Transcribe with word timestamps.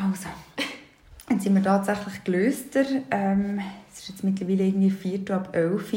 Also, 0.00 0.28
jetzt 1.28 1.42
sind 1.42 1.54
wir 1.56 1.62
tatsächlich 1.62 2.22
gelöster. 2.22 2.84
Ähm, 3.10 3.60
es 3.90 4.00
ist 4.00 4.08
jetzt 4.10 4.24
mittlerweile 4.24 4.64
irgendwie 4.64 4.90
4 4.90 5.34
ab 5.34 5.56
11 5.56 5.92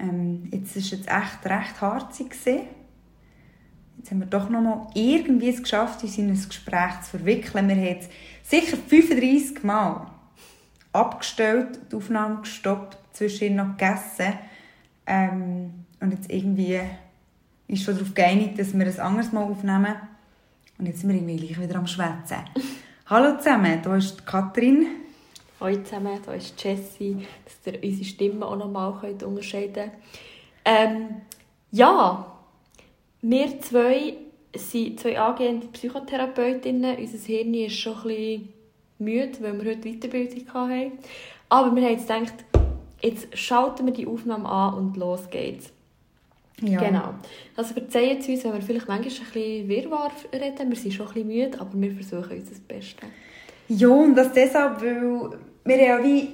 ähm, 0.00 0.48
Jetzt 0.50 0.74
war 0.74 0.82
es 0.82 0.92
echt 0.92 1.46
recht 1.46 1.80
harzig. 1.80 2.34
Jetzt 3.96 4.10
haben 4.10 4.18
wir 4.18 4.26
doch 4.26 4.48
noch 4.48 4.60
mal 4.60 4.88
irgendwie 4.94 5.48
es 5.48 5.62
geschafft, 5.62 6.02
uns 6.02 6.18
in 6.18 6.28
ein 6.28 6.34
Gespräch 6.34 7.02
zu 7.02 7.10
verwickeln. 7.10 7.68
Wir 7.68 7.76
haben 7.76 7.84
jetzt 7.84 8.10
sicher 8.42 8.76
35 8.76 9.62
Mal 9.62 10.08
abgestellt, 10.92 11.78
die 11.90 11.96
Aufnahme 11.96 12.40
gestoppt, 12.40 12.98
zwischendurch 13.12 13.68
noch 13.68 13.76
gegessen. 13.76 14.38
Ähm, 15.06 15.84
und 16.00 16.10
jetzt 16.10 16.30
irgendwie 16.30 16.80
ist 17.68 17.84
schon 17.84 17.94
darauf 17.94 18.12
geeinigt, 18.12 18.58
dass 18.58 18.76
wir 18.76 18.84
ein 18.84 19.00
anderes 19.00 19.32
Mal 19.32 19.44
aufnehmen. 19.44 19.94
Und 20.78 20.86
jetzt 20.86 21.00
sind 21.00 21.10
wir 21.10 21.16
irgendwie 21.16 21.36
gleich 21.36 21.60
wieder 21.60 21.78
am 21.78 21.86
Schwätzen. 21.86 22.38
Hallo 23.06 23.36
zusammen, 23.36 23.82
hier 23.82 23.96
ist 23.96 24.24
Katrin. 24.24 24.86
Hallo 25.60 25.76
zusammen, 25.82 26.20
hier 26.24 26.34
ist 26.36 26.64
Jessie, 26.64 27.26
dass 27.44 27.74
ihr 27.74 27.84
unsere 27.84 28.04
Stimmen 28.04 28.42
auch 28.42 28.56
noch 28.56 28.70
mal 28.70 28.88
unterscheiden 28.88 29.74
könnt. 29.74 29.92
Ähm, 30.64 31.08
ja, 31.70 32.34
wir 33.20 33.60
zwei 33.60 34.14
sind 34.56 35.00
zwei 35.00 35.20
angehende 35.20 35.66
Psychotherapeutinnen. 35.66 36.96
Unser 36.96 37.18
Hirn 37.18 37.52
ist 37.52 37.76
schon 37.76 37.92
ein 37.94 38.02
bisschen 38.04 38.48
müde, 38.98 39.42
weil 39.42 39.62
wir 39.62 39.72
heute 39.72 39.86
Weiterbildung 39.86 40.54
hatten. 40.54 40.92
Aber 41.50 41.76
wir 41.76 41.82
haben 41.82 41.90
jetzt 41.90 42.08
gedacht, 42.08 42.44
jetzt 43.02 43.36
schalten 43.36 43.84
wir 43.84 43.92
die 43.92 44.06
Aufnahme 44.06 44.48
an 44.48 44.78
und 44.78 44.96
los 44.96 45.28
geht's. 45.28 45.73
Ja. 46.60 46.80
Genau. 46.80 47.14
Also 47.56 47.74
verzeihen 47.74 48.22
Sie 48.22 48.34
uns, 48.34 48.44
wenn 48.44 48.54
wir 48.54 48.62
vielleicht 48.62 48.88
manchmal 48.88 48.98
ein 48.98 49.32
bisschen 49.32 49.68
Wirrwarr 49.68 50.12
reden. 50.32 50.70
Wir 50.70 50.76
sind 50.76 50.94
schon 50.94 51.08
ein 51.08 51.12
bisschen 51.12 51.28
müde, 51.28 51.60
aber 51.60 51.70
wir 51.74 51.92
versuchen 51.92 52.38
uns 52.38 52.48
das 52.48 52.60
Beste. 52.60 53.06
Ja, 53.68 53.88
und 53.88 54.14
das 54.14 54.32
deshalb, 54.32 54.80
weil 54.80 55.30
wir 55.64 55.82
ja 55.82 56.02
wie 56.02 56.28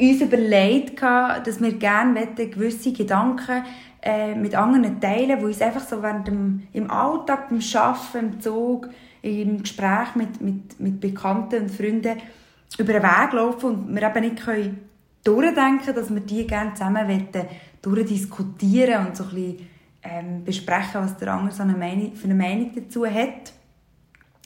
uns 0.00 0.20
überlegt 0.20 1.00
dass 1.00 1.60
wir 1.60 1.72
gerne 1.74 2.26
gewisse 2.34 2.92
Gedanken 2.92 3.62
äh, 4.02 4.34
mit 4.34 4.54
anderen 4.54 5.00
teilen, 5.00 5.38
die 5.38 5.44
uns 5.44 5.60
einfach 5.60 5.86
so 5.86 6.02
während 6.02 6.26
dem, 6.26 6.62
im 6.72 6.90
Alltag, 6.90 7.50
beim 7.50 7.60
Arbeiten, 7.74 8.18
im 8.18 8.40
Zug, 8.40 8.88
im 9.22 9.62
Gespräch 9.62 10.14
mit, 10.16 10.40
mit, 10.40 10.80
mit 10.80 11.00
Bekannten 11.00 11.62
und 11.62 11.70
Freunden 11.70 12.18
über 12.78 12.92
den 12.94 13.02
Weg 13.02 13.32
laufen 13.32 13.66
und 13.66 13.94
wir 13.94 14.02
eben 14.02 14.20
nicht 14.20 14.44
können 14.44 14.80
durchdenken, 15.22 15.94
dass 15.94 16.12
wir 16.12 16.20
die 16.20 16.46
gerne 16.46 16.74
zusammen 16.74 17.06
wollen, 17.06 17.46
durchdiskutieren 17.82 19.06
und 19.06 19.16
so 19.16 19.24
ein 19.24 19.30
bisschen 19.30 19.68
ähm, 20.02 20.44
besprechen, 20.44 21.02
was 21.02 21.16
der 21.16 21.32
andere 21.32 21.54
so 21.54 21.62
eine 21.62 21.76
Meinung, 21.76 22.14
für 22.14 22.24
eine 22.24 22.34
Meinung 22.34 22.72
dazu 22.74 23.06
hat 23.06 23.52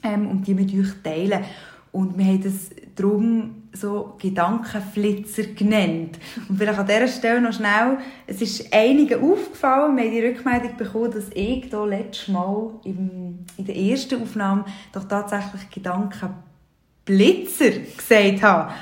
ähm, 0.03 0.29
und 0.29 0.47
die 0.47 0.55
mit 0.55 0.73
euch 0.75 1.03
teilen. 1.03 1.45
Und 1.93 2.19
wir 2.19 2.27
haben 2.27 2.43
das 2.43 2.71
darum 2.95 3.63
so 3.73 4.17
Gedankenflitzer 4.19 5.45
genannt. 5.55 6.19
Und 6.49 6.59
vielleicht 6.59 6.79
an 6.79 6.87
dieser 6.87 7.09
Stelle 7.09 7.41
noch 7.41 7.53
schnell, 7.53 7.99
es 8.27 8.43
ist 8.43 8.73
einigen 8.73 9.23
aufgefallen, 9.23 9.97
wir 9.97 10.05
haben 10.05 10.11
die 10.11 10.27
Rückmeldung 10.27 10.77
bekommen, 10.77 11.13
dass 11.13 11.31
ich 11.35 11.67
hier 11.71 11.87
letztes 11.87 12.29
Mal 12.29 12.71
im, 12.85 13.39
in 13.57 13.65
der 13.65 13.77
ersten 13.77 14.23
Aufnahme 14.23 14.67
doch 14.93 15.05
tatsächlich 15.05 15.71
Gedankenblitzer 15.71 17.71
gesagt 17.97 18.43
habe. 18.43 18.73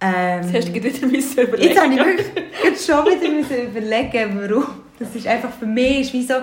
Ähm, 0.00 0.42
das 0.42 0.52
hast 0.52 0.68
du 0.68 0.74
wieder 0.74 1.06
müssen 1.06 1.38
überlegen. 1.40 1.68
Jetzt 1.68 1.82
habe 1.82 1.94
ich 1.94 2.00
wirklich 2.00 2.86
schon 2.86 3.06
wieder 3.06 3.30
müssen 3.30 3.66
überlegen, 3.66 4.40
warum. 4.40 4.66
Das 4.98 5.14
ist 5.14 5.26
einfach 5.26 5.52
für 5.52 5.66
mich 5.66 6.00
ist 6.00 6.12
wie 6.12 6.22
so 6.22 6.34
äh, 6.34 6.40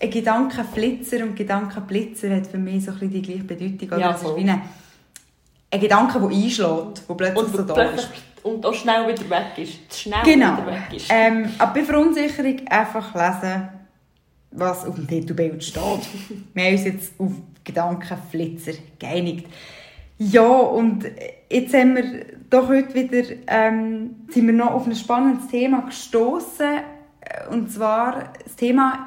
ein 0.00 0.10
Gedankenflitzer 0.10 1.22
und 1.22 1.36
Gedankenblitzer 1.36 2.34
hat 2.34 2.46
für 2.46 2.58
mich 2.58 2.84
so 2.84 2.92
ein 2.92 2.98
bisschen 2.98 3.12
die 3.12 3.22
gleiche 3.22 3.44
Bedeutung. 3.44 3.98
Ja, 3.98 4.12
das 4.12 4.22
ist 4.22 4.36
wie 4.36 4.40
eine 4.40 4.62
ein 5.70 5.80
Gedanke, 5.80 6.20
der 6.20 6.28
einschlägt, 6.28 7.08
der 7.08 7.14
plötzlich 7.14 7.44
und 7.44 7.56
so 7.56 7.62
da 7.62 7.82
ist. 7.82 8.08
Und 8.42 8.64
auch 8.64 8.74
schnell 8.74 9.08
wieder 9.08 9.28
weg 9.28 9.58
ist. 9.58 10.00
Schnell 10.00 10.22
genau. 10.24 10.58
wieder 10.58 10.66
weg 10.66 10.92
ist. 10.94 11.06
Ähm, 11.10 11.50
aber 11.58 11.74
bei 11.74 11.84
Verunsicherung 11.84 12.60
einfach 12.68 13.14
lesen, 13.14 13.68
was 14.52 14.84
auf 14.86 14.94
dem 14.94 15.08
Titelbild 15.08 15.64
steht. 15.64 15.82
wir 16.54 16.64
haben 16.64 16.72
uns 16.72 16.84
jetzt 16.84 17.12
auf 17.18 17.32
Gedankenflitzer 17.64 18.72
geeinigt. 18.98 19.48
Ja, 20.18 20.48
und 20.48 21.04
jetzt 21.50 21.74
haben 21.74 21.96
wir 21.96 22.24
doch 22.48 22.68
heute 22.68 22.94
wieder, 22.94 23.22
ähm, 23.48 24.16
sind 24.28 24.46
wir 24.46 24.54
noch 24.54 24.70
auf 24.70 24.86
ein 24.86 24.96
spannendes 24.96 25.48
Thema 25.48 25.82
gestoßen 25.82 26.80
Und 27.50 27.70
zwar 27.70 28.32
das 28.42 28.56
Thema 28.56 29.04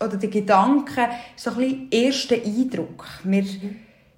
oder 0.00 0.16
der 0.16 0.28
Gedanke 0.28 1.08
so 1.34 1.50
ein 1.50 1.56
bisschen 1.56 1.88
erster 1.90 2.36
Eindruck. 2.36 3.04
Wir, 3.24 3.42
ich 3.42 3.58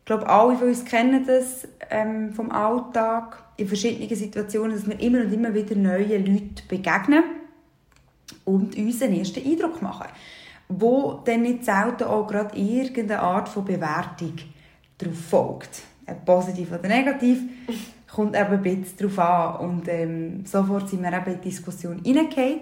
glaube, 0.04 0.28
alle 0.28 0.56
von 0.56 0.68
uns 0.68 0.84
kennen 0.84 1.24
das 1.26 1.66
ähm, 1.88 2.34
vom 2.34 2.50
Alltag 2.50 3.42
in 3.56 3.68
verschiedenen 3.68 4.14
Situationen, 4.14 4.76
dass 4.76 4.86
wir 4.86 5.00
immer 5.00 5.20
und 5.20 5.32
immer 5.32 5.54
wieder 5.54 5.74
neuen 5.74 6.26
Leuten 6.26 6.68
begegnen 6.68 7.24
und 8.44 8.76
uns 8.76 9.00
einen 9.00 9.18
ersten 9.18 9.42
Eindruck 9.42 9.80
machen, 9.80 10.08
wo 10.68 11.22
dann 11.24 11.42
nicht 11.42 11.64
selten 11.64 12.04
auch 12.04 12.26
gerade 12.26 12.56
irgendeine 12.58 13.22
Art 13.22 13.48
von 13.48 13.64
Bewertung 13.64 14.34
darauf 14.98 15.18
folgt. 15.18 15.82
Positiv 16.24 16.72
oder 16.72 16.88
negativ, 16.88 17.40
kommt 18.10 18.36
eben 18.36 18.46
ein 18.46 18.62
bisschen 18.62 18.96
darauf 18.98 19.18
an. 19.60 19.70
Und 19.70 19.88
ähm, 19.88 20.46
sofort 20.46 20.88
sind 20.88 21.02
wir 21.02 21.12
eben 21.12 21.26
in 21.26 21.40
die 21.40 21.48
Diskussion 21.48 22.00
hineingefallen. 22.04 22.60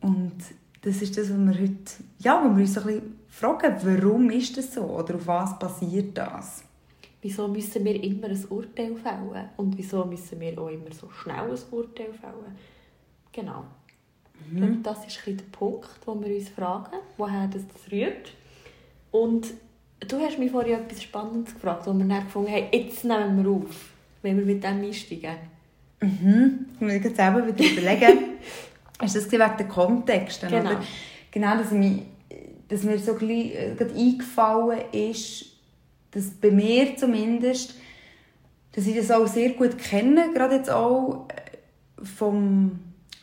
Und 0.00 0.34
das 0.82 1.02
ist 1.02 1.16
das, 1.16 1.30
was 1.30 1.38
wir 1.38 1.60
heute, 1.60 1.92
ja, 2.18 2.42
wo 2.42 2.56
wir 2.56 2.62
uns 2.62 2.78
ein 2.78 2.84
bisschen 2.84 3.18
fragen, 3.28 3.76
warum 3.82 4.30
ist 4.30 4.56
das 4.56 4.74
so 4.74 4.82
oder 4.82 5.16
auf 5.16 5.26
was 5.26 5.58
basiert 5.58 6.16
das? 6.16 6.64
Wieso 7.20 7.48
müssen 7.48 7.84
wir 7.84 8.02
immer 8.02 8.28
ein 8.28 8.44
Urteil 8.48 8.94
fällen? 8.94 9.48
Und 9.56 9.76
wieso 9.76 10.04
müssen 10.04 10.38
wir 10.38 10.56
auch 10.58 10.68
immer 10.68 10.92
so 10.92 11.10
schnell 11.10 11.50
ein 11.50 11.58
Urteil 11.72 12.12
fällen? 12.12 12.56
Genau. 13.32 13.64
Mhm. 14.50 14.62
Und 14.62 14.82
das 14.84 15.04
ist 15.04 15.20
ein 15.26 15.36
der 15.36 15.44
Punkt, 15.46 15.88
wo 16.06 16.20
wir 16.20 16.34
uns 16.34 16.48
fragen, 16.48 16.96
woher 17.16 17.48
das 17.48 17.64
rührt. 17.90 18.32
Und 19.10 19.48
du 20.06 20.20
hast 20.20 20.38
mich 20.38 20.50
vorhin 20.50 20.74
etwas 20.74 21.02
Spannendes 21.02 21.54
gefragt, 21.54 21.86
wo 21.86 21.92
wir 21.92 22.04
dann 22.04 22.24
gefunden 22.24 22.52
haben, 22.52 22.66
jetzt 22.72 23.04
nehmen 23.04 23.42
wir 23.42 23.50
auf, 23.50 23.90
wenn 24.22 24.38
wir 24.38 24.44
mit 24.44 24.62
dem 24.62 24.82
einsteigen. 24.82 25.36
Mhm. 26.00 26.66
Ich 26.74 26.80
muss 26.80 26.92
jetzt 26.92 27.16
selber 27.16 27.46
wieder 27.46 27.64
überlegen. 27.64 28.18
ist 29.02 29.16
das 29.16 29.30
wegen 29.30 29.56
den 29.58 29.68
Kontexten? 29.68 30.48
Genau. 30.48 30.70
Oder? 30.70 30.82
Genau, 31.30 31.56
dass, 31.56 31.70
mich, 31.72 32.02
dass 32.68 32.82
mir 32.82 32.98
so 32.98 33.14
gleich, 33.14 33.54
äh, 33.54 33.76
eingefallen 33.80 34.80
ist, 34.92 35.46
dass 36.12 36.30
bei 36.30 36.50
mir 36.50 36.96
zumindest, 36.96 37.74
dass 38.72 38.86
ich 38.86 38.96
das 38.96 39.10
auch 39.10 39.26
sehr 39.26 39.50
gut 39.50 39.78
kenne, 39.78 40.30
gerade 40.34 40.56
jetzt 40.56 40.70
auch 40.70 41.28
äh, 41.28 42.04
vom, 42.04 42.78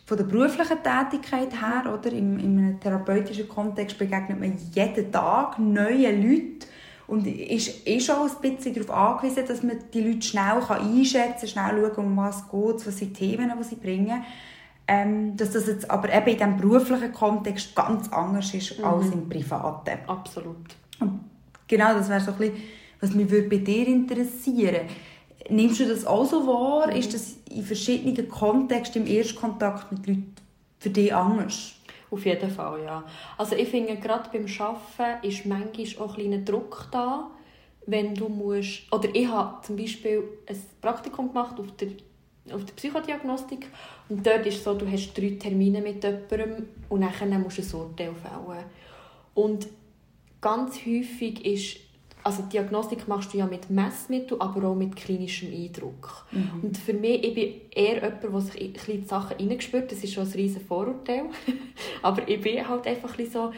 von 0.06 0.18
der 0.18 0.26
beruflichen 0.26 0.78
Tätigkeit 0.84 1.52
her, 1.60 1.92
oder? 1.92 2.12
Im, 2.12 2.40
im 2.40 2.80
therapeutischen 2.80 3.50
Kontext 3.50 3.98
begegnet 3.98 4.40
man 4.40 4.56
jeden 4.74 5.12
Tag 5.12 5.58
neuen 5.58 6.22
Leuten 6.22 6.60
und 7.08 7.26
ist 7.28 7.88
eh 7.88 8.00
schon 8.00 8.30
ein 8.30 8.56
bisschen 8.56 8.74
darauf 8.74 8.92
angewiesen, 8.92 9.48
dass 9.48 9.64
man 9.64 9.78
die 9.94 10.02
Leute 10.02 10.22
schnell 10.22 10.62
einschätzen 10.70 11.40
kann, 11.40 11.48
schnell 11.48 11.92
schauen, 11.96 12.06
um 12.06 12.18
was 12.18 12.50
geht, 12.50 12.88
was 12.88 12.98
sind 12.98 13.20
die 13.20 13.32
Themen, 13.32 13.52
die 13.58 13.64
sie 13.64 13.76
bringen. 13.76 14.24
Ähm, 14.88 15.36
dass 15.36 15.50
das 15.50 15.66
jetzt 15.66 15.90
aber 15.90 16.14
eben 16.14 16.28
in 16.28 16.38
diesem 16.38 16.58
beruflichen 16.58 17.12
Kontext 17.12 17.76
ganz 17.76 18.08
anders 18.14 18.54
ist 18.54 18.78
mhm. 18.78 18.86
als 18.86 19.08
im 19.08 19.28
privaten. 19.28 19.98
Absolut. 20.06 20.76
Und 21.00 21.22
genau, 21.68 21.96
das 21.96 22.08
wäre 22.08 22.22
so 22.22 22.32
ein 22.32 22.38
bisschen, 22.38 22.58
was 23.02 23.14
mich 23.16 23.28
bei 23.28 23.58
dir 23.58 23.88
interessieren 23.88 24.82
Nimmst 25.50 25.80
du 25.80 25.86
das 25.86 26.06
auch 26.06 26.26
so 26.26 26.48
wahr? 26.48 26.88
Mhm. 26.88 26.98
Ist 26.98 27.14
das 27.14 27.36
in 27.56 27.64
verschiedenen 27.64 28.30
Kontexten 28.30 29.06
im 29.06 29.08
Erstkontakt 29.08 29.92
mit 29.92 30.08
Leuten 30.08 30.36
für 30.80 30.90
dich 30.90 31.14
anders? 31.14 31.74
Auf 32.12 32.26
jeden 32.26 32.52
Fall, 32.52 32.84
ja. 32.84 33.04
Also 33.38 33.56
ich 33.56 33.70
finde, 33.70 33.96
gerade 33.98 34.30
beim 34.32 34.46
Arbeiten 34.60 35.28
ist 35.28 35.46
manchmal 35.46 36.06
auch 36.08 36.18
ein 36.18 36.22
kleiner 36.22 36.38
Druck 36.40 36.88
da, 36.92 37.32
wenn 37.88 38.14
du 38.14 38.30
musst... 38.30 38.84
Oder 38.92 39.10
ich 39.14 39.28
habe 39.28 39.62
zum 39.66 39.76
Beispiel 39.76 40.24
ein 40.48 40.62
Praktikum 40.82 41.30
gemacht 41.30 41.60
auf 41.60 41.72
der 41.78 41.90
auf 42.54 42.64
der 42.64 42.74
Psychodiagnostik. 42.74 43.68
Und 44.10 44.26
dort 44.26 44.46
ist 44.46 44.58
es 44.58 44.64
so, 44.64 44.74
du 44.76 44.90
hast 44.90 45.14
drei 45.14 45.32
Termine 45.40 45.82
mit 45.82 46.04
jemandem 46.04 46.68
und 46.90 47.02
dann 47.02 47.42
musst 47.42 47.58
du 47.58 47.78
ein 47.78 47.82
Urteil 47.82 48.14
fällen. 48.14 48.66
Und 49.34 49.68
ganz 50.42 50.76
häufig 50.86 51.44
ist, 51.46 51.78
also 52.26 52.42
Diagnostik 52.42 53.08
machst 53.08 53.34
du 53.34 53.38
ja 53.38 53.46
mit 53.46 53.70
Messmitteln, 53.70 54.42
aber 54.42 54.68
auch 54.68 54.76
mit 54.76 54.96
klinischem 54.96 55.54
Eindruck. 55.54 56.26
Mhm. 56.32 56.64
Und 56.64 56.78
für 56.78 56.94
mich, 56.94 57.24
ich 57.24 57.36
bin 57.36 57.54
eher 57.70 57.96
jemand, 57.96 58.24
der 58.24 58.42
sich 58.42 58.90
in 58.90 59.02
die 59.02 59.08
Sachen 59.08 59.38
hineingespürt, 59.38 59.92
das 59.92 60.04
ist 60.04 60.14
schon 60.14 60.26
ein 60.26 60.32
riesen 60.32 60.62
Vorurteil, 60.62 61.26
aber 62.02 62.28
ich 62.28 62.42
bin 62.42 62.68
halt 62.68 62.88
einfach 62.88 63.16
so, 63.32 63.52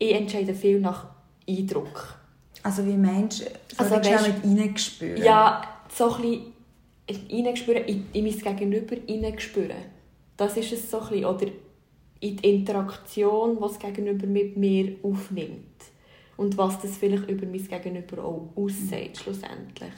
ich 0.00 0.12
entscheide 0.12 0.52
viel 0.52 0.80
nach 0.80 1.06
Eindruck. 1.48 2.18
Also 2.64 2.84
wie 2.84 2.96
meinst 2.96 3.42
du, 3.42 3.44
also, 3.76 3.94
weißt, 3.94 4.26
mit 4.26 4.42
hineingespürt? 4.42 5.20
Ja, 5.20 5.62
so 5.88 6.12
ein 6.16 6.22
bisschen 7.06 7.28
hineinspüren, 7.28 7.84
in, 7.84 8.06
in 8.12 8.24
mein 8.24 8.38
Gegenüber 8.56 8.96
hineinspüren. 9.06 9.84
Das 10.36 10.56
ist 10.56 10.72
es 10.72 10.90
so 10.90 10.98
ein 10.98 11.08
bisschen. 11.08 11.24
Oder 11.24 11.46
in 12.18 12.36
die 12.36 12.56
Interaktion, 12.56 13.54
die 13.54 13.60
das 13.60 13.78
Gegenüber 13.78 14.26
mit 14.26 14.56
mir 14.56 14.96
aufnimmt. 15.04 15.68
Und 16.38 16.56
was 16.56 16.80
das 16.80 16.96
vielleicht 16.96 17.28
über 17.28 17.46
mein 17.46 17.66
Gegenüber 17.66 18.24
auch 18.24 18.48
aussieht, 18.56 19.18
schlussendlich. 19.18 19.92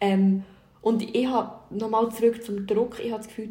Ähm, 0.00 0.42
und 0.80 1.14
ich 1.14 1.26
habe, 1.26 1.52
nochmal 1.70 2.10
zurück 2.10 2.42
zum 2.42 2.66
Druck, 2.66 2.98
ich 2.98 3.12
habe 3.12 3.22
das 3.22 3.28
Gefühl, 3.28 3.50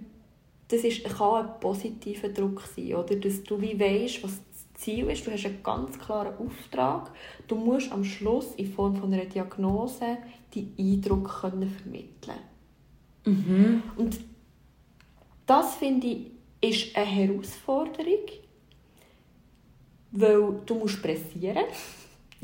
das 0.68 0.84
ist, 0.84 1.04
kann 1.04 1.46
ein 1.46 1.60
positiver 1.60 2.30
Druck 2.30 2.64
sein, 2.76 2.96
oder? 2.96 3.16
dass 3.16 3.44
du 3.44 3.62
wie 3.62 3.80
weißt, 3.80 4.24
was 4.24 4.32
das 4.32 4.82
Ziel 4.82 5.10
ist, 5.10 5.26
du 5.26 5.32
hast 5.32 5.46
einen 5.46 5.62
ganz 5.62 6.00
klaren 6.00 6.34
Auftrag, 6.38 7.12
du 7.48 7.56
musst 7.56 7.92
am 7.92 8.04
Schluss 8.04 8.56
in 8.56 8.74
Form 8.74 8.96
von 8.96 9.14
einer 9.14 9.26
Diagnose 9.26 10.18
die 10.54 10.70
Eindruck 10.78 11.42
können 11.42 11.70
vermitteln 11.70 12.40
Mhm. 13.28 13.82
Und 13.98 14.20
das, 15.48 15.76
finde 15.76 16.08
ich, 16.08 16.32
ist 16.62 16.96
eine 16.96 17.06
Herausforderung, 17.06 18.26
weil 20.12 20.62
du 20.66 20.76
musst 20.76 21.02
pressieren 21.02 21.66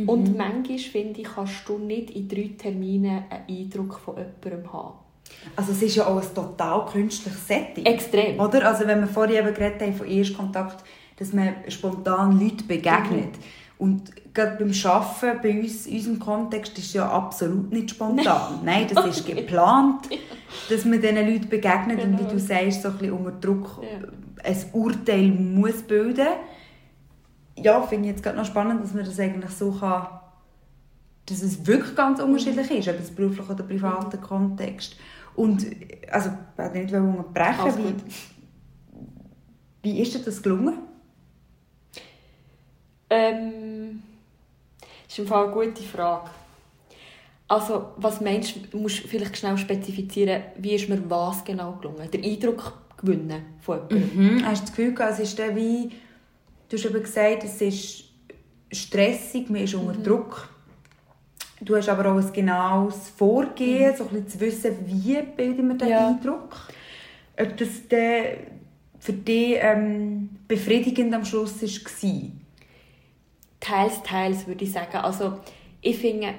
Mhm. 0.04 0.10
und 0.10 0.38
manchmal, 0.38 0.78
finde 0.78 1.22
ich, 1.22 1.28
kannst 1.34 1.68
du 1.68 1.78
nicht 1.78 2.12
in 2.12 2.28
drei 2.28 2.52
Terminen 2.58 3.24
einen 3.30 3.46
Eindruck 3.50 4.00
von 4.00 4.16
jemandem 4.18 4.72
haben. 4.74 4.94
Also 5.56 5.72
es 5.72 5.82
ist 5.82 5.96
ja 5.96 6.08
auch 6.08 6.22
ein 6.22 6.34
total 6.36 6.86
künstliches 6.86 7.48
Setting. 7.48 7.86
Extrem. 7.86 8.40
Oder? 8.40 8.68
Also 8.68 8.86
wenn 8.86 9.00
wir 9.00 9.08
vorhin 9.08 9.38
eben 9.38 9.54
geredet 9.54 9.82
haben 9.82 9.94
von 9.94 10.08
Erstkontakt, 10.08 10.84
dass 11.18 11.34
man 11.34 11.54
spontan 11.70 12.40
Leuten 12.40 12.68
begegnet. 12.68 13.36
Und 13.78 14.12
gerade 14.34 14.58
beim 14.64 14.72
Arbeiten, 14.92 15.40
bei 15.42 15.60
uns, 15.60 15.88
in 15.88 15.96
unserem 15.96 16.20
Kontext, 16.20 16.78
ist 16.78 16.86
es 16.88 16.94
ja 16.94 17.10
absolut 17.10 17.72
nicht 17.72 17.90
spontan. 17.92 18.60
Nein, 18.64 18.88
das 18.94 19.06
ist 19.06 19.26
geplant, 19.36 20.08
dass 20.70 20.86
man 20.86 21.02
diesen 21.02 21.16
Leuten 21.16 21.50
begegnet 21.50 22.04
und 22.04 22.14
wie 22.14 22.18
Genau. 22.24 22.30
du 22.32 22.40
sagst, 22.40 22.82
so 22.84 22.90
ein 22.90 22.98
bisschen 22.98 23.14
unter 23.14 23.32
Druck 23.32 23.82
Ja. 23.82 24.08
ein 24.44 24.58
Urteil 24.74 25.28
muss 25.30 25.82
bilden. 25.84 26.28
Ja, 27.58 27.82
finde 27.82 28.10
ich 28.10 28.16
jetzt 28.16 28.24
gerade 28.24 28.38
noch 28.38 28.46
spannend, 28.46 28.84
dass 28.84 28.94
man 28.94 29.06
das 29.06 29.20
eigentlich 29.20 29.52
so 29.52 29.72
kann, 29.72 30.08
dass 31.26 31.42
es 31.42 31.66
wirklich 31.66 31.96
ganz 31.96 32.20
unterschiedlich 32.20 32.72
ist, 32.72 32.88
ob 32.88 33.00
es 33.00 33.12
beruflich 33.12 33.50
oder 33.50 33.64
privaten 33.64 34.20
Kontext. 34.22 34.96
Und, 35.36 35.66
also, 36.12 36.30
ich 36.30 36.58
wollte 36.58 36.78
nicht 36.78 36.94
unterbrechen, 36.94 37.78
wie, 37.78 37.96
wie 39.84 40.02
ist 40.02 40.14
dir 40.14 40.20
das 40.20 40.42
gelungen? 40.42 40.80
Ähm, 43.10 44.02
das 45.04 45.14
ist 45.14 45.20
im 45.20 45.28
Fall 45.28 45.46
eine 45.46 45.54
gute 45.54 45.84
Frage. 45.84 46.30
Also, 47.48 47.88
was 47.98 48.22
meinst 48.22 48.56
du, 48.56 48.60
du 48.62 48.80
musst 48.80 49.00
vielleicht 49.00 49.36
schnell 49.36 49.58
spezifizieren, 49.58 50.44
wie 50.58 50.74
ist 50.74 50.88
mir 50.88 51.02
was 51.10 51.44
genau 51.44 51.74
gelungen? 51.74 52.10
Der 52.10 52.24
Eindruck 52.24 52.82
gewinnen 52.98 53.44
von 53.60 53.82
jemandem. 53.90 54.36
Mhm. 54.38 54.46
Hast 54.46 54.62
du 54.62 54.66
das 54.68 54.76
Gefühl, 54.76 54.96
es 55.10 55.20
ist 55.20 55.38
dann 55.38 55.56
wie, 55.56 55.92
du 56.72 56.78
hast 56.78 56.86
eben 56.86 57.04
gesagt, 57.04 57.44
es 57.44 57.62
ist 57.62 58.06
stressig, 58.72 59.50
man 59.50 59.64
ist 59.64 59.74
unter 59.76 60.02
Druck. 60.02 60.48
Du 61.60 61.76
hast 61.76 61.90
aber 61.90 62.12
auch 62.12 62.18
ein 62.18 62.34
genaues 62.34 63.10
Vorgehen, 63.10 63.96
so 63.96 64.06
ein 64.06 64.24
bisschen 64.24 64.30
zu 64.30 64.40
wissen, 64.40 64.76
wie 64.86 65.22
bilden 65.22 65.68
wir 65.68 65.76
den 65.76 65.90
Ja. 65.90 66.08
Eindruck. 66.08 66.56
Ob 67.38 67.58
das 67.58 67.88
dann 67.90 68.26
für 69.00 69.14
dich 69.14 69.58
ähm, 69.60 70.30
befriedigend 70.48 71.14
am 71.14 71.26
Schluss 71.26 71.62
war. 71.62 72.22
Teils, 73.60 74.02
teils, 74.04 74.48
würde 74.48 74.64
ich 74.64 74.72
sagen. 74.72 74.98
Also, 74.98 75.40
ich 75.82 75.98
finde, 75.98 76.34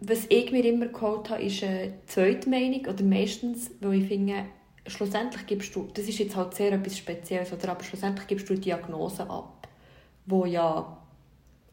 was 0.00 0.26
ich 0.28 0.52
mir 0.52 0.64
immer 0.64 0.86
geholt 0.86 1.28
habe, 1.28 1.42
ist 1.42 1.62
eine 1.64 1.94
zweite 2.06 2.48
Meinung, 2.48 2.86
oder 2.86 3.02
meistens, 3.02 3.70
weil 3.80 3.94
ich 4.02 4.08
finde, 4.08 4.44
schlussendlich 4.86 5.46
gibst 5.46 5.74
du, 5.74 5.88
das 5.92 6.06
ist 6.06 6.18
jetzt 6.18 6.36
halt 6.36 6.54
sehr 6.54 6.72
etwas 6.72 6.96
Spezielles, 6.96 7.52
oder, 7.52 7.70
aber 7.72 7.84
schlussendlich 7.84 8.26
gibst 8.26 8.48
du 8.48 8.54
eine 8.54 8.60
Diagnose 8.62 9.28
ab, 9.28 9.61
wo 10.26 10.44
ja 10.44 10.98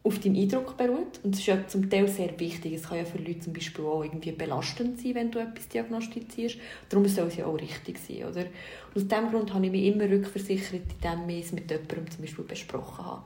auf 0.04 0.20
deinem 0.20 0.36
Eindruck 0.36 0.78
beruht. 0.78 1.20
Und 1.24 1.34
das 1.34 1.42
ist 1.42 1.48
ja 1.48 1.68
zum 1.68 1.90
Teil 1.90 2.08
sehr 2.08 2.40
wichtig. 2.40 2.74
Es 2.74 2.84
kann 2.84 2.98
ja 2.98 3.06
für 3.06 3.18
Leute 3.18 3.42
zum 3.42 3.54
Beispiel 3.54 3.86
auch 3.86 4.04
irgendwie 4.04 4.32
belastend 4.32 5.00
sein, 5.00 5.16
wenn 5.16 5.32
du 5.32 5.40
etwas 5.40 5.68
diagnostizierst. 5.68 6.58
Darum 6.90 7.06
soll 7.08 7.28
es 7.28 7.38
ja 7.38 7.46
auch 7.46 7.60
richtig 7.60 8.00
sein, 8.00 8.24
oder? 8.24 8.42
Und 8.42 8.96
aus 8.96 9.08
diesem 9.08 9.30
Grund 9.30 9.54
habe 9.54 9.66
ich 9.66 9.72
mich 9.72 9.86
immer 9.86 10.06
rückversichert, 10.06 10.82
indem 11.04 11.30
ich 11.30 11.46
es 11.46 11.52
mit 11.52 11.70
jemandem 11.70 12.10
zum 12.10 12.22
Beispiel 12.22 12.46
besprochen 12.46 13.06
habe. 13.06 13.24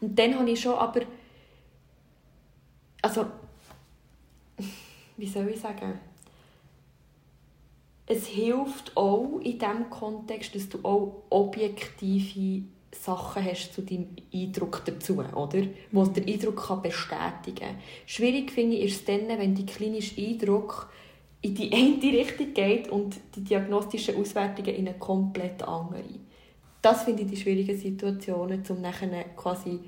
Und 0.00 0.18
dann 0.18 0.38
habe 0.38 0.50
ich 0.50 0.60
schon 0.60 0.74
aber... 0.74 1.00
Also... 3.00 3.26
Wie 5.16 5.26
soll 5.26 5.48
ich 5.48 5.60
sagen? 5.60 5.98
Es 8.06 8.26
hilft 8.26 8.96
auch 8.96 9.40
in 9.42 9.58
diesem 9.58 9.88
Kontext, 9.88 10.54
dass 10.54 10.68
du 10.68 10.78
auch 10.82 11.22
objektive 11.30 12.64
Sachen 12.92 13.44
hast 13.44 13.72
zu 13.72 13.82
deinem 13.82 14.08
Eindruck 14.32 14.82
dazu, 14.84 15.18
oder? 15.18 15.62
Wo 15.90 16.04
der 16.04 16.26
Eindruck 16.26 16.66
kann 16.66 16.82
bestätigen 16.82 17.54
kann. 17.54 17.76
Schwierig 18.06 18.50
finde 18.52 18.76
ich 18.76 18.94
es 18.94 19.04
dann, 19.04 19.28
wenn 19.28 19.54
die 19.54 19.66
klinische 19.66 20.20
Eindruck 20.20 20.90
in 21.40 21.54
die 21.54 21.72
eine 21.72 22.18
Richtung 22.18 22.54
geht 22.54 22.88
und 22.88 23.16
die 23.34 23.42
diagnostischen 23.42 24.16
Auswertungen 24.16 24.74
in 24.74 24.88
eine 24.88 24.98
komplett 24.98 25.62
andere. 25.62 26.04
Das 26.80 27.04
finde 27.04 27.22
ich 27.22 27.30
die 27.30 27.36
schwierigen 27.36 27.76
Situationen, 27.76 28.62
um 28.68 28.80
nachher 28.80 29.24
quasi 29.36 29.80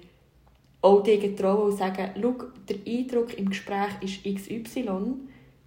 auch 0.81 1.03
dir 1.03 1.19
getrauen 1.19 1.71
und 1.71 1.79
sagen, 1.79 2.11
schau, 2.21 2.35
der 2.69 2.77
Eindruck 2.87 3.39
im 3.39 3.51
Gespräch 3.51 3.93
ist 4.01 4.25
XY, 4.25 5.15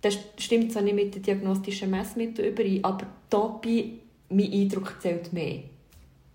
das 0.01 0.17
stimmt 0.37 0.71
zwar 0.71 0.83
nicht 0.83 0.95
mit 0.95 1.15
den 1.15 1.23
diagnostischen 1.23 1.89
Messmitteln 1.89 2.49
überein, 2.49 2.83
aber 2.83 3.07
dabei, 3.29 3.91
mein 4.29 4.51
Eindruck 4.51 4.97
zählt 5.01 5.33
mehr. 5.33 5.63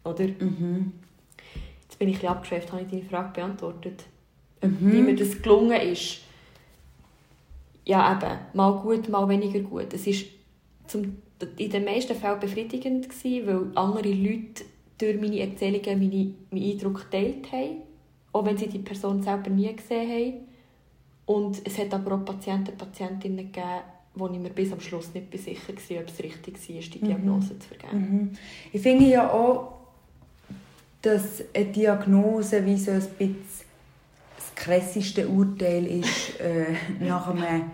Oder? 0.04 0.24
Jetzt 0.24 1.98
bin 1.98 2.08
ich 2.08 2.16
ein 2.16 2.20
bisschen 2.20 2.28
abgeschweift, 2.28 2.72
habe 2.72 2.82
ich 2.82 2.88
deine 2.88 3.04
Frage 3.04 3.32
beantwortet. 3.34 4.04
Wie 4.60 5.00
mir 5.00 5.16
das 5.16 5.42
gelungen 5.42 5.80
ist. 5.80 6.20
Ja, 7.84 8.16
eben, 8.16 8.38
mal 8.54 8.80
gut, 8.80 9.08
mal 9.08 9.28
weniger 9.28 9.60
gut. 9.60 9.92
Es 9.92 10.06
war 10.06 10.14
zum, 10.86 11.16
in 11.56 11.70
den 11.70 11.84
meisten 11.84 12.14
Fällen 12.14 12.38
befriedigend, 12.38 13.08
gewesen, 13.08 13.46
weil 13.46 13.76
andere 13.76 14.12
Leute 14.12 14.64
durch 14.98 15.20
meine 15.20 15.40
Erzählungen 15.40 15.98
meine, 15.98 16.34
meinen 16.50 16.72
Eindruck 16.72 17.10
geteilt 17.10 17.50
haben, 17.50 17.82
auch 18.32 18.46
wenn 18.46 18.56
sie 18.56 18.68
die 18.68 18.78
Person 18.78 19.22
selber 19.22 19.50
nie 19.50 19.74
gesehen 19.74 20.08
haben. 20.08 20.32
Und 21.26 21.66
es 21.66 21.78
hat 21.78 21.92
aber 21.92 22.16
auch 22.16 22.24
Patienten 22.24 22.70
und 22.70 22.78
Patientinnen 22.78 23.52
gegeben, 23.52 23.82
wo 24.14 24.28
ich 24.28 24.38
mir 24.38 24.50
bis 24.50 24.72
am 24.72 24.80
Schluss 24.80 25.12
nicht 25.14 25.36
sicher 25.38 25.72
war, 25.72 26.00
ob 26.02 26.08
es 26.08 26.22
richtig 26.22 26.54
war, 26.54 26.80
die 26.80 27.00
Diagnose 27.00 27.58
zu 27.58 27.68
vergeben. 27.68 28.00
Mhm. 28.00 28.30
Ich 28.72 28.82
finde 28.82 29.06
ja 29.06 29.30
auch, 29.30 29.81
dass 31.02 31.42
eine 31.54 31.64
Diagnose 31.66 32.64
wie 32.64 32.76
so 32.76 32.92
ein 32.92 33.00
bisschen 33.00 33.36
das 34.36 34.54
krasseste 34.54 35.28
Urteil 35.28 35.86
ist 35.86 36.40
äh, 36.40 36.74
nach 37.04 37.28
einem 37.28 37.70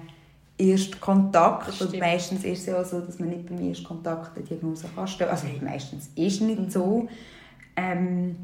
ersten 0.59 1.01
Kontakt. 1.01 1.69
Das 1.69 1.81
Und 1.83 1.99
meistens 1.99 2.45
ist 2.45 2.61
es 2.61 2.67
ja 2.67 2.83
so, 2.83 3.00
dass 3.00 3.19
man 3.19 3.29
nicht 3.29 3.47
beim 3.47 3.69
ersten 3.69 3.85
Kontakt 3.85 4.37
eine 4.37 4.45
Diagnose 4.45 4.87
kann 4.95 5.07
stellen 5.07 5.31
Also 5.31 5.47
meistens 5.61 6.11
ist 6.17 6.35
es 6.35 6.41
nicht 6.41 6.73
so. 6.73 7.09
Ähm, 7.76 8.37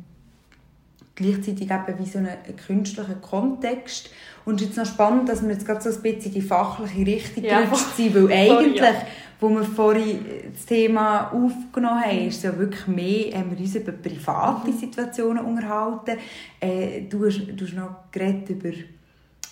gleichzeitig 1.16 1.70
eben 1.70 1.98
wie 1.98 2.06
so 2.06 2.18
einen, 2.18 2.28
einen 2.28 2.56
künstlichen 2.56 3.20
Kontext. 3.20 4.10
Und 4.44 4.56
es 4.56 4.62
ist 4.62 4.68
jetzt 4.68 4.76
noch 4.76 4.94
spannend, 4.94 5.28
dass 5.28 5.42
wir 5.42 5.50
jetzt 5.50 5.66
gerade 5.66 5.80
so 5.80 5.90
ein 5.90 6.02
bisschen 6.02 6.26
in 6.26 6.32
die 6.34 6.42
fachliche 6.42 7.06
Richtung 7.06 7.44
Ja. 7.44 7.66
sind, 7.96 8.14
weil 8.14 8.32
eigentlich, 8.32 8.76
ja. 8.76 9.06
Wo 9.44 9.50
wir 9.50 9.64
vorhin 9.64 10.20
das 10.52 10.64
Thema 10.66 11.30
aufgenommen 11.32 12.02
haben, 12.02 12.26
ist 12.28 12.36
es 12.38 12.42
ja 12.44 12.58
wirklich 12.58 12.86
mehr, 12.86 13.38
haben 13.38 13.50
wir 13.50 13.58
uns 13.58 13.74
über 13.74 13.92
private. 13.92 14.72
Situationen 14.72 15.44
unterhalten. 15.44 16.18
Äh, 16.60 17.02
du, 17.02 17.26
hast, 17.26 17.40
du 17.54 17.64
hast 17.64 17.74
noch 17.74 18.10
geredet 18.10 18.48
über, 18.50 18.70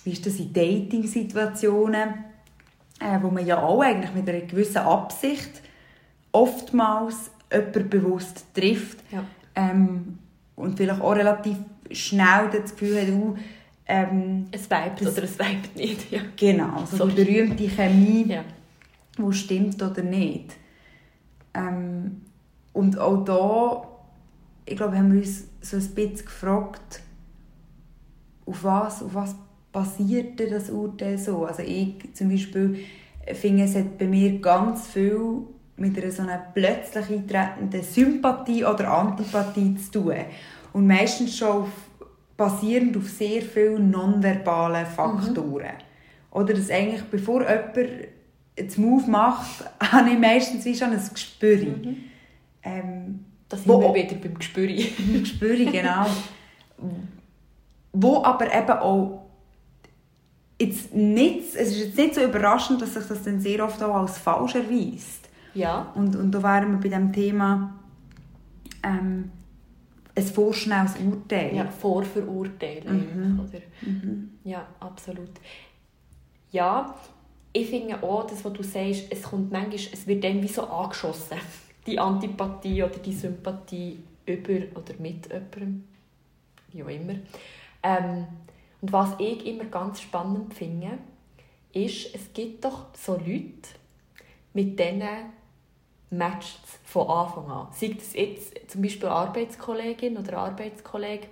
wie 0.03 0.11
ist 0.11 0.25
das 0.25 0.39
in 0.39 0.51
Dating-Situationen, 0.51 2.09
äh, 2.99 3.19
wo 3.21 3.29
man 3.29 3.45
ja 3.45 3.61
auch 3.61 3.81
eigentlich 3.81 4.13
mit 4.13 4.27
einer 4.27 4.41
gewissen 4.41 4.77
Absicht 4.77 5.61
oftmals 6.31 7.31
jemanden 7.51 7.89
bewusst 7.89 8.45
trifft 8.53 8.97
Ja. 9.11 9.23
ähm, 9.55 10.17
und 10.55 10.77
vielleicht 10.77 11.01
auch 11.01 11.15
relativ 11.15 11.57
schnell 11.91 12.49
das 12.51 12.71
Gefühl 12.75 13.01
hat, 13.01 13.09
uh, 13.09 13.35
ähm, 13.85 14.45
Es 14.51 14.63
vibet 14.69 15.01
oder 15.01 15.23
es 15.23 15.37
vibet 15.37 15.75
nicht. 15.75 16.11
Ja. 16.11 16.21
genau, 16.35 16.85
so 16.89 16.97
So. 16.97 17.07
die 17.07 17.23
berühmte 17.23 17.67
Chemie, 17.69 18.25
Ja. 18.27 18.43
Wo 19.17 19.31
stimmt 19.31 19.81
oder 19.81 20.03
nicht. 20.03 20.55
Ähm, 21.53 22.21
und 22.73 22.97
auch 22.97 23.23
da, 23.23 23.87
ich 24.65 24.75
glaube, 24.75 24.97
haben 24.97 25.13
wir 25.13 25.19
uns 25.19 25.45
so 25.61 25.77
ein 25.77 25.87
bisschen 25.93 26.25
gefragt, 26.25 27.01
auf 28.45 28.63
was, 28.63 29.03
auf 29.03 29.13
was 29.13 29.35
basiert 29.71 30.39
denn 30.39 30.51
das 30.51 30.69
Urteil 30.69 31.17
so? 31.17 31.45
Also 31.45 31.63
ich 31.63 32.13
zum 32.13 32.29
Beispiel 32.29 32.79
finde, 33.33 33.63
es 33.63 33.75
hat 33.75 33.97
bei 33.97 34.05
mir 34.05 34.39
ganz 34.39 34.87
viel 34.87 35.43
mit 35.77 35.97
einer 35.97 36.11
so 36.11 36.23
einer 36.23 36.41
plötzlich 36.53 37.09
eintretenden 37.09 37.81
Sympathie 37.81 38.65
oder 38.65 38.91
Antipathie 38.91 39.75
zu 39.75 39.91
tun. 39.91 40.15
Und 40.73 40.87
meistens 40.87 41.37
schon 41.37 41.63
auf, 41.63 41.69
basierend 42.37 42.97
auf 42.97 43.09
sehr 43.09 43.41
vielen 43.41 43.91
nonverbalen 43.91 44.85
Faktoren. 44.85 45.73
Oder 46.31 46.53
dass 46.53 46.69
eigentlich, 46.69 47.03
bevor 47.03 47.41
jemand 47.41 47.75
einen 48.57 48.73
Move 48.77 49.09
macht, 49.09 49.63
habe 49.91 50.09
ich 50.11 50.19
meistens 50.19 50.65
wie 50.65 50.75
schon 50.75 50.91
ein 50.91 51.01
Gespür. 51.13 51.67
Ähm, 52.63 53.25
Da 53.49 53.57
sind 53.57 53.67
Wo- 53.67 53.81
wir 53.81 53.93
wieder 54.03 54.15
beim 54.15 54.35
Gespür. 54.35 54.67
Gespür, 55.19 55.55
genau. 55.71 56.05
Wo 57.91 58.23
aber 58.23 58.53
eben 58.53 58.69
auch 58.79 59.23
jetzt 60.59 60.93
nicht, 60.93 61.55
es 61.55 61.71
ist 61.71 61.79
jetzt 61.79 61.97
nicht 61.97 62.15
so 62.15 62.21
überraschend, 62.23 62.81
dass 62.81 62.93
sich 62.93 63.05
das 63.05 63.23
dann 63.23 63.39
sehr 63.41 63.63
oft 63.63 63.81
auch 63.83 63.95
als 63.95 64.17
falsch 64.17 64.55
erweist. 64.55 65.29
Ja. 65.53 65.91
Und, 65.95 66.15
und 66.15 66.31
da 66.31 66.41
wären 66.41 66.71
wir 66.71 66.79
bei 66.79 66.95
dem 66.97 67.11
Thema 67.11 67.73
ähm, 68.83 69.29
ein 70.15 70.23
vorschnelles 70.23 70.93
Urteil. 70.97 71.55
Ja, 71.55 71.65
Vorverurteilen. 71.67 73.39
Oder? 73.39 73.59
Ja, 74.43 74.65
absolut. 74.79 75.29
Ja, 76.51 76.95
ich 77.53 77.69
finde 77.69 78.01
auch, 78.01 78.25
das, 78.25 78.43
was 78.43 78.53
du 78.53 78.63
sagst, 78.63 79.05
es 79.11 79.23
kommt 79.23 79.51
manchmal, 79.51 79.75
es 79.75 80.07
wird 80.07 80.23
dann 80.23 80.41
wie 80.41 80.47
so 80.47 80.63
angeschossen. 80.63 81.37
Die 81.85 81.99
Antipathie 81.99 82.81
oder 82.81 82.97
die 82.97 83.11
Sympathie 83.11 83.99
über 84.25 84.53
oder 84.79 84.93
mit 84.99 85.25
jemandem, 85.25 85.83
wie 86.71 86.81
auch 86.81 86.87
immer. 86.87 87.15
Ähm, 87.83 88.25
und 88.79 88.93
was 88.93 89.09
ich 89.19 89.45
immer 89.45 89.65
ganz 89.65 89.99
spannend 89.99 90.53
finde, 90.53 90.97
ist, 91.73 92.15
es 92.15 92.31
gibt 92.33 92.63
doch 92.63 92.85
so 92.93 93.17
Leute, 93.17 93.67
mit 94.53 94.79
denen 94.79 95.33
matcht 96.09 96.59
es 96.63 96.79
von 96.89 97.09
Anfang 97.09 97.51
an. 97.51 97.67
Sei 97.73 97.89
das 97.89 98.13
jetzt 98.13 98.71
zum 98.71 98.81
Beispiel 98.81 99.09
Arbeitskollegin 99.09 100.17
oder 100.17 100.37
Arbeitskollege, 100.37 101.27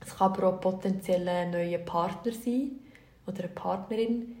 es 0.00 0.16
kann 0.16 0.32
aber 0.32 0.48
auch 0.48 0.60
potenziell 0.60 1.28
ein 1.28 1.50
neuer 1.50 1.78
Partner 1.78 2.32
sein 2.32 2.72
oder 3.26 3.40
eine 3.40 3.48
Partnerin. 3.48 4.36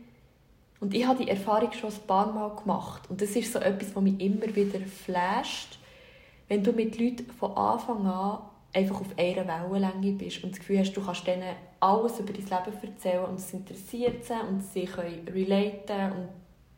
Und 0.84 0.92
ich 0.92 1.06
habe 1.06 1.24
die 1.24 1.30
Erfahrung 1.30 1.72
schon 1.72 1.88
ein 1.88 2.06
paar 2.06 2.30
Mal 2.30 2.54
gemacht. 2.56 3.08
Und 3.08 3.22
das 3.22 3.30
ist 3.30 3.50
so 3.50 3.58
etwas, 3.58 3.96
was 3.96 4.02
mich 4.02 4.20
immer 4.20 4.54
wieder 4.54 4.80
flasht, 4.80 5.78
wenn 6.46 6.62
du 6.62 6.72
mit 6.72 7.00
Leuten 7.00 7.24
von 7.32 7.56
Anfang 7.56 8.06
an 8.06 8.40
einfach 8.70 9.00
auf 9.00 9.06
einer 9.16 9.48
Wellenlänge 9.48 10.12
bist 10.18 10.44
und 10.44 10.50
das 10.50 10.58
Gefühl 10.58 10.80
hast, 10.80 10.92
du 10.92 11.02
kannst 11.02 11.26
denen 11.26 11.56
alles 11.80 12.20
über 12.20 12.34
dein 12.34 12.44
Leben 12.44 12.78
erzählen 12.82 13.24
und 13.24 13.38
es 13.38 13.50
interessiert 13.54 14.26
sie 14.26 14.34
und 14.34 14.62
sie 14.62 14.84
können 14.84 15.26
relaten 15.26 16.12
und 16.12 16.28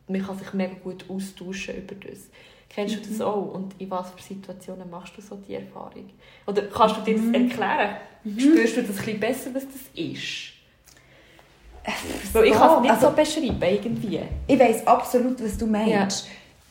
man 0.07 0.25
kann 0.25 0.39
sich 0.39 0.53
mega 0.53 0.75
gut 0.75 1.05
austauschen 1.11 1.77
über 1.77 1.97
das. 1.97 2.29
Kennst 2.69 2.95
du 2.95 3.09
das 3.09 3.21
auch? 3.21 3.55
Und 3.55 3.75
in 3.81 3.91
was 3.91 4.13
für 4.13 4.23
Situationen 4.23 4.89
machst 4.89 5.17
du 5.17 5.21
so 5.21 5.35
die 5.35 5.55
Erfahrung? 5.55 6.11
Oder 6.47 6.63
kannst 6.69 6.99
du 6.99 7.01
dir 7.01 7.17
das 7.17 7.27
erklären? 7.27 7.97
Spürst 8.39 8.77
du 8.77 8.83
das 8.83 8.91
ein 8.91 9.05
bisschen 9.05 9.19
besser, 9.19 9.53
was 9.53 9.67
das 9.67 9.83
ist? 9.97 10.56
Weil 12.33 12.45
ich 12.47 12.53
kann 12.53 12.77
es 12.77 12.81
nicht 12.83 12.91
Also- 12.91 13.09
so 13.09 13.13
beschreiben, 13.15 13.63
irgendwie. 13.63 14.21
Ich 14.47 14.59
weiß 14.59 14.87
absolut, 14.87 15.43
was 15.43 15.57
du 15.57 15.67
meinst. 15.67 16.27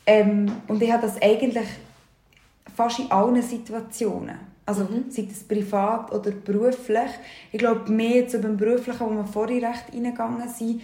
Ähm, 0.06 0.50
und 0.68 0.82
ich 0.82 0.92
habe 0.92 1.02
das 1.02 1.20
eigentlich 1.20 1.66
fast 2.76 2.98
in 3.00 3.10
allen 3.10 3.40
Situationen. 3.42 4.38
Also 4.64 4.82
Mhm. 4.84 5.04
sei 5.10 5.26
das 5.28 5.44
privat 5.44 6.12
oder 6.12 6.30
beruflich. 6.32 7.10
Ich 7.52 7.58
glaube, 7.58 7.90
mehr 7.90 8.26
zu 8.28 8.38
beim 8.40 8.56
Beruflichen, 8.56 9.00
wo 9.00 9.10
wir 9.10 9.24
vorhin 9.24 9.64
recht 9.64 9.84
reingegangen 9.92 10.48
sind, 10.48 10.82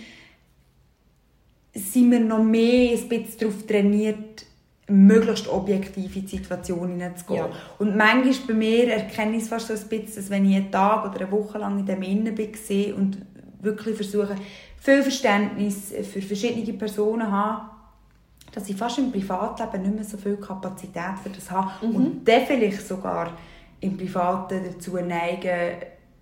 sind 1.74 2.10
wir 2.10 2.20
noch 2.20 2.42
mehr 2.42 2.92
ein 2.98 3.08
bisschen 3.08 3.38
darauf 3.40 3.66
trainiert, 3.66 4.44
möglichst 4.88 5.48
objektiv 5.48 6.16
in 6.16 6.26
die 6.26 6.36
Situation 6.36 6.88
hineinzugehen. 6.90 7.46
Ja. 7.46 7.50
Und 7.78 7.96
manchmal 7.96 8.34
bei 8.48 8.54
mir 8.54 8.92
erkenne 8.92 9.36
ich 9.36 9.44
es 9.44 9.48
fast 9.48 9.68
so 9.68 9.72
ein 9.74 9.80
bisschen, 9.88 10.14
dass 10.16 10.30
wenn 10.30 10.44
ich 10.50 10.56
einen 10.56 10.70
Tag 10.70 11.04
oder 11.08 11.20
eine 11.22 11.30
Woche 11.32 11.58
lang 11.58 11.78
in 11.78 11.86
dem 11.86 12.02
Innen 12.02 12.34
bin 12.34 12.50
und 12.94 13.18
wirklich 13.62 13.96
versuche, 13.96 14.36
viel 14.78 15.02
Verständnis 15.02 15.92
für 16.12 16.20
verschiedene 16.20 16.76
Personen 16.76 17.30
habe, 17.30 17.70
dass 18.52 18.68
ich 18.68 18.76
fast 18.76 18.98
im 18.98 19.10
Privatleben 19.10 19.82
nicht 19.82 19.94
mehr 19.94 20.04
so 20.04 20.18
viel 20.18 20.36
Kapazität 20.36 21.18
für 21.22 21.30
das 21.30 21.50
habe 21.50 21.86
und 21.86 22.24
dann 22.24 22.46
vielleicht 22.46 22.86
sogar 22.86 23.36
im 23.80 23.96
Privaten 23.96 24.60
dazu 24.64 24.96
neigen, 24.96 25.76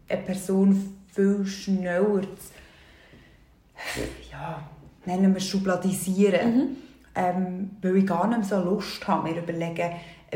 eine 0.09 0.23
Person 0.23 0.97
viel 1.13 1.45
schneller 1.45 2.23
zu, 2.23 4.01
ja, 4.31 4.63
nennen 5.07 5.33
wir 5.33 5.39
es 5.39 5.47
schubladisieren, 5.47 6.77
ähm, 7.15 7.71
weil 7.83 7.97
ich 7.97 8.07
gar 8.07 8.29
nicht 8.29 8.39
mehr 8.39 8.49
so 8.49 8.65
Lust 8.65 9.07
habe, 9.09 9.31
mir 9.31 9.43
überlegen, 9.43 9.91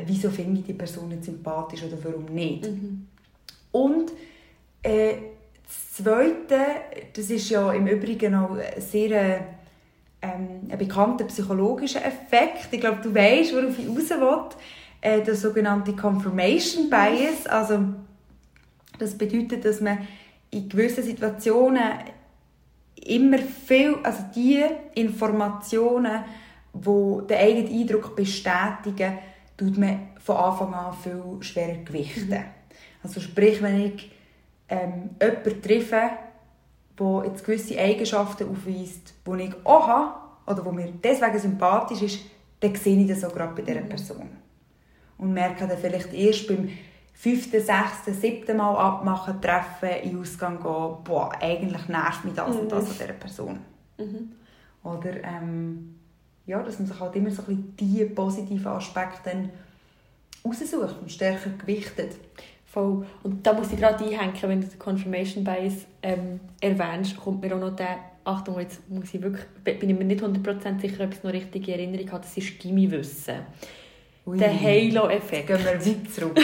wieso 0.06 0.30
finde 0.30 0.60
ich 0.60 0.66
die 0.66 0.72
Person 0.72 1.10
jetzt 1.12 1.26
sympathisch 1.26 1.82
oder 1.84 1.96
warum 2.02 2.24
nicht. 2.26 2.68
Und 3.70 4.12
äh, 4.82 5.14
das 5.66 6.04
Zweite, 6.04 6.58
das 7.12 7.30
ist 7.30 7.50
ja 7.50 7.72
im 7.72 7.86
Übrigen 7.86 8.34
auch 8.34 8.56
ein 8.56 8.80
sehr 8.80 9.10
äh, 9.10 9.40
ähm, 10.24 10.70
ein 10.70 10.78
bekannter 10.78 11.24
psychologischer 11.24 12.04
Effekt. 12.04 12.68
Ich 12.72 12.80
glaube, 12.80 13.00
du 13.02 13.14
weißt, 13.14 13.54
worauf 13.54 13.78
ich 13.78 13.88
raus 13.88 14.10
will. 14.10 14.58
Äh, 15.00 15.22
der 15.22 15.34
sogenannte 15.34 15.94
Confirmation 15.94 16.88
Bias. 16.88 17.46
Also, 17.46 17.80
das 18.98 19.18
bedeutet, 19.18 19.64
dass 19.64 19.82
man 19.82 19.98
in 20.50 20.68
gewissen 20.68 21.04
Situationen 21.04 21.82
immer 23.04 23.38
viel, 23.38 23.96
also 24.02 24.24
die 24.34 24.64
Informationen, 24.94 26.24
die 26.72 27.26
den 27.28 27.36
eigenen 27.36 27.80
Eindruck 27.80 28.16
bestätigen, 28.16 29.18
tut 29.58 29.76
man 29.76 30.08
von 30.20 30.36
Anfang 30.36 30.72
an 30.72 30.94
viel 30.94 31.22
schwerer 31.40 31.84
gewichten. 31.84 32.44
Also 33.02 33.20
sprich, 33.20 33.60
wenn 33.60 33.80
ich 33.80 34.10
ähm, 34.68 35.10
jemanden 35.20 35.62
treffe, 35.62 36.10
der 36.98 37.24
jetzt 37.26 37.44
gewisse 37.44 37.78
Eigenschaften 37.78 38.48
aufweist, 38.48 39.14
die 39.26 39.42
ich 39.42 39.54
auch 39.64 39.88
habe, 39.88 40.14
oder 40.46 40.62
die 40.62 40.76
mir 40.76 40.92
deswegen 41.02 41.38
sympathisch 41.38 42.02
ist, 42.02 42.20
dann 42.60 42.74
sehe 42.74 43.00
ich 43.00 43.08
das 43.08 43.24
auch 43.24 43.34
gerade 43.34 43.54
bei 43.54 43.62
dieser 43.62 43.80
Person. 43.82 44.30
Und 45.18 45.32
merke 45.32 45.66
dann 45.66 45.78
vielleicht 45.78 46.12
erst 46.12 46.48
beim 46.48 46.68
fünften, 47.14 47.60
sechsten, 47.60 48.12
siebten 48.14 48.56
Mal 48.56 48.76
abmachen, 48.76 49.40
treffen, 49.40 49.88
in 50.02 50.10
den 50.10 50.20
Ausgang 50.20 50.56
gehen, 50.60 50.96
boah, 51.04 51.32
eigentlich 51.40 51.88
nervt 51.88 52.24
mich 52.24 52.34
das 52.34 52.56
und 52.56 52.70
das 52.70 52.86
an 52.86 52.92
dieser 52.92 53.12
Person. 53.14 53.60
Oder, 54.82 55.22
ähm, 55.24 55.94
ja, 56.46 56.62
dass 56.62 56.78
man 56.78 56.88
sich 56.88 57.00
halt 57.00 57.16
immer 57.16 57.30
so 57.30 57.42
ein 57.42 57.46
bisschen 57.46 57.76
die 57.76 58.04
positiven 58.04 58.66
Aspekte 58.66 59.48
raussucht 60.44 61.00
und 61.00 61.10
stärker 61.10 61.50
gewichtet. 61.50 62.16
Voll. 62.74 63.06
Und 63.22 63.46
da 63.46 63.52
muss 63.52 63.72
ich 63.72 63.78
gerade 63.78 64.04
einhängen, 64.04 64.34
wenn 64.42 64.60
du 64.60 64.66
den 64.66 64.78
Confirmation 64.80 65.44
Bias 65.44 65.86
ähm, 66.02 66.40
erwähnst, 66.60 67.16
kommt 67.16 67.40
mir 67.40 67.54
auch 67.54 67.60
noch 67.60 67.76
der, 67.76 67.98
Achtung, 68.24 68.58
jetzt 68.58 68.90
muss 68.90 69.14
ich 69.14 69.22
wirklich, 69.22 69.44
bin 69.62 69.90
ich 69.90 69.96
mir 69.96 70.04
nicht 70.04 70.20
100% 70.20 70.80
sicher, 70.80 71.04
ob 71.04 71.12
ich 71.12 71.18
es 71.18 71.22
noch 71.22 71.32
richtig 71.32 71.68
in 71.68 71.74
Erinnerung 71.74 72.10
habe, 72.10 72.22
das 72.24 72.36
ist 72.36 72.58
Gimmiwissen. 72.58 73.36
Der 74.26 74.60
Halo-Effekt. 74.60 75.46
gehen 75.46 75.58
wir 75.58 75.74
weit 75.74 76.10
zurück. 76.10 76.40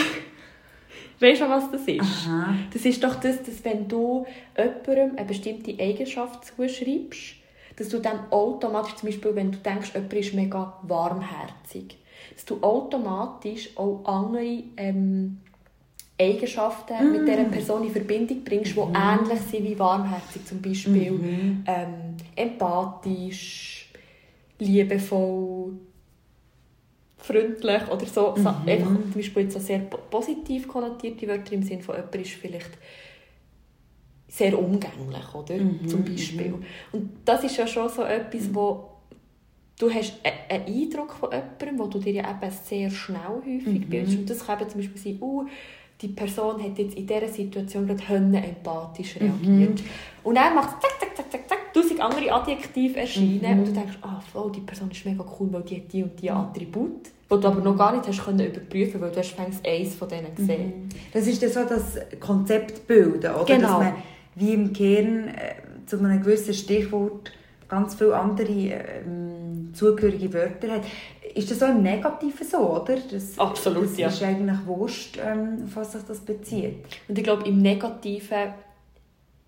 Weißt 1.20 1.40
du, 1.40 1.48
was 1.48 1.68
das 1.72 1.82
ist? 1.82 2.00
Aha. 2.00 2.54
Das 2.72 2.84
ist 2.84 3.02
doch 3.02 3.16
das, 3.16 3.42
dass 3.42 3.64
wenn 3.64 3.88
du 3.88 4.24
jemandem 4.56 5.18
eine 5.18 5.26
bestimmte 5.26 5.82
Eigenschaft 5.82 6.44
zuschreibst, 6.44 7.34
dass 7.74 7.88
du 7.88 7.98
dann 7.98 8.30
automatisch, 8.30 8.94
zum 8.94 9.08
Beispiel, 9.08 9.34
wenn 9.34 9.50
du 9.50 9.58
denkst, 9.58 9.94
jemand 9.94 10.12
ist 10.12 10.34
mega 10.34 10.78
warmherzig, 10.82 11.98
dass 12.34 12.44
du 12.44 12.62
automatisch 12.62 13.76
auch 13.76 14.04
andere 14.04 14.62
ähm, 14.76 15.40
Eigenschaften 16.20 17.12
mit 17.12 17.26
dieser 17.28 17.44
Person 17.44 17.84
in 17.84 17.90
Verbindung 17.90 18.44
bringst, 18.44 18.76
die 18.76 18.80
ähnlich 18.80 19.40
sind 19.50 19.64
wie 19.64 19.78
warmherzig. 19.78 20.44
Zum 20.44 20.60
Beispiel 20.62 21.12
ähm, 21.66 22.16
empathisch, 22.36 23.90
liebevoll, 24.58 25.72
freundlich 27.18 27.82
oder 27.90 28.06
so. 28.06 28.34
so 28.36 28.48
einfach 28.66 28.90
zum 29.02 29.12
Beispiel 29.14 29.42
jetzt 29.44 29.52
so 29.54 29.60
sehr 29.60 29.78
po- 29.80 29.98
positiv 30.10 30.66
konnotierte 30.68 31.26
Wörter 31.28 31.52
im 31.52 31.62
Sinne 31.62 31.82
von 31.82 31.96
jemand 31.96 32.14
ist 32.16 32.30
vielleicht 32.32 32.70
sehr 34.28 34.58
umgänglich, 34.58 35.34
oder? 35.34 35.56
Zum 35.88 36.04
Beispiel. 36.04 36.54
Und 36.92 37.10
das 37.24 37.44
ist 37.44 37.56
ja 37.56 37.66
schon 37.66 37.88
so 37.88 38.02
etwas, 38.04 38.54
wo 38.54 38.90
du 39.78 39.90
hast 39.92 40.14
a- 40.24 40.54
einen 40.54 40.66
Eindruck 40.66 41.12
von 41.14 41.30
jemandem, 41.32 41.78
wo 41.78 41.86
du 41.88 41.98
dir 41.98 42.12
ja 42.12 42.30
eben 42.30 42.50
sehr 42.64 42.90
schnell 42.90 43.42
häufig 43.44 43.88
bildest. 43.88 44.18
Und 44.18 44.30
das 44.30 44.46
kann 44.46 44.60
eben 44.60 44.70
zum 44.70 44.80
Beispiel 44.80 45.00
sein, 45.02 45.18
uh, 45.20 45.46
die 46.00 46.08
Person 46.08 46.62
hat 46.62 46.78
jetzt 46.78 46.96
in 46.96 47.06
dieser 47.06 47.28
Situation 47.28 47.86
gerade 47.86 48.36
empathisch 48.36 49.16
reagiert. 49.16 49.82
Und 50.22 50.34
dann 50.34 50.54
macht 50.54 50.70
es 50.70 50.80
zack, 50.80 51.00
zack, 51.00 51.16
zack, 51.16 51.32
zack, 51.32 51.48
zack, 51.48 51.74
tausend 51.74 52.00
andere 52.00 52.32
Adjektive 52.32 53.00
erscheinen 53.00 53.60
und 53.60 53.68
du 53.68 53.72
denkst, 53.72 53.98
ah, 54.02 54.20
voll, 54.32 54.50
die 54.52 54.60
Person 54.60 54.90
ist 54.90 55.04
mega 55.04 55.24
cool, 55.38 55.48
weil 55.52 55.62
die 55.62 55.76
hat 55.76 55.92
die 55.92 56.02
und 56.02 56.20
die 56.20 56.30
Attribute, 56.30 57.06
die 57.06 57.40
du 57.40 57.46
aber 57.46 57.60
noch 57.60 57.76
gar 57.76 57.94
nicht 57.94 58.06
hast 58.06 58.24
können 58.24 58.46
überprüfen 58.46 59.00
weil 59.00 59.10
du 59.10 59.18
hast 59.18 59.32
fängst 59.32 59.66
eins 59.66 59.94
von 59.94 60.08
denen 60.08 60.34
gesehen. 60.34 60.88
Das 61.12 61.26
ist 61.26 61.42
dann 61.42 61.50
so 61.50 61.64
das 61.64 61.98
Konzept 62.18 62.86
bilden, 62.86 63.34
oder? 63.34 63.44
Genau. 63.44 63.68
Dass 63.68 63.78
man 63.78 63.94
wie 64.36 64.54
im 64.54 64.72
Kern 64.72 65.28
äh, 65.28 65.86
zu 65.86 65.98
einem 65.98 66.22
gewissen 66.22 66.54
Stichwort 66.54 67.32
ganz 67.70 67.94
viele 67.94 68.16
andere 68.16 68.52
ähm, 68.52 69.70
zugehörige 69.72 70.32
Wörter 70.32 70.72
hat. 70.72 70.82
Ist 71.34 71.50
das 71.50 71.62
auch 71.62 71.68
im 71.68 71.82
Negativen 71.82 72.46
so, 72.46 72.58
oder? 72.58 72.96
Das, 73.10 73.38
Absolut, 73.38 73.84
das 73.84 73.98
ja. 73.98 74.08
ist 74.08 74.22
eigentlich 74.22 74.66
wurscht, 74.66 75.18
ähm, 75.24 75.64
auf 75.64 75.76
was 75.76 75.92
sich 75.92 76.02
das 76.02 76.18
bezieht. 76.20 76.84
Und 77.08 77.16
ich 77.16 77.24
glaube, 77.24 77.48
im 77.48 77.58
Negativen 77.58 78.54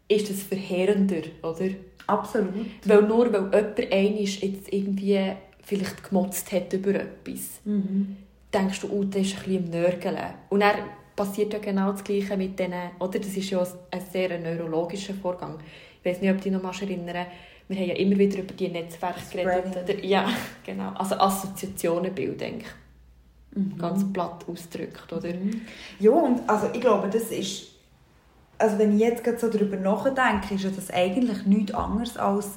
ist 0.09 0.31
es 0.31 0.45
verheerender, 0.45 1.23
oder? 1.43 1.71
Absolut. 2.07 2.55
Weil 2.85 3.03
nur 3.03 3.33
weil 3.33 3.45
jemand 3.45 3.93
einisch 3.93 4.43
jetzt 4.43 4.73
irgendwie 4.73 5.33
vielleicht 5.63 6.09
gemotzt 6.09 6.53
hat 6.53 6.73
über 6.73 6.95
etwas, 6.95 7.61
denkst 8.53 8.81
du, 8.81 8.89
oh, 8.91 9.05
der 9.05 9.23
ist 9.23 9.37
ein 9.37 9.43
bisschen 9.45 9.65
im 9.65 9.71
Nörgeln. 9.71 10.19
Und 10.51 10.61
dann 10.61 10.75
passiert 11.17 11.53
ja 11.53 11.59
genau 11.59 11.93
das 11.93 12.05
Gleiche 12.05 12.37
mit 12.37 12.59
denen, 12.59 12.91
oder? 12.99 13.19
Das 13.19 13.37
ist 13.37 13.51
ja 13.51 13.65
ein 13.91 14.01
sehr 14.13 14.39
neurologischer 14.39 15.15
Vorgang. 15.15 15.59
Ich 16.03 16.11
weiß 16.11 16.21
nicht, 16.21 16.31
ob 16.31 16.39
du 16.39 16.45
dich 16.45 16.53
noch 16.53 16.63
mal 16.63 16.75
erinnern 16.81 17.27
wir 17.73 17.81
haben 17.81 17.89
ja 17.89 17.97
immer 17.97 18.19
wieder 18.19 18.39
über 18.39 18.53
die 18.53 18.69
Netzwerke 18.69 19.21
geredet. 19.31 19.77
Oder, 19.83 20.05
ja, 20.05 20.29
genau. 20.65 20.93
Also 20.95 21.17
Assoziationen 21.17 22.15
bilden, 22.15 22.63
Mhm. 23.55 23.77
Ganz 23.77 24.11
platt 24.15 24.47
ausgedrückt, 24.51 25.13
oder? 25.13 25.29
Mhm. 25.29 25.61
Ja, 25.99 26.11
und 26.11 26.49
also 26.49 26.71
ich 26.73 26.81
glaube, 26.81 27.11
das 27.11 27.25
ist... 27.25 27.69
Also 28.57 28.79
wenn 28.79 28.95
ich 28.95 29.01
jetzt 29.01 29.41
so 29.41 29.51
darüber 29.51 29.77
nachdenke, 29.77 30.55
ist 30.55 30.65
das 30.65 30.91
eigentlich 30.91 31.45
nichts 31.45 31.75
anderes 31.75 32.17
als 32.17 32.57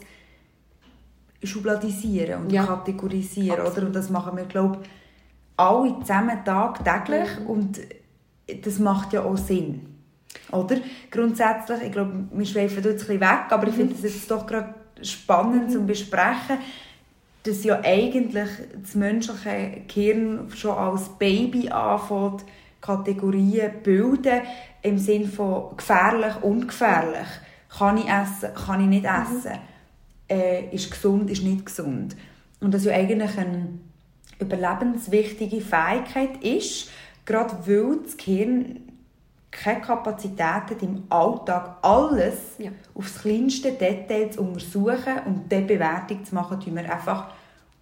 schubladisieren 1.43 2.43
und 2.43 2.51
ja. 2.51 2.65
kategorisieren, 2.65 3.59
Absolut. 3.59 3.77
oder? 3.77 3.87
Und 3.87 3.95
das 3.95 4.09
machen 4.09 4.37
wir, 4.37 4.45
glaube 4.45 4.79
ich, 4.81 4.89
alle 5.57 5.99
zusammen 5.99 6.45
tagtäglich 6.45 7.39
mhm. 7.41 7.47
und 7.47 7.79
das 8.63 8.79
macht 8.79 9.13
ja 9.13 9.23
auch 9.23 9.37
Sinn. 9.37 9.95
Oder? 10.51 10.77
Grundsätzlich, 11.09 11.81
ich 11.81 11.91
glaube, 11.91 12.25
wir 12.31 12.45
schweifen 12.45 12.83
jetzt 12.83 12.87
ein 12.87 12.95
bisschen 12.95 13.19
weg, 13.21 13.45
aber 13.49 13.67
ich 13.67 13.73
mhm. 13.73 13.77
finde 13.77 13.95
es 13.95 14.03
jetzt 14.03 14.29
doch 14.29 14.45
gerade 14.45 14.75
spannend 15.11 15.67
mhm. 15.67 15.69
zu 15.69 15.85
besprechen, 15.85 16.57
dass 17.43 17.63
ja 17.63 17.79
eigentlich 17.83 18.49
das 18.81 18.95
menschliche 18.95 19.81
Gehirn 19.87 20.49
schon 20.55 20.75
als 20.75 21.09
Baby 21.19 21.69
anfängt, 21.69 22.43
Kategorien 22.81 23.71
bilden, 23.83 24.41
im 24.81 24.97
Sinne 24.97 25.27
von 25.27 25.75
gefährlich, 25.77 26.35
ungefährlich. 26.41 27.27
Kann 27.69 27.97
ich 27.97 28.07
essen, 28.07 28.53
kann 28.53 28.81
ich 28.81 28.87
nicht 28.87 29.03
mhm. 29.03 29.09
essen? 29.09 29.51
Mhm. 29.51 30.35
Äh, 30.35 30.69
ist 30.75 30.89
gesund, 30.89 31.29
ist 31.29 31.43
nicht 31.43 31.65
gesund? 31.65 32.15
Und 32.61 32.73
das 32.73 32.85
ja 32.85 32.93
eigentlich 32.93 33.37
eine 33.37 33.79
überlebenswichtige 34.39 35.61
Fähigkeit 35.61 36.43
ist, 36.43 36.89
gerade 37.25 37.55
weil 37.65 37.99
das 38.03 38.17
Gehirn 38.17 38.79
keine 39.55 39.81
Kapazität 39.81 40.39
hat, 40.39 40.81
im 40.81 41.03
Alltag 41.09 41.77
alles 41.81 42.55
ja. 42.57 42.71
aufs 42.93 43.21
kleinste 43.21 43.71
Detail 43.71 44.29
zu 44.29 44.41
untersuchen 44.41 45.19
und 45.25 45.51
diese 45.51 45.61
Bewertung 45.61 46.23
zu 46.25 46.35
machen, 46.35 46.59
tun 46.59 46.75
wir 46.75 46.91
einfach 46.91 47.31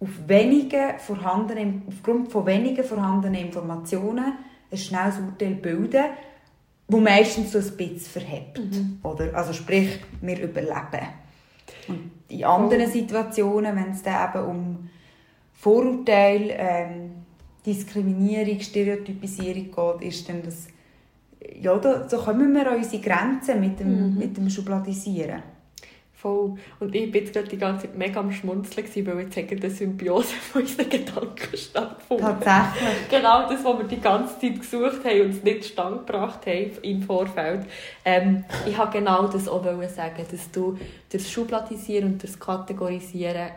auf 0.00 0.08
wenige 0.26 0.94
vorhandene, 0.98 1.82
aufgrund 1.88 2.30
von 2.30 2.46
wenigen 2.46 2.84
vorhandenen 2.84 3.46
Informationen 3.46 4.34
ein 4.70 4.78
schnelles 4.78 5.18
Urteil 5.18 5.54
bilden, 5.54 6.04
wo 6.88 6.98
meistens 6.98 7.52
so 7.52 7.58
ein 7.58 7.76
bisschen 7.76 7.98
verhebt. 7.98 8.58
Mhm. 8.58 8.98
Oder? 9.02 9.34
Also 9.34 9.52
sprich, 9.52 10.00
wir 10.20 10.42
überleben. 10.42 11.08
Und 11.88 12.10
in 12.28 12.44
anderen 12.44 12.90
Situationen, 12.90 13.74
wenn 13.76 13.92
es 13.92 14.02
dann 14.02 14.30
eben 14.30 14.44
um 14.44 14.90
Vorurteile, 15.54 16.54
ähm, 16.58 17.10
Diskriminierung, 17.64 18.60
Stereotypisierung 18.60 19.70
geht, 20.00 20.08
ist 20.08 20.28
dann 20.28 20.42
das 20.42 20.68
ja, 21.60 21.76
da, 21.76 22.08
so 22.08 22.18
kommen 22.18 22.54
wir 22.54 22.70
an 22.70 22.78
unsere 22.78 23.02
Grenzen 23.02 23.60
mit 23.60 23.80
dem, 23.80 24.12
mhm. 24.12 24.18
mit 24.18 24.36
dem 24.36 24.48
Schubladisieren. 24.48 25.42
Voll. 26.12 26.54
Und 26.80 26.94
ich 26.94 27.12
war 27.12 27.20
jetzt 27.20 27.34
gerade 27.34 27.48
die 27.48 27.58
ganze 27.58 27.86
Zeit 27.86 27.98
mega 27.98 28.18
am 28.18 28.32
Schmunzeln, 28.32 28.86
weil 29.06 29.20
jetzt 29.20 29.36
hat 29.36 29.50
eine 29.50 29.68
Symbiose 29.68 30.34
von 30.36 30.62
unseren 30.62 30.88
Gedanken 30.88 31.56
stattgefunden. 31.56 32.26
Tatsächlich. 32.40 32.94
Genau 33.10 33.46
das, 33.46 33.62
was 33.62 33.78
wir 33.78 33.84
die 33.84 34.00
ganze 34.00 34.40
Zeit 34.40 34.58
gesucht 34.58 35.04
haben 35.04 35.20
und 35.20 35.30
es 35.30 35.42
nicht 35.42 35.66
stand 35.66 36.06
gebracht 36.06 36.46
haben 36.46 36.70
im 36.80 37.02
Vorfeld. 37.02 37.66
Ähm, 38.06 38.44
ich 38.66 38.78
wollte 38.78 38.98
genau 38.98 39.26
das 39.28 39.46
auch 39.46 39.62
sagen, 39.62 40.24
dass 40.30 40.50
du 40.50 40.78
das 41.12 41.30
Schubladisieren 41.30 42.14
und 42.14 42.22
das 42.22 42.40
Kategorisieren 42.40 43.50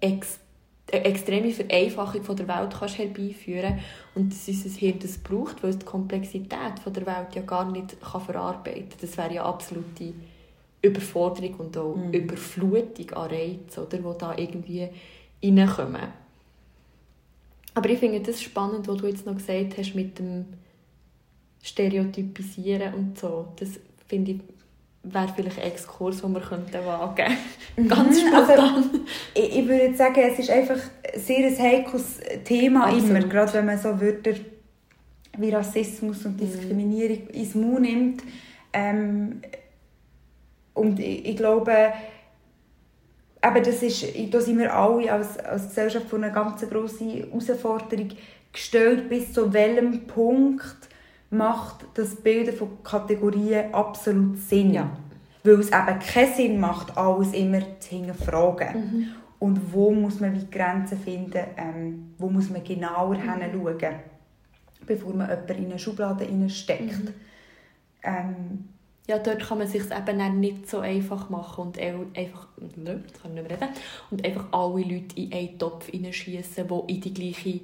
extrem 0.00 0.51
eine 0.90 1.04
extreme 1.04 1.52
Vereinfachung 1.52 2.22
von 2.22 2.36
der 2.36 2.48
Welt 2.48 2.74
kannst 2.78 2.98
herbeiführen 2.98 3.78
und 4.14 4.32
dass 4.32 4.48
unser 4.48 4.70
Hirn 4.70 4.98
das 4.98 5.18
braucht, 5.18 5.62
weil 5.62 5.70
es 5.70 5.78
die 5.78 5.86
Komplexität 5.86 6.80
von 6.82 6.92
der 6.92 7.06
Welt 7.06 7.34
ja 7.34 7.42
gar 7.42 7.70
nicht 7.70 7.96
kann 8.02 8.20
verarbeiten 8.20 8.88
kann. 8.88 8.98
Das 9.00 9.16
wäre 9.16 9.34
ja 9.34 9.44
absolute 9.44 10.12
Überforderung 10.82 11.54
und 11.54 11.78
auch 11.78 11.96
mhm. 11.96 12.12
Überflutung 12.12 13.10
an 13.12 13.30
Reizen, 13.30 13.84
oder, 13.84 13.98
die 13.98 14.18
da 14.18 14.36
irgendwie 14.36 14.88
reinkommen. 15.42 16.08
Aber 17.74 17.88
ich 17.88 17.98
finde 17.98 18.20
das 18.20 18.42
spannend, 18.42 18.88
was 18.88 18.98
du 18.98 19.06
jetzt 19.06 19.24
noch 19.24 19.36
gesagt 19.36 19.78
hast 19.78 19.94
mit 19.94 20.18
dem 20.18 20.46
Stereotypisieren 21.62 22.92
und 22.94 23.18
so. 23.18 23.48
Das 23.56 23.80
finde 24.08 24.32
ich 24.32 24.40
wäre 25.04 25.32
vielleicht 25.34 25.58
ein 25.58 25.64
Exkurs, 25.64 26.22
den 26.22 26.32
wir 26.32 26.40
könnten 26.40 26.86
wagen 26.86 27.14
könnten. 27.76 27.88
Ganz 27.88 28.22
mhm, 28.22 28.34
also, 28.34 28.52
spontan. 28.52 28.74
Also, 28.74 29.00
ich, 29.34 29.58
ich 29.58 29.68
würde 29.68 29.94
sagen, 29.94 30.20
es 30.20 30.38
ist 30.38 30.50
einfach 30.50 30.78
ein 31.12 31.20
sehr 31.20 31.58
heikles 31.58 32.20
Thema 32.44 32.84
Absolut. 32.84 33.10
immer, 33.10 33.20
gerade 33.20 33.52
wenn 33.54 33.66
man 33.66 33.78
so 33.78 34.00
Wörter 34.00 34.34
wie 35.38 35.50
Rassismus 35.50 36.24
und 36.24 36.36
mhm. 36.36 36.46
Diskriminierung 36.46 37.24
mhm. 37.24 37.34
ins 37.34 37.54
Mund 37.54 37.80
nimmt. 37.80 38.22
Ähm, 38.72 39.40
und 40.74 41.00
ich, 41.00 41.26
ich 41.26 41.36
glaube, 41.36 41.92
eben 43.44 43.64
das 43.64 43.82
ist, 43.82 44.06
da 44.30 44.40
sind 44.40 44.58
wir 44.58 44.74
alle 44.74 45.12
als, 45.12 45.38
als 45.38 45.68
Gesellschaft 45.68 46.08
vor 46.08 46.18
eine 46.18 46.32
ganz 46.32 46.66
grosse 46.68 47.04
Herausforderung 47.04 48.10
gestellt, 48.52 49.08
bis 49.08 49.32
zu 49.32 49.52
welchem 49.52 50.06
Punkt 50.06 50.88
macht 51.32 51.86
das 51.94 52.14
Bilden 52.14 52.54
von 52.54 52.82
Kategorien 52.84 53.72
absolut 53.72 54.38
Sinn. 54.38 54.74
Ja. 54.74 54.90
Weil 55.42 55.60
es 55.60 55.68
eben 55.68 55.98
keinen 55.98 56.34
Sinn 56.34 56.60
macht, 56.60 56.96
alles 56.96 57.32
immer 57.32 57.60
zu 57.80 57.88
hinterfragen. 57.88 58.74
Mhm. 58.74 59.08
Und 59.38 59.72
wo 59.72 59.90
muss 59.90 60.20
man 60.20 60.38
die 60.38 60.48
Grenzen 60.50 60.98
finden, 60.98 61.42
ähm, 61.56 62.14
wo 62.18 62.28
muss 62.28 62.50
man 62.50 62.62
genauer 62.62 63.16
mhm. 63.16 63.40
hinschauen, 63.40 63.96
bevor 64.86 65.14
man 65.14 65.28
jemanden 65.28 65.64
in 65.64 65.70
eine 65.70 65.78
Schublade 65.78 66.48
steckt. 66.48 67.04
Mhm. 67.04 67.14
Ähm, 68.04 68.68
ja, 69.08 69.18
dort 69.18 69.42
kann 69.42 69.58
man 69.58 69.66
sich 69.66 69.82
eben 69.90 70.40
nicht 70.40 70.68
so 70.68 70.78
einfach 70.78 71.28
machen 71.28 71.62
und 71.62 71.78
einfach, 71.78 72.46
ne, 72.76 73.02
kann 73.20 73.34
nicht 73.34 73.50
reden, 73.50 73.68
und 74.10 74.24
einfach 74.24 74.44
alle 74.52 74.82
Leute 74.84 75.20
in 75.20 75.32
einen 75.32 75.58
Topf 75.58 75.88
hineinschießen, 75.88 76.68
die 76.68 76.94
in 76.94 77.00
die 77.00 77.14
gleiche, 77.14 77.60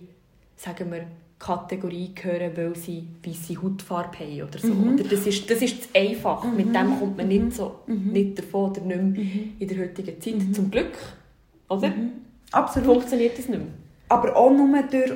sagen 0.56 0.90
wir, 0.90 1.06
Kategorie 1.38 2.12
gehören, 2.14 2.56
weil 2.56 2.74
sie 2.74 3.06
weiße 3.24 3.62
Hautfarbe 3.62 4.18
haben 4.18 4.42
oder 4.42 4.58
so. 4.58 4.74
Mhm. 4.74 4.94
Oder 4.94 5.04
das, 5.04 5.26
ist, 5.26 5.48
das 5.48 5.62
ist 5.62 5.84
zu 5.84 5.88
einfach. 5.94 6.44
Mhm. 6.44 6.56
Mit 6.56 6.74
dem 6.74 6.98
kommt 6.98 7.16
man 7.16 7.28
nicht, 7.28 7.44
mhm. 7.44 7.50
so, 7.50 7.80
mhm. 7.86 8.12
nicht 8.12 8.38
davon 8.38 8.70
oder 8.70 8.80
nicht 8.80 8.96
mehr 8.96 9.24
mhm. 9.24 9.52
in 9.58 9.68
der 9.68 9.78
heutigen 9.78 10.20
Zeit. 10.20 10.54
Zum 10.54 10.70
Glück. 10.70 10.98
Oder? 11.68 11.92
Absolut. 12.50 12.94
Funktioniert 12.94 13.38
das 13.38 13.48
nicht 13.48 13.60
mehr. 13.60 13.68
Aber 14.08 14.34
auch 14.36 14.50
nur 14.50 14.82
durch, 14.82 15.12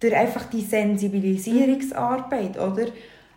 durch 0.00 0.14
einfach 0.14 0.44
die 0.46 0.62
Sensibilisierungsarbeit, 0.62 2.58
oder? 2.58 2.86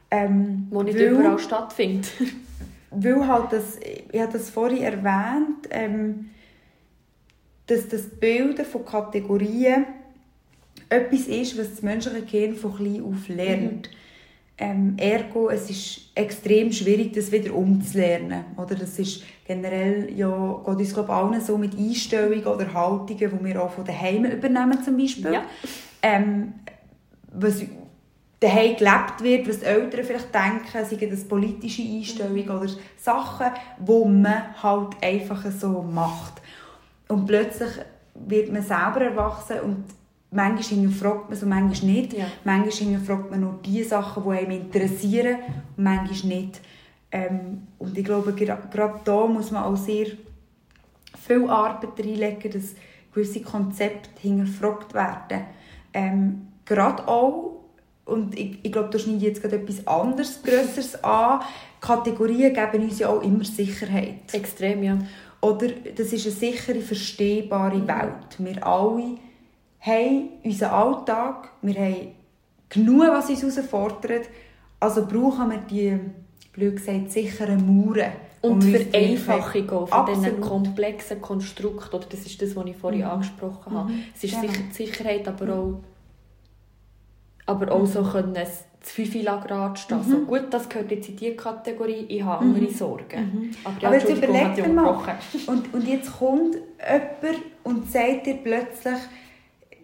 Ähm, 0.09 0.67
Wo 0.69 0.83
nicht 0.83 0.97
weil, 0.97 1.07
überall 1.07 1.39
stattfindet. 1.39 2.09
weil 2.91 3.27
halt 3.27 3.51
das, 3.51 3.77
ich 4.11 4.21
habe 4.21 4.31
das 4.31 4.49
vorhin 4.49 4.83
erwähnt, 4.83 5.67
ähm, 5.69 6.29
dass 7.65 7.89
das 7.89 8.03
Bilden 8.03 8.65
von 8.65 8.85
Kategorien 8.85 9.85
etwas 10.89 11.27
ist, 11.27 11.57
was 11.57 11.71
das 11.71 11.81
menschliche 11.81 12.21
Gehirn 12.23 12.55
von 12.55 12.75
klein 12.75 13.03
auf 13.03 13.27
lernt. 13.27 13.87
Mhm. 13.89 13.97
Ähm, 14.59 14.93
ergo, 14.97 15.49
es 15.49 15.69
ist 15.69 16.09
extrem 16.15 16.71
schwierig, 16.71 17.13
das 17.13 17.31
wieder 17.31 17.53
umzulernen. 17.53 18.45
Oder? 18.57 18.73
Das 18.73 18.97
ist 18.97 19.23
generell, 19.45 20.11
ja, 20.15 20.61
geht 20.65 20.77
uns 20.77 20.93
glaube 20.93 21.13
allen 21.13 21.39
so 21.41 21.57
mit 21.59 21.77
Einstellungen 21.77 22.43
oder 22.43 22.73
Haltungen, 22.73 23.17
die 23.39 23.45
wir 23.45 23.61
auch 23.61 23.71
von 23.71 23.85
daheim 23.85 24.25
übernehmen 24.25 24.83
zum 24.83 24.97
Beispiel. 24.97 25.33
Ja. 25.33 25.43
Ähm, 26.01 26.53
was 27.31 27.61
daheim 28.39 28.75
gelebt 28.77 29.21
wird, 29.21 29.47
was 29.47 29.61
Eltern 29.61 30.03
vielleicht 30.03 30.33
denken, 30.33 30.85
seien 30.85 31.09
das 31.09 31.23
politische 31.23 31.83
Einstellungen 31.83 32.45
mhm. 32.45 32.51
oder 32.51 32.69
Sachen, 32.97 33.51
die 33.79 34.07
man 34.07 34.61
halt 34.61 34.89
einfach 35.01 35.45
so 35.51 35.83
macht. 35.83 36.41
Und 37.07 37.27
plötzlich 37.27 37.69
wird 38.15 38.51
man 38.51 38.63
selber 38.63 39.01
erwachsen 39.01 39.59
und 39.59 39.83
manchmal 40.31 40.79
hinterfragt 40.81 41.29
man 41.29 41.39
und 41.39 41.49
manchmal 41.49 41.91
nicht. 41.91 42.13
Ja. 42.13 42.25
Manchmal 42.43 42.71
hinterfragt 42.71 43.31
man 43.31 43.41
nur 43.41 43.59
die 43.65 43.83
Sachen, 43.83 44.23
die 44.23 44.29
einem 44.29 44.51
interessieren 44.51 45.37
und 45.75 45.83
manchmal 45.83 46.33
nicht. 46.33 46.61
Ähm, 47.11 47.67
und 47.79 47.97
ich 47.97 48.03
glaube, 48.03 48.33
gerade 48.33 49.01
da 49.03 49.27
muss 49.27 49.51
man 49.51 49.63
auch 49.63 49.77
sehr 49.77 50.07
viel 51.25 51.49
Arbeit 51.49 51.99
reinlegen, 51.99 52.51
dass 52.51 52.75
gewisse 53.13 53.41
Konzepte 53.41 54.09
hinterfragt 54.19 54.93
werden. 54.93 55.45
Ähm, 55.93 56.47
gerade 56.65 57.07
auch, 57.07 57.63
und 58.05 58.37
ich, 58.37 58.59
ich 58.63 58.71
glaube, 58.71 58.89
da 58.89 58.99
schneidet 58.99 59.23
jetzt 59.23 59.41
gerade 59.41 59.57
etwas 59.57 59.85
anderes, 59.87 60.41
Größeres 60.43 61.03
an, 61.03 61.41
Kategorien 61.79 62.53
geben 62.53 62.83
uns 62.83 62.99
ja 62.99 63.09
auch 63.09 63.21
immer 63.21 63.43
Sicherheit. 63.43 64.33
Extrem, 64.33 64.83
ja. 64.83 64.97
Oder 65.41 65.69
das 65.95 66.13
ist 66.13 66.25
eine 66.25 66.35
sichere, 66.35 66.81
verstehbare. 66.81 67.87
Welt. 67.87 68.37
Wir 68.39 68.65
alle 68.65 69.17
haben 69.79 70.29
unseren 70.43 70.69
Alltag, 70.69 71.49
wir 71.61 71.75
haben 71.75 72.11
genug, 72.69 73.07
was 73.07 73.29
uns 73.29 73.41
herausfordert, 73.41 74.29
also 74.79 75.05
brauchen 75.05 75.51
wir 75.51 75.57
die, 75.57 75.99
blöd 76.53 76.75
gesagt, 76.75 77.11
sicheren 77.11 77.65
Mauern. 77.65 78.11
Und 78.41 78.63
die 78.63 78.75
Vereinfachung 78.75 79.87
von 79.87 80.05
diesen 80.05 80.39
komplexen 80.41 81.21
Konstrukten, 81.21 81.99
das 82.09 82.21
ist 82.21 82.41
das, 82.41 82.55
was 82.55 82.65
ich 82.65 82.77
vorhin 82.77 83.01
mhm. 83.01 83.07
angesprochen 83.07 83.73
habe. 83.73 83.91
Mhm. 83.91 84.03
Es 84.15 84.23
ist 84.23 84.39
sicher 84.39 84.53
die 84.69 84.73
Sicherheit, 84.73 85.27
aber 85.27 85.53
auch, 85.53 85.79
aber 87.45 87.71
auch 87.71 87.81
mhm. 87.81 87.87
so 87.87 88.03
können 88.03 88.35
zu 88.81 89.01
5 89.01 89.25
Grad 89.45 89.79
stehen. 89.79 89.97
Mhm. 89.97 90.11
So, 90.11 90.17
gut, 90.19 90.45
das 90.51 90.69
gehört 90.69 90.91
jetzt 90.91 91.09
in 91.09 91.17
diese 91.17 91.35
Kategorie, 91.35 92.05
ich 92.07 92.23
habe 92.23 92.45
andere 92.45 92.65
mhm. 92.65 92.73
Sorgen. 92.73 93.19
Mhm. 93.19 93.51
Aber, 93.63 93.81
ja, 93.81 93.87
Aber 93.87 93.97
jetzt 93.97 94.09
überlegt 94.09 94.73
mal, 94.73 95.17
und, 95.47 95.73
und 95.73 95.87
jetzt 95.87 96.17
kommt 96.17 96.55
jemand 96.55 97.43
und 97.63 97.91
sagt 97.91 98.27
dir 98.27 98.35
plötzlich, 98.35 98.99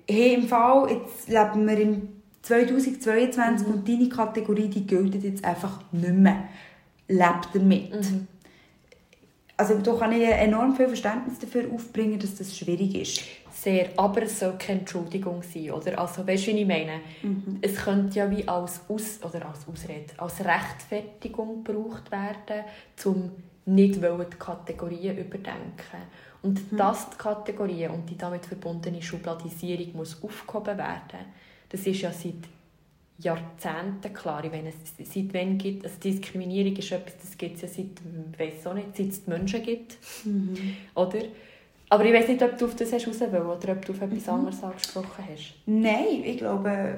hey, 0.09 0.33
im 0.35 0.47
Fall, 0.47 0.89
jetzt 0.91 1.27
leben 1.27 1.67
wir 1.67 1.79
im 1.79 2.09
2022 2.41 3.67
mhm. 3.67 3.73
und 3.73 3.87
deine 3.87 4.09
Kategorie, 4.09 4.67
die 4.67 4.85
gilt 4.85 5.21
jetzt 5.23 5.43
einfach 5.43 5.79
nicht 5.91 6.13
mehr. 6.13 6.45
Lebt 7.07 7.49
damit. 7.53 7.93
Mhm. 7.93 8.27
Also 9.55 9.77
da 9.77 9.93
kann 9.93 10.11
ich 10.11 10.27
enorm 10.27 10.75
viel 10.75 10.87
Verständnis 10.87 11.39
dafür 11.39 11.71
aufbringen, 11.71 12.19
dass 12.19 12.35
das 12.35 12.57
schwierig 12.57 12.95
ist. 12.95 13.21
Sehr, 13.53 13.91
aber 13.97 14.23
es 14.23 14.39
soll 14.39 14.55
keine 14.57 14.79
Entschuldigung 14.79 15.41
sein, 15.41 15.71
oder? 15.71 15.97
Also, 15.99 16.27
weißt 16.27 16.47
du, 16.47 16.51
wie 16.51 16.61
ich 16.61 16.67
meine? 16.67 16.99
Mhm. 17.21 17.59
Es 17.61 17.75
könnte 17.75 18.19
ja 18.19 18.29
wie 18.29 18.45
als, 18.47 18.81
Aus 18.89 19.19
oder 19.23 19.47
als 19.47 19.67
Ausrede, 19.67 20.07
als 20.17 20.43
Rechtfertigung 20.43 21.63
gebraucht 21.63 22.11
werden, 22.11 22.65
um 23.05 23.31
nicht 23.65 23.95
die 23.95 24.37
Kategorien 24.37 25.17
überdenken. 25.17 26.01
Und 26.41 26.71
mhm. 26.71 26.77
dass 26.77 27.09
die 27.09 27.17
Kategorien 27.17 27.91
und 27.91 28.09
die 28.09 28.17
damit 28.17 28.45
verbundene 28.45 29.01
Schubladisierung 29.01 29.93
muss 29.93 30.21
aufgehoben 30.21 30.77
werden, 30.77 31.25
das 31.69 31.87
ist 31.87 32.01
ja 32.01 32.11
seit 32.11 32.35
Jahrzehnten 33.17 34.13
klar. 34.13 34.43
Ich 34.43 34.51
meine, 34.51 34.71
seit 34.71 35.33
wann 35.33 35.57
gibt 35.57 35.85
also 35.85 35.97
Diskriminierung 35.99 36.75
ist 36.75 36.91
etwas, 36.91 37.17
das 37.21 37.37
gibt 37.37 37.55
es 37.55 37.61
ja 37.61 37.67
seit, 37.69 37.85
ich 38.33 38.39
weiß 38.39 38.67
auch 38.67 38.73
nicht, 38.73 38.97
seit 38.97 39.07
es 39.07 39.23
die 39.23 39.29
Menschen 39.29 39.63
gibt. 39.63 39.97
Mhm. 40.25 40.75
Oder? 40.95 41.19
Aber 41.89 42.05
ich 42.05 42.13
weiß 42.13 42.27
nicht, 42.27 42.41
ob 42.41 42.57
du 42.57 42.65
auf 42.65 42.75
das 42.75 42.91
raus 42.91 43.05
willst, 43.05 43.21
oder 43.21 43.71
ob 43.71 43.85
du 43.85 43.93
auf 43.93 44.01
etwas 44.01 44.25
mhm. 44.25 44.33
anderes 44.33 44.63
angesprochen 44.63 45.25
hast. 45.31 45.53
Nein, 45.65 46.23
ich 46.25 46.37
glaube, 46.37 46.97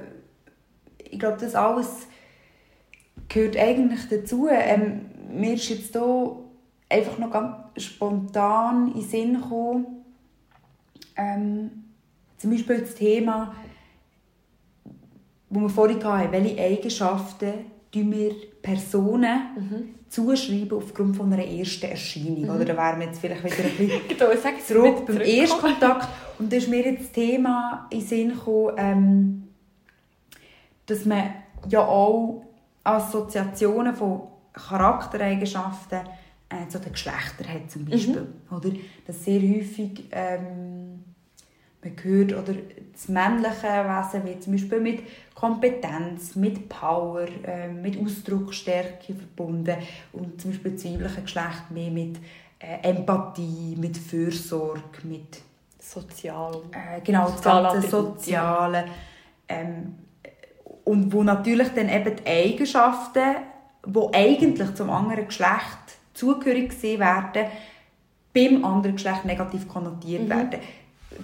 ich 0.98 1.20
glaube, 1.20 1.38
das 1.40 1.54
alles 1.54 2.08
gehört 3.28 3.58
eigentlich 3.58 4.08
dazu. 4.10 4.48
Ähm, 4.50 5.06
mir 5.30 5.54
ist 5.54 5.70
jetzt 5.70 5.94
hier 5.94 6.38
einfach 6.90 7.18
noch 7.18 7.32
ganz 7.32 7.84
spontan 7.84 8.88
in 8.88 8.94
den 8.94 9.02
Sinn 9.02 9.42
gekommen, 9.42 9.86
ähm, 11.16 11.72
zum 12.38 12.52
Beispiel 12.52 12.80
das 12.80 12.96
Thema 12.96 13.54
wo 15.50 15.62
wir 15.62 15.70
vorhin 15.70 16.04
hatten, 16.04 16.32
welche 16.32 16.62
Eigenschaften 16.62 17.54
wir 17.92 18.36
Personen 18.62 19.40
mhm. 19.56 19.96
zuschreiben 20.10 20.78
aufgrund 20.78 21.16
von 21.16 21.32
einer 21.32 21.46
ersten 21.46 21.86
Erscheinung. 21.86 22.42
Mhm. 22.42 22.50
Oder 22.50 22.66
da 22.66 22.76
wären 22.76 23.00
wir 23.00 23.08
jetzt 23.08 23.20
vielleicht 23.20 23.44
wieder 23.46 23.64
ein 23.64 24.38
bisschen 24.38 24.66
zurück 24.68 25.06
beim 25.06 25.22
Erstkontakt. 25.22 26.10
Und 26.38 26.52
da 26.52 26.58
ist 26.58 26.68
mir 26.68 26.84
jetzt 26.84 27.04
das 27.04 27.12
Thema 27.14 27.88
in 27.90 28.00
den 28.00 28.08
Sinn 28.08 28.30
gekommen, 28.32 28.74
ähm, 28.76 29.44
dass 30.88 31.06
man 31.06 31.36
ja 31.70 31.86
auch 31.86 32.44
Assoziationen 32.84 33.96
von 33.96 34.24
Charaktereigenschaften 34.52 36.02
äh, 36.50 36.68
zu 36.68 36.80
den 36.80 36.92
Geschlechtern 36.92 37.48
hat 37.48 37.72
zum 37.72 37.86
Beispiel. 37.86 38.22
Mhm. 38.22 38.56
Oder? 38.58 38.70
Dass 39.06 39.24
sehr 39.24 39.42
häufig 39.42 40.06
ähm, 40.12 41.04
man 41.86 41.94
hört, 42.04 42.34
oder 42.34 42.54
das 42.94 43.08
männliche 43.10 43.68
Wesen 43.68 44.26
wird 44.26 44.44
zum 44.44 44.54
Beispiel 44.54 44.80
mit 44.80 45.04
Kompetenz, 45.34 46.36
mit 46.36 46.68
Power, 46.70 47.28
äh, 47.44 47.68
mit 47.68 48.02
Ausdrucksstärke 48.02 49.14
verbunden 49.14 49.78
und 50.14 50.42
zum 50.42 50.52
Beispiel 50.52 50.72
das 50.72 50.86
weibliche 50.86 51.22
Geschlecht 51.22 51.72
mehr 51.72 51.92
mit 51.92 52.18
äh, 52.60 52.90
Empathie, 52.90 53.76
mit 53.78 53.98
Fürsorge, 53.98 54.82
mit 55.04 55.42
Sozial. 55.80 56.62
Äh, 56.72 57.02
genau, 57.02 57.30
das 57.30 57.42
ganze 57.42 57.88
Soziale. 57.88 58.86
Ähm, 59.48 59.96
und 60.84 61.12
wo 61.14 61.24
natürlich 61.24 61.70
dann 61.70 61.90
eben 61.90 62.16
die 62.16 62.28
Eigenschaften, 62.28 63.36
die 63.86 64.14
eigentlich 64.14 64.74
zum 64.74 64.90
anderen 64.90 65.28
Geschlecht 65.28 65.85
zugehörig 66.16 66.70
gesehen 66.70 67.00
werden, 67.00 67.46
beim 68.34 68.66
anderen 68.66 68.96
Geschlecht 68.96 69.26
negativ 69.26 69.68
konnotiert 69.68 70.24
mhm. 70.24 70.30
werden. 70.30 70.60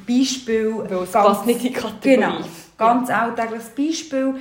Beispiel... 0.08 0.74
Weil 0.88 1.04
es 1.04 1.12
ganz, 1.12 1.46
nicht 1.46 1.66
in 1.66 1.74
die 1.74 1.74
Kategorie. 1.74 2.16
Genau, 2.16 2.46
ganz 2.78 3.10
ja. 3.10 3.24
alltägliches 3.24 3.70
Beispiel. 3.70 4.36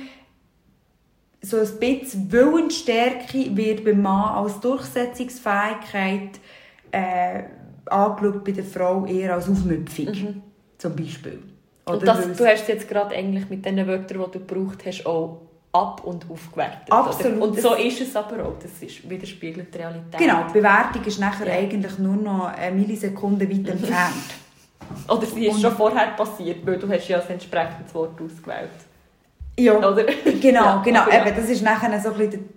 So 1.41 1.57
ein 1.57 1.79
bisschen 1.79 2.31
Willensstärke 2.31 3.57
wird 3.57 3.83
beim 3.83 4.01
Mann 4.01 4.35
als 4.35 4.59
Durchsetzungsfähigkeit 4.59 6.39
äh, 6.91 7.43
angeschaut, 7.87 8.43
bei 8.43 8.51
der 8.51 8.63
Frau 8.63 9.05
eher 9.05 9.33
als 9.33 9.49
Aufmüpfung. 9.49 10.05
Mhm. 10.05 10.41
Zum 10.77 10.95
Beispiel. 10.95 11.39
Oder 11.85 11.97
und 11.97 12.07
das, 12.07 12.37
du 12.37 12.45
hast 12.45 12.67
jetzt 12.67 12.87
gerade 12.87 13.15
eigentlich 13.15 13.49
mit 13.49 13.65
den 13.65 13.85
Wörtern, 13.87 14.19
die 14.25 14.39
du 14.39 14.45
gebraucht 14.45 14.85
hast, 14.85 15.05
auch 15.05 15.41
ab- 15.71 16.03
und 16.03 16.25
aufgewertet. 16.29 16.91
Absolut. 16.91 17.37
Oder? 17.37 17.45
Und 17.45 17.61
so 17.61 17.73
ist 17.75 18.01
es 18.01 18.15
aber 18.15 18.45
auch. 18.45 18.55
Das 18.61 18.71
ist, 18.81 19.09
widerspiegelt 19.09 19.73
die 19.73 19.77
Realität. 19.77 20.19
Genau, 20.19 20.43
die 20.47 20.53
Bewertung 20.53 21.03
ist 21.05 21.19
nachher 21.19 21.47
ja. 21.47 21.53
eigentlich 21.53 21.97
nur 21.97 22.15
noch 22.15 22.45
eine 22.45 22.75
Millisekunde 22.75 23.49
weit 23.49 23.67
entfernt. 23.69 24.41
Oder 25.07 25.25
sie 25.25 25.47
ist 25.47 25.55
und 25.55 25.61
schon 25.61 25.71
vorher 25.71 26.07
passiert, 26.07 26.65
weil 26.65 26.77
du 26.77 26.89
hast 26.89 27.07
ja 27.07 27.19
das 27.19 27.29
entsprechende 27.29 27.93
Wort 27.93 28.19
ausgewählt. 28.21 28.69
Ja, 29.57 29.77
Oder? 29.77 30.03
genau, 30.41 30.63
ja, 30.63 30.81
genau. 30.83 31.09
Ja. 31.09 31.25
Eben, 31.25 31.35
das 31.35 31.49
ist 31.49 31.61
nachher 31.61 31.99
so 31.99 32.09
ein 32.09 32.17
bisschen, 32.17 32.49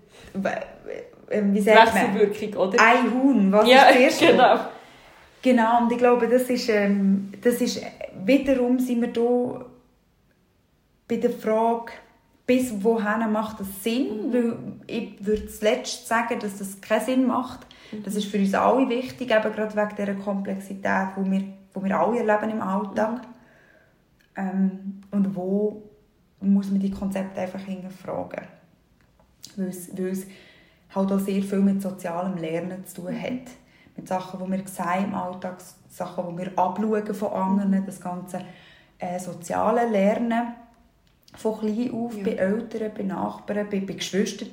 wie 1.53 1.61
sagt? 1.61 1.95
Wechselwirkung, 1.95 2.61
oder? 2.61 2.81
Ein 2.81 3.13
Huhn, 3.13 3.53
was 3.53 3.69
ja, 3.69 3.89
ist 3.89 4.21
das 4.21 4.29
genau. 4.31 4.59
Genau, 5.43 5.83
und 5.83 5.93
ich 5.93 5.99
glaube, 5.99 6.27
das 6.27 6.43
ist, 6.45 6.71
ähm, 6.71 7.33
das 7.43 7.57
ist 7.57 7.83
wiederum 8.25 8.79
sind 8.79 9.03
wir 9.03 9.13
hier 9.13 9.67
bei 11.07 11.17
der 11.17 11.31
Frage, 11.31 11.93
bis 12.47 12.83
wohin 12.83 13.33
macht 13.33 13.61
das 13.61 13.83
Sinn? 13.83 14.29
Mhm. 14.29 14.33
Weil 14.33 14.57
ich 14.87 15.27
würde 15.27 15.47
zuletzt 15.47 16.07
sagen, 16.07 16.39
dass 16.41 16.59
das 16.59 16.81
keinen 16.81 17.05
Sinn 17.05 17.27
macht. 17.27 17.67
Das 18.05 18.15
ist 18.15 18.27
für 18.27 18.39
uns 18.39 18.55
alle 18.55 18.89
wichtig, 18.89 19.31
eben 19.31 19.53
gerade 19.53 19.77
wegen 19.77 19.97
dieser 19.97 20.15
Komplexität, 20.15 21.09
die 21.17 21.31
wir 21.31 21.45
wo 21.75 21.83
wir 21.83 21.99
alle 21.99 22.19
erleben 22.21 22.53
im 22.53 22.63
Alltag. 22.63 23.23
Ähm, 24.37 25.03
und 25.11 25.37
wo 25.37 25.83
muss 26.41 26.71
man 26.71 26.81
die 26.81 26.91
Konzepte 26.91 27.41
einfach 27.41 27.61
hinterfragen. 27.61 28.47
Weil 29.57 29.69
es, 29.69 29.97
weil 29.97 30.07
es 30.07 30.27
halt 30.95 31.13
auch 31.13 31.19
sehr 31.19 31.43
viel 31.43 31.61
mit 31.61 31.83
sozialem 31.83 32.37
Lernen 32.37 32.87
zu 32.87 33.03
tun 33.03 33.21
hat. 33.21 33.51
Mit 33.97 34.09
Sachen, 34.09 34.45
die 34.45 34.51
wir 34.51 34.67
sehen 34.67 35.05
im 35.05 35.15
Alltag, 35.15 35.59
Sachen, 35.89 36.25
die 36.31 36.43
wir 36.43 36.59
abschauen 36.59 37.15
von 37.15 37.33
anderen, 37.33 37.87
das 37.87 38.01
ganze 38.01 38.41
äh, 38.99 39.19
soziale 39.19 39.89
Lernen 39.89 40.55
von 41.37 41.59
klein 41.59 41.93
auf, 41.93 42.17
ja. 42.17 42.25
bei 42.25 42.33
Eltern, 42.33 42.93
bei 42.97 43.03
Nachbarn, 43.03 43.69
bei, 43.71 43.81
bei 43.81 43.95
Geschwistern, 43.95 44.49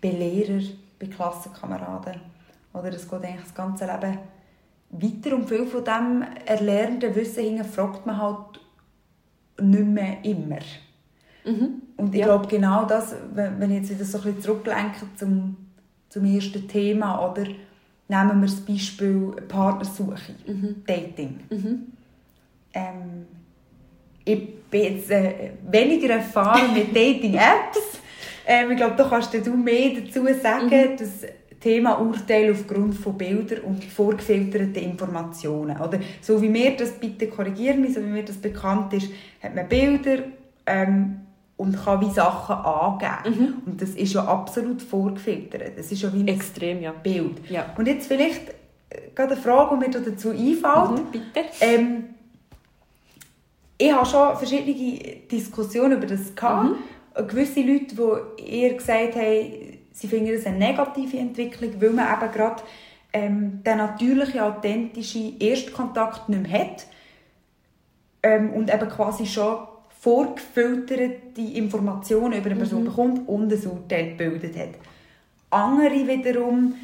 bei 0.00 0.10
Lehrern, 0.10 0.66
bei 0.98 1.06
Klassenkameraden. 1.06 2.20
Oder 2.72 2.90
das 2.90 3.08
geht 3.08 3.24
eigentlich 3.24 3.42
das 3.42 3.54
ganze 3.54 3.84
Leben 3.86 4.18
weiter 4.90 5.36
und 5.36 5.48
viel 5.48 5.66
von 5.66 5.84
dem 5.84 6.24
erlernten 6.44 7.14
Wissen 7.14 7.44
hinterfragt 7.44 8.06
man 8.06 8.18
halt 8.18 8.60
nicht 9.60 9.86
mehr 9.86 10.24
immer. 10.24 10.58
Mhm. 11.44 11.82
Und 11.96 12.14
ich 12.14 12.20
ja. 12.20 12.26
glaube, 12.26 12.46
genau 12.46 12.84
das, 12.84 13.14
wenn 13.34 13.70
ich 13.70 13.80
jetzt 13.80 13.90
wieder 13.90 14.04
so 14.04 14.18
ein 14.18 14.24
bisschen 14.24 14.42
zurücklenke 14.42 15.06
zum, 15.16 15.56
zum 16.08 16.24
ersten 16.24 16.68
Thema, 16.68 17.30
oder 17.30 17.44
nehmen 18.08 18.40
wir 18.40 18.48
das 18.48 18.60
Beispiel 18.60 19.32
Partnersuche, 19.48 20.34
mhm. 20.46 20.82
Dating. 20.86 21.40
Mhm. 21.50 21.92
Ähm, 22.74 23.26
ich 24.24 24.60
bin 24.70 24.82
jetzt 24.82 25.10
äh, 25.10 25.50
weniger 25.70 26.14
erfahren 26.14 26.72
mit 26.74 26.88
Dating-Apps. 26.96 28.00
Ähm, 28.46 28.70
ich 28.72 28.76
glaube, 28.76 28.96
da 28.96 29.04
kannst 29.04 29.34
du 29.34 29.50
mehr 29.56 29.90
dazu 30.00 30.26
sagen, 30.40 30.66
mhm. 30.66 30.96
dass 30.96 31.26
Thema 31.60 32.00
Urteil 32.00 32.50
aufgrund 32.50 32.96
von 32.96 33.16
Bildern 33.16 33.60
und 33.60 33.84
vorgefilterten 33.84 34.82
Informationen. 34.82 35.76
Oder 35.80 36.00
so 36.20 36.42
wie 36.42 36.48
mir 36.48 36.76
das, 36.76 36.92
bitte 36.92 37.28
korrigieren 37.28 37.80
mich, 37.80 37.94
so 37.94 38.00
wie 38.00 38.06
mir 38.08 38.24
das 38.24 38.36
bekannt 38.36 38.92
ist, 38.94 39.08
hat 39.40 39.54
man 39.54 39.68
Bilder 39.68 40.24
ähm, 40.66 41.20
und 41.56 41.84
kann 41.84 42.00
wie 42.00 42.10
Sachen 42.10 42.56
angeben. 42.56 43.38
Mhm. 43.38 43.54
Und 43.66 43.82
das 43.82 43.90
ist 43.90 44.12
ja 44.12 44.24
absolut 44.24 44.82
vorgefiltert. 44.82 45.78
Das 45.78 45.92
ist 45.92 46.02
ja 46.02 46.12
wie 46.12 46.20
ein 46.20 46.28
Extrem, 46.28 46.82
ja. 46.82 46.90
Bild. 46.90 47.48
Ja. 47.48 47.66
Und 47.78 47.86
jetzt 47.86 48.08
vielleicht 48.08 48.48
äh, 48.90 49.10
gerade 49.14 49.34
eine 49.34 49.40
Frage, 49.40 49.76
die 49.76 49.88
mir 49.88 50.00
dazu 50.04 50.30
einfällt. 50.30 50.98
Mhm, 50.98 51.12
bitte. 51.12 51.46
Ähm, 51.60 52.04
ich 53.82 53.92
habe 53.92 54.06
schon 54.06 54.36
verschiedene 54.36 55.16
Diskussionen 55.30 55.98
über 55.98 56.06
das 56.06 56.34
gehabt. 56.34 56.70
Mhm. 56.70 57.26
Gewisse 57.26 57.60
Leute, 57.62 57.94
die 57.96 58.42
eher 58.42 58.74
gesagt 58.74 59.16
haben, 59.16 59.78
sie 59.92 60.08
finden 60.08 60.32
das 60.32 60.46
eine 60.46 60.58
negative 60.58 61.18
Entwicklung, 61.18 61.72
weil 61.80 61.90
man 61.90 62.06
eben 62.06 62.32
gerade 62.32 62.62
ähm, 63.12 63.62
den 63.64 63.78
natürlichen, 63.78 64.40
authentischen 64.40 65.38
Erstkontakt 65.38 66.28
nicht 66.28 66.48
mehr 66.48 66.60
hat 66.60 66.86
ähm, 68.22 68.50
und 68.50 68.72
eben 68.72 68.88
quasi 68.88 69.26
schon 69.26 69.66
vorgefilterte 70.00 71.40
Informationen 71.40 72.34
über 72.34 72.50
eine 72.50 72.56
Person 72.56 72.82
mhm. 72.82 72.86
bekommt 72.86 73.28
und 73.28 73.52
ein 73.52 73.66
Urteil 73.66 74.10
gebildet 74.10 74.56
hat. 74.56 74.70
Andere 75.50 76.06
wiederum, 76.06 76.74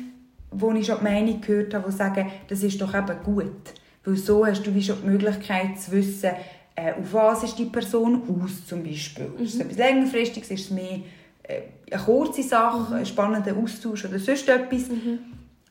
wo 0.50 0.72
ich 0.72 0.86
schon 0.86 0.98
die 0.98 1.04
Meinung 1.04 1.40
gehört 1.40 1.74
habe, 1.74 1.90
die 1.90 1.96
sagen, 1.96 2.30
das 2.48 2.62
ist 2.62 2.80
doch 2.80 2.94
eben 2.94 3.22
gut, 3.24 3.72
weil 4.04 4.16
so 4.16 4.44
hast 4.44 4.66
du 4.66 4.74
wie 4.74 4.82
schon 4.82 5.00
die 5.02 5.08
Möglichkeit 5.08 5.78
zu 5.80 5.92
wissen, 5.92 6.30
äh, 6.78 6.92
auf 6.92 7.12
was 7.12 7.42
ist 7.42 7.58
die 7.58 7.64
Person 7.64 8.22
aus 8.28 8.66
zum 8.66 8.82
Beispiel. 8.82 9.28
Mhm. 9.28 9.44
Ist 9.44 9.54
es 9.54 9.60
etwas 9.60 9.78
längerfristiges, 9.78 10.50
ist 10.50 10.60
es 10.66 10.70
mehr 10.70 11.00
äh, 11.42 11.62
eine 11.90 12.02
kurze 12.02 12.42
Sache, 12.42 12.94
einen 12.94 13.06
spannenden 13.06 13.62
Austausch 13.62 14.04
oder 14.04 14.18
sonst 14.18 14.48
etwas. 14.48 14.82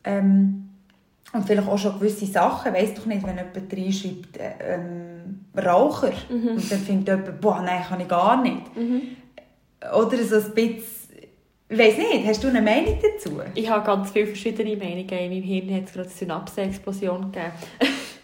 Ähm, 0.04 0.70
und 1.34 1.46
vielleicht 1.46 1.68
auch 1.68 1.78
schon 1.78 2.00
gewisse 2.00 2.26
Sachen, 2.26 2.74
weiss 2.74 2.94
doch 2.94 3.06
nicht, 3.06 3.26
wenn 3.26 3.38
jemand 3.38 3.74
reinschreibt, 3.74 4.38
äh, 4.38 4.76
ähm, 4.76 5.46
Raucher, 5.58 6.14
und 6.30 6.72
dann 6.72 6.80
findet 6.80 7.08
jemand, 7.08 7.42
boah, 7.42 7.62
nein, 7.62 7.84
kann 7.88 8.00
ich 8.00 8.08
gar 8.08 8.42
nicht. 8.42 8.62
Oder 9.94 10.18
so 10.24 10.36
ein 10.36 10.54
bisschen, 10.54 10.84
ich 11.70 11.78
weiss 11.78 11.98
nicht, 11.98 12.26
hast 12.26 12.44
du 12.44 12.48
eine 12.48 12.62
Meinung 12.62 12.98
dazu? 13.02 13.42
Ich 13.56 13.70
habe 13.70 13.86
ganz 13.86 14.12
viele 14.12 14.28
verschiedene 14.28 14.78
Meinungen. 14.78 15.10
In 15.10 15.32
meinem 15.32 15.44
Hirn 15.44 15.76
hat 15.76 15.86
es 15.86 15.94
gerade 15.94 16.08
eine 16.08 16.18
Synapse-Explosion 16.18 17.32
gegeben. 17.32 17.52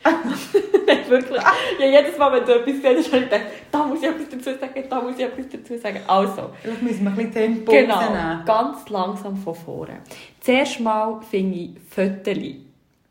Nein, 0.86 1.00
wirklich. 1.08 1.42
Ja, 1.80 1.86
jedes 1.86 2.18
Mal, 2.18 2.34
wenn 2.34 2.46
du 2.46 2.56
etwas 2.56 2.74
siehst, 2.76 3.12
habe 3.14 3.24
ich 3.24 3.30
gedacht, 3.30 3.46
da 3.72 3.86
muss 3.86 4.02
ich 4.02 4.10
etwas 4.10 4.30
dazu 4.30 4.60
sagen, 4.60 4.84
da 4.90 5.02
muss 5.02 5.18
ich 5.18 5.24
etwas 5.24 5.46
dazu 5.50 5.78
sagen. 5.78 6.00
Also, 6.08 6.50
Vielleicht 6.62 6.82
müssen 6.82 7.04
wir 7.04 7.12
ein 7.12 7.16
bisschen 7.16 7.34
Tempo 7.34 7.72
genau, 7.72 7.96
rausnehmen. 7.96 8.46
ganz 8.46 8.90
langsam 8.90 9.38
von 9.38 9.56
vorne. 9.56 10.00
Zuerst 10.42 10.80
mal 10.80 11.22
finde 11.22 11.58
ich 11.58 11.70
Fotos. 11.90 12.38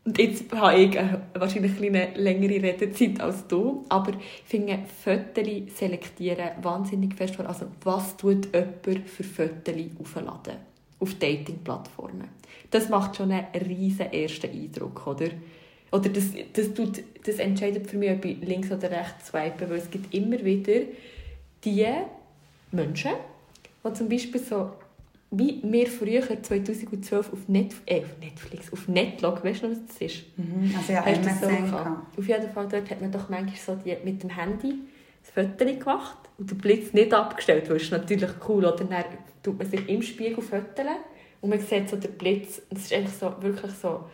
Und 0.05 0.17
jetzt 0.17 0.53
habe 0.53 0.77
ich 0.77 0.97
wahrscheinlich 1.33 1.81
eine 1.81 2.09
längere 2.15 2.61
Redezeit 2.61 3.21
als 3.21 3.47
du, 3.47 3.85
aber 3.87 4.11
ich 4.11 4.43
finde 4.45 4.79
Fotos 5.03 5.77
selektieren 5.77 6.49
wahnsinnig 6.61 7.15
fest 7.15 7.35
vor. 7.37 7.47
Also, 7.47 7.67
was 7.83 8.17
tut 8.17 8.53
jemand 8.53 9.09
für 9.09 9.23
Fotos 9.23 9.75
aufladen? 9.99 10.57
Auf 10.99 11.15
Dating-Plattformen. 11.15 12.29
Das 12.69 12.89
macht 12.89 13.15
schon 13.15 13.31
einen 13.31 13.47
riesen 13.67 14.11
ersten 14.11 14.49
Eindruck, 14.51 15.07
oder? 15.07 15.27
Oder 15.93 16.09
das, 16.09 16.25
das, 16.53 16.73
tut, 16.73 17.03
das 17.23 17.35
entscheidet 17.35 17.87
für 17.87 17.97
mich, 17.97 18.09
ob 18.09 18.25
ich 18.25 18.41
links 18.41 18.71
oder 18.71 18.89
rechts 18.89 19.27
swipe, 19.27 19.69
weil 19.69 19.77
es 19.77 19.91
gibt 19.91 20.11
immer 20.11 20.43
wieder 20.43 20.81
die 21.63 21.85
Menschen, 22.71 23.11
die 23.85 23.93
zum 23.93 24.09
Beispiel 24.09 24.41
so, 24.41 24.71
wie 25.29 25.61
wir 25.63 25.85
früher 25.85 26.23
2012 26.41 27.31
auf, 27.31 27.47
Net, 27.47 27.75
äh, 27.85 27.99
auf 27.99 28.17
Netflix, 28.19 28.73
auf 28.73 28.87
Netlog, 28.87 29.43
weißt 29.43 29.61
du 29.61 29.67
noch, 29.67 29.75
was 29.75 29.85
das 29.85 29.97
ist? 29.97 30.23
Mhm. 30.35 30.73
Also 30.75 30.93
ja, 30.93 31.05
Hast 31.05 31.25
das 31.25 31.41
so. 31.41 31.47
Auf 31.47 32.27
jeden 32.27 32.51
Fall 32.51 32.67
dort 32.67 32.89
hat 32.89 32.99
man 32.99 33.11
doch 33.11 33.29
manchmal 33.29 33.55
so 33.55 33.75
die, 33.75 33.95
mit 34.03 34.23
dem 34.23 34.31
Handy 34.31 34.79
das 35.21 35.45
Foto 35.45 35.63
gemacht 35.63 36.17
und 36.39 36.49
den 36.49 36.57
Blitz 36.57 36.91
nicht 36.93 37.13
abgestellt, 37.13 37.69
weil 37.69 37.77
es 37.77 37.83
ist 37.83 37.91
natürlich 37.91 38.31
cool, 38.49 38.65
oder? 38.65 38.83
Dann 38.83 39.03
tut 39.43 39.59
man 39.59 39.69
sich 39.69 39.87
im 39.87 40.01
Spiegel 40.01 40.41
fotografieren 40.41 40.97
und 41.41 41.51
man 41.51 41.59
sieht 41.59 41.87
so 41.87 41.97
den 41.97 42.13
Blitz 42.13 42.63
und 42.71 42.77
es 42.77 42.85
ist 42.85 42.93
einfach 42.93 43.13
so, 43.13 43.43
wirklich 43.43 43.71
so 43.73 44.05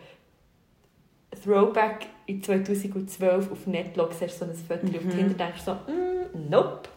Throwback 1.44 2.06
in 2.26 2.42
2012 2.42 3.50
auf 3.52 3.66
Netlog, 3.66 4.12
siehst 4.12 4.38
so 4.38 4.44
ein 4.44 4.54
Foto 4.54 4.86
auf 4.96 5.04
Mhm. 5.04 5.10
Tinder, 5.10 5.34
denkst 5.34 5.64
du 5.64 5.70
so, 5.70 5.72
mm, 5.92 6.50
nope. 6.50 6.88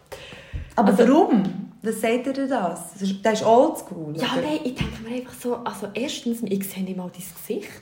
Aber 0.75 0.89
Also- 0.89 1.07
warum? 1.07 1.43
Was 1.85 1.99
sagt 1.99 2.27
ihr 2.27 2.33
das? 2.47 2.93
Das 2.93 3.01
ist, 3.01 3.45
oldschool. 3.45 4.15
Ja, 4.15 4.35
nein, 4.37 4.59
ich 4.63 4.75
denke 4.75 5.03
mir 5.05 5.15
einfach 5.17 5.33
so, 5.33 5.55
also 5.57 5.87
erstens, 5.93 6.41
ich 6.43 6.63
sehe 6.69 6.81
nicht 6.83 6.95
mal 6.95 7.11
dein 7.11 7.21
Gesicht. 7.21 7.81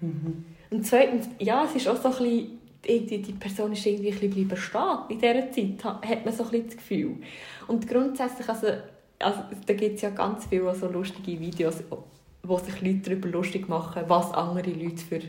Mhm. 0.00 0.44
Und 0.70 0.86
zweitens, 0.86 1.28
ja, 1.38 1.64
es 1.66 1.74
ist 1.76 1.86
auch 1.86 1.96
so 2.00 2.08
ein 2.08 2.14
bisschen, 2.14 3.06
die, 3.06 3.20
die, 3.22 3.32
Person 3.34 3.72
ist 3.72 3.84
irgendwie 3.84 4.08
ein 4.10 4.18
bisschen 4.18 4.46
bleiben 4.46 4.56
stehen. 4.60 4.98
In 5.10 5.18
dieser 5.18 5.50
Zeit 5.52 5.84
ha- 5.84 6.00
hat 6.02 6.24
man 6.24 6.32
so 6.34 6.44
ein 6.44 6.50
bisschen 6.50 6.66
das 6.68 6.76
Gefühl. 6.78 7.16
Und 7.68 7.86
grundsätzlich, 7.86 8.48
also, 8.48 8.68
also 9.18 9.40
da 9.66 9.74
gibt 9.74 9.96
es 9.96 10.00
ja 10.02 10.08
ganz 10.10 10.46
viele 10.46 10.74
so 10.74 10.88
lustige 10.88 11.38
Videos, 11.38 11.76
wo 12.42 12.58
sich 12.58 12.80
Leute 12.80 13.00
darüber 13.10 13.28
lustig 13.28 13.68
machen, 13.68 14.02
was 14.08 14.32
andere 14.32 14.70
Leute 14.70 15.04
für 15.04 15.20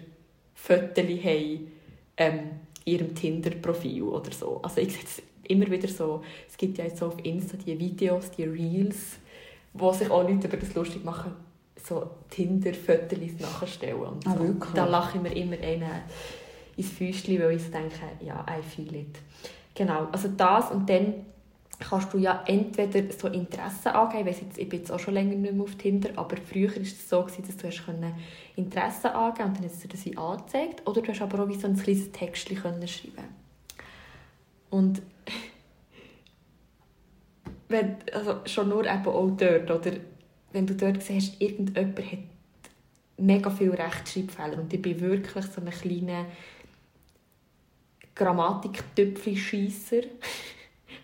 Fotos 0.55 1.03
haben 1.05 1.71
ähm, 2.17 2.39
in 2.85 2.93
ihrem 2.93 3.15
Tinder-Profil 3.15 4.03
oder 4.03 4.31
so. 4.31 4.59
Also 4.61 4.81
ich 4.81 4.93
sehe 4.93 5.03
es 5.03 5.21
immer 5.47 5.69
wieder 5.69 5.87
so, 5.87 6.21
es 6.49 6.55
gibt 6.57 6.77
ja 6.77 6.85
jetzt 6.85 6.97
so 6.97 7.07
auf 7.07 7.17
Insta 7.23 7.57
die 7.57 7.77
Videos, 7.77 8.31
die 8.31 8.43
Reels, 8.43 9.17
wo 9.73 9.91
sich 9.91 10.09
auch 10.09 10.23
Leute 10.27 10.47
über 10.47 10.57
das 10.57 10.73
lustig 10.75 11.03
machen, 11.03 11.33
so 11.83 12.09
Tinder-Fotos 12.29 13.39
nachstellen. 13.39 14.01
Und 14.01 14.27
Ah, 14.27 14.35
so. 14.37 14.43
wirklich? 14.47 14.73
Da 14.73 14.85
lache 14.85 15.17
ich 15.17 15.23
mir 15.23 15.35
immer 15.35 15.57
einen 15.61 15.89
ins 16.77 16.89
Füßchen, 16.89 17.39
weil 17.41 17.55
ich 17.55 17.63
so 17.63 17.71
denke, 17.71 17.95
ja, 18.25 18.45
I 18.49 18.61
feel 18.63 18.95
it. 18.95 19.19
Genau, 19.75 20.07
also 20.11 20.27
das 20.29 20.71
und 20.71 20.89
dann 20.89 21.13
kannst 21.83 22.13
du 22.13 22.17
ja 22.17 22.43
entweder 22.47 23.13
so 23.13 23.27
Interessen 23.27 23.89
angeben, 23.89 24.29
ich, 24.29 24.41
jetzt, 24.41 24.57
ich 24.57 24.69
bin 24.69 24.79
jetzt 24.79 24.91
auch 24.91 24.99
schon 24.99 25.13
länger 25.13 25.35
nicht 25.35 25.53
mehr 25.53 25.63
auf 25.63 25.75
Tinder, 25.75 26.09
aber 26.15 26.37
früher 26.37 26.69
war 26.69 26.81
es 26.81 27.09
so, 27.09 27.21
gewesen, 27.21 27.45
dass 27.45 27.57
du 27.57 27.67
hast 27.67 27.83
Interessen 28.55 29.07
angeben 29.07 29.49
und 29.49 29.57
dann 29.57 29.65
es 29.65 29.79
dir 29.79 29.87
das 29.87 30.17
angezeigt. 30.17 30.87
Oder 30.87 31.01
du 31.01 31.09
hast 31.09 31.21
aber 31.21 31.43
auch 31.43 31.47
wie 31.47 31.59
so 31.59 31.67
ein 31.67 31.77
kleines 31.77 32.11
können 32.11 32.87
schreiben 32.87 33.27
Und 34.69 35.01
wenn, 37.69 37.97
also 38.13 38.41
schon 38.45 38.69
nur 38.69 38.85
eben 38.85 39.07
auch 39.07 39.31
dort, 39.31 39.71
oder 39.71 39.91
wenn 40.51 40.67
du 40.67 40.75
dort 40.75 41.01
siehst, 41.01 41.41
irgendjemand 41.41 41.99
hat 41.99 42.19
mega 43.17 43.49
viele 43.49 43.77
Rechtschreibfehler 43.77 44.59
und 44.59 44.73
ich 44.73 44.81
bin 44.81 44.99
wirklich 44.99 45.45
so 45.45 45.61
ein 45.61 45.69
kleiner 45.69 46.25
Grammatik-Tüpfel-Scheisser. 48.15 50.03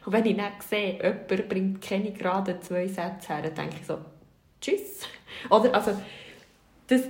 Und 0.06 0.14
wenn 0.14 0.26
ich 0.26 0.38
dann 0.38 0.52
sehe, 0.68 0.94
jemand 0.94 1.50
bringt 1.50 1.82
keine 1.82 2.12
geraden 2.12 2.56
zwei 2.62 2.88
Sätze 2.88 3.28
her, 3.34 3.42
dann 3.44 3.54
denke 3.56 3.76
ich 3.82 3.86
so, 3.88 3.98
tschüss. 4.62 5.02
Oder, 5.50 5.74
also, 5.74 5.92
das, 6.88 7.02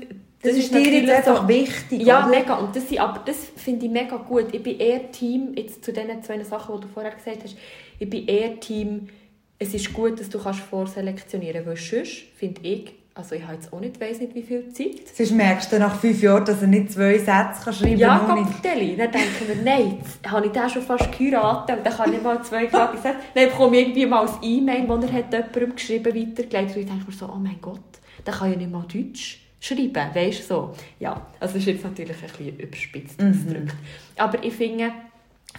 Das, 0.41 0.53
ist 0.53 0.73
dir 0.73 0.79
jetzt 0.79 1.05
natürlich 1.05 1.07
so- 1.25 1.31
einfach 1.31 1.47
wichtig, 1.47 2.01
ja, 2.05 2.19
oder? 2.27 2.29
mega. 2.37 2.55
Und 2.57 2.75
das, 2.75 2.89
sind- 2.89 2.99
aber 2.99 3.21
das 3.25 3.37
finde 3.55 3.85
ich 3.85 3.91
mega 3.91 4.17
gut. 4.17 4.47
Ich 4.53 4.61
bin 4.63 4.77
eher 4.79 5.11
Team, 5.11 5.53
jetzt 5.55 5.83
zu 5.85 5.93
den 5.93 6.21
zwei 6.23 6.43
Sachen, 6.43 6.75
die 6.75 6.81
du 6.81 6.87
vorher 6.93 7.13
gesagt 7.13 7.43
hast, 7.43 7.55
ich 7.99 8.09
bin 8.09 8.27
eher 8.27 8.59
Team, 8.59 9.09
es 9.57 9.73
ist 9.73 9.93
gut, 9.93 10.19
dass 10.19 10.29
du 10.29 10.41
kannst 10.41 10.61
vorselektionieren 10.61 11.65
kannst, 11.65 11.91
weil 11.93 12.05
sonst 12.05 12.23
finde 12.35 12.61
ich, 12.63 12.93
also 13.19 13.35
ich 13.35 13.43
habe 13.43 13.55
jetzt 13.55 13.73
auch 13.73 13.81
nicht, 13.81 13.99
weiss 13.99 14.19
nicht 14.21 14.33
wie 14.33 14.41
viel 14.41 14.71
Zeit. 14.71 15.09
Sonst 15.13 15.31
merkst 15.33 15.73
du 15.73 15.77
nach 15.77 15.93
fünf 15.99 16.21
Jahren, 16.21 16.45
dass 16.45 16.61
er 16.61 16.69
nicht 16.69 16.93
zwei 16.93 17.17
Sätze 17.17 17.63
kann 17.65 17.73
schreiben 17.73 17.97
Ja, 17.97 18.17
kann. 18.17 18.45
Gott, 18.45 18.63
Deli. 18.63 18.95
Dann 18.95 19.11
denken 19.11 19.45
wir, 19.45 19.55
nein, 19.61 19.97
jetzt 19.99 20.31
habe 20.31 20.45
ich 20.45 20.53
den 20.53 20.69
schon 20.69 20.81
fast 20.81 21.11
geheiratet 21.11 21.77
und 21.77 21.85
dann 21.85 21.93
kann 21.93 22.13
ich 22.13 22.21
mal 22.21 22.41
zwei 22.43 22.65
Tage 22.67 22.97
sagen. 22.97 23.17
Dann 23.35 23.49
bekomme 23.49 23.75
ich 23.75 23.87
irgendwie 23.87 24.05
mal 24.05 24.25
ein 24.25 24.33
E-Mail, 24.41 24.87
das 24.87 25.03
er 25.03 25.13
hat 25.13 25.33
jemandem 25.33 25.75
geschrieben 25.75 26.05
weitergelegt 26.05 26.75
und 26.75 26.81
ich 26.81 26.87
denke 26.87 27.05
mir 27.05 27.11
so, 27.11 27.25
oh 27.25 27.37
mein 27.37 27.59
Gott, 27.61 27.79
der 28.25 28.33
kann 28.33 28.51
ja 28.51 28.57
nicht 28.57 28.71
mal 28.71 28.83
Deutsch 28.83 29.41
schreiben, 29.59 30.15
weißt 30.15 30.39
du, 30.39 30.43
so. 30.43 30.73
Ja, 30.99 31.27
also 31.41 31.55
das 31.55 31.55
ist 31.55 31.65
jetzt 31.65 31.83
natürlich 31.83 32.15
ein 32.15 32.29
bisschen 32.29 32.57
überspitzt 32.57 33.21
ausgedrückt. 33.21 33.75
Aber 34.15 34.41
ich 34.41 34.53
finde, 34.53 34.93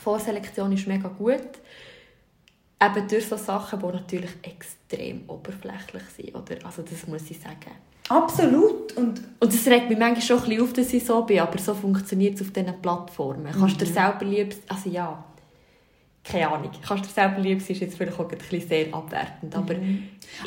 Vorselektion 0.01 0.73
ist 0.73 0.87
mega 0.87 1.09
gut. 1.09 1.43
Eben 2.83 3.09
durch 3.09 3.27
so 3.27 3.37
Sachen, 3.37 3.79
die 3.79 3.87
natürlich 3.87 4.31
extrem 4.43 5.29
oberflächlich 5.29 6.03
sind, 6.17 6.35
oder? 6.35 6.57
Also 6.65 6.83
das 6.83 7.07
muss 7.07 7.31
ich 7.31 7.39
sagen. 7.39 7.73
Absolut. 8.09 8.97
Und 8.97 9.21
Und 9.39 9.55
es 9.55 9.67
regt 9.67 9.89
mich 9.89 9.99
manchmal 9.99 10.23
schon 10.23 10.39
ein 10.39 10.49
bisschen 10.49 10.63
auf, 10.63 10.73
dass 10.73 10.93
ich 10.93 11.05
so 11.05 11.23
bin, 11.23 11.41
aber 11.41 11.59
so 11.59 11.75
funktioniert 11.75 12.35
es 12.35 12.43
auf 12.43 12.51
diesen 12.51 12.81
Plattformen. 12.81 13.53
Kannst 13.53 13.81
du 13.81 13.85
dir 13.85 13.93
selber 13.93 14.25
lieb... 14.25 14.55
Also 14.69 14.91
ja, 14.91 15.25
keine 16.23 16.51
Ahnung. 16.51 16.71
Kannst 16.87 17.05
du 17.05 17.09
dir 17.09 17.15
selber 17.15 17.41
lieb 17.41 17.61
sein, 17.61 17.71
ist 17.71 17.81
jetzt 17.81 17.97
vielleicht 17.97 18.19
auch 18.19 18.31
ein 18.31 18.37
bisschen 18.37 18.69
sehr 18.69 18.95
abwertend, 18.95 19.57
aber... 19.57 19.75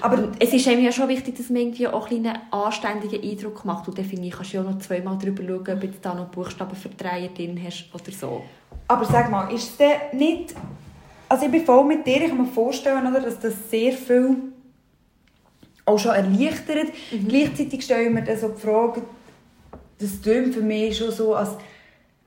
Aber 0.02 0.32
es 0.40 0.54
ist 0.54 0.68
einem 0.68 0.84
ja 0.84 0.92
schon 0.92 1.08
wichtig, 1.08 1.36
dass 1.36 1.50
man 1.50 1.64
irgendwie 1.64 1.88
auch 1.88 2.10
einen 2.12 2.38
anständigen 2.52 3.22
Eindruck 3.24 3.66
macht. 3.66 3.88
Und 3.88 3.98
dann 3.98 4.06
finde 4.06 4.28
ich, 4.28 4.34
kannst 4.34 4.54
du 4.54 4.58
ja 4.58 4.64
auch 4.64 4.70
noch 4.70 4.80
zweimal 4.80 5.18
darüber 5.18 5.44
schauen, 5.44 5.78
ob 5.78 5.82
du 5.82 5.94
da 6.02 6.14
noch 6.14 6.28
Buchstabenverdreher 6.28 7.30
drin 7.30 7.60
hast 7.64 7.90
oder 7.94 8.12
so. 8.12 8.44
Aber 8.88 9.06
sag 9.06 9.30
mal, 9.32 9.52
ist 9.54 9.80
es 9.80 10.14
nicht... 10.14 10.54
Also 11.34 11.48
ich 11.48 11.52
bin 11.52 11.66
voll 11.66 11.84
mit 11.86 12.06
dir, 12.06 12.22
ich 12.22 12.28
kann 12.28 12.38
mir 12.38 12.46
vorstellen, 12.46 13.08
oder, 13.08 13.20
dass 13.20 13.40
das 13.40 13.56
sehr 13.72 13.92
viel 13.94 14.36
auch 15.84 15.98
schon 15.98 16.12
erleichtert. 16.12 16.90
Gleichzeitig 17.28 17.82
stelle 17.82 18.04
ich 18.04 18.12
mir 18.12 18.22
dann 18.22 18.38
so 18.38 18.50
die 18.50 18.62
Frage, 18.62 19.02
das 19.98 20.22
klingt 20.22 20.54
für 20.54 20.62
mich 20.62 20.96
schon 20.96 21.10
so, 21.10 21.34
als 21.34 21.50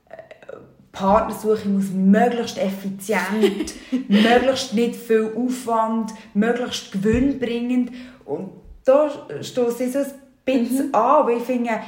äh, 0.09 0.57
Partnersuche 0.91 1.69
muss 1.69 1.89
möglichst 1.91 2.57
effizient, 2.57 3.75
möglichst 4.09 4.73
nicht 4.73 4.97
viel 4.97 5.31
Aufwand, 5.37 6.13
möglichst 6.33 6.91
gewinnbringend. 6.91 7.93
Und 8.25 8.49
da 8.83 9.09
stoße 9.41 9.85
ich 9.85 9.93
so 9.93 9.99
ein 9.99 10.11
bisschen 10.43 10.93
an, 10.93 11.27
weil 11.27 11.37
ich 11.37 11.43
finde, 11.43 11.79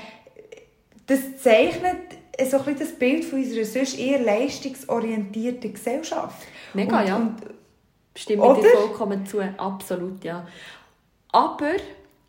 das 1.08 1.20
zeichnet 1.44 1.98
so 2.50 2.60
ein 2.60 2.80
das 2.80 2.94
Bild 2.94 3.26
von 3.26 3.40
unserer 3.40 3.66
sonst 3.66 4.00
eher 4.00 4.20
leistungsorientierten 4.20 5.74
Gesellschaft. 5.74 6.48
Mega, 6.74 7.02
und, 7.02 7.08
ja. 7.08 7.16
Und 7.16 7.36
Stimme 8.16 8.54
ich 8.54 8.64
dir 8.64 8.70
vollkommen 8.72 9.26
zu, 9.26 9.40
absolut, 9.58 10.24
ja. 10.24 10.46
Aber 11.32 11.74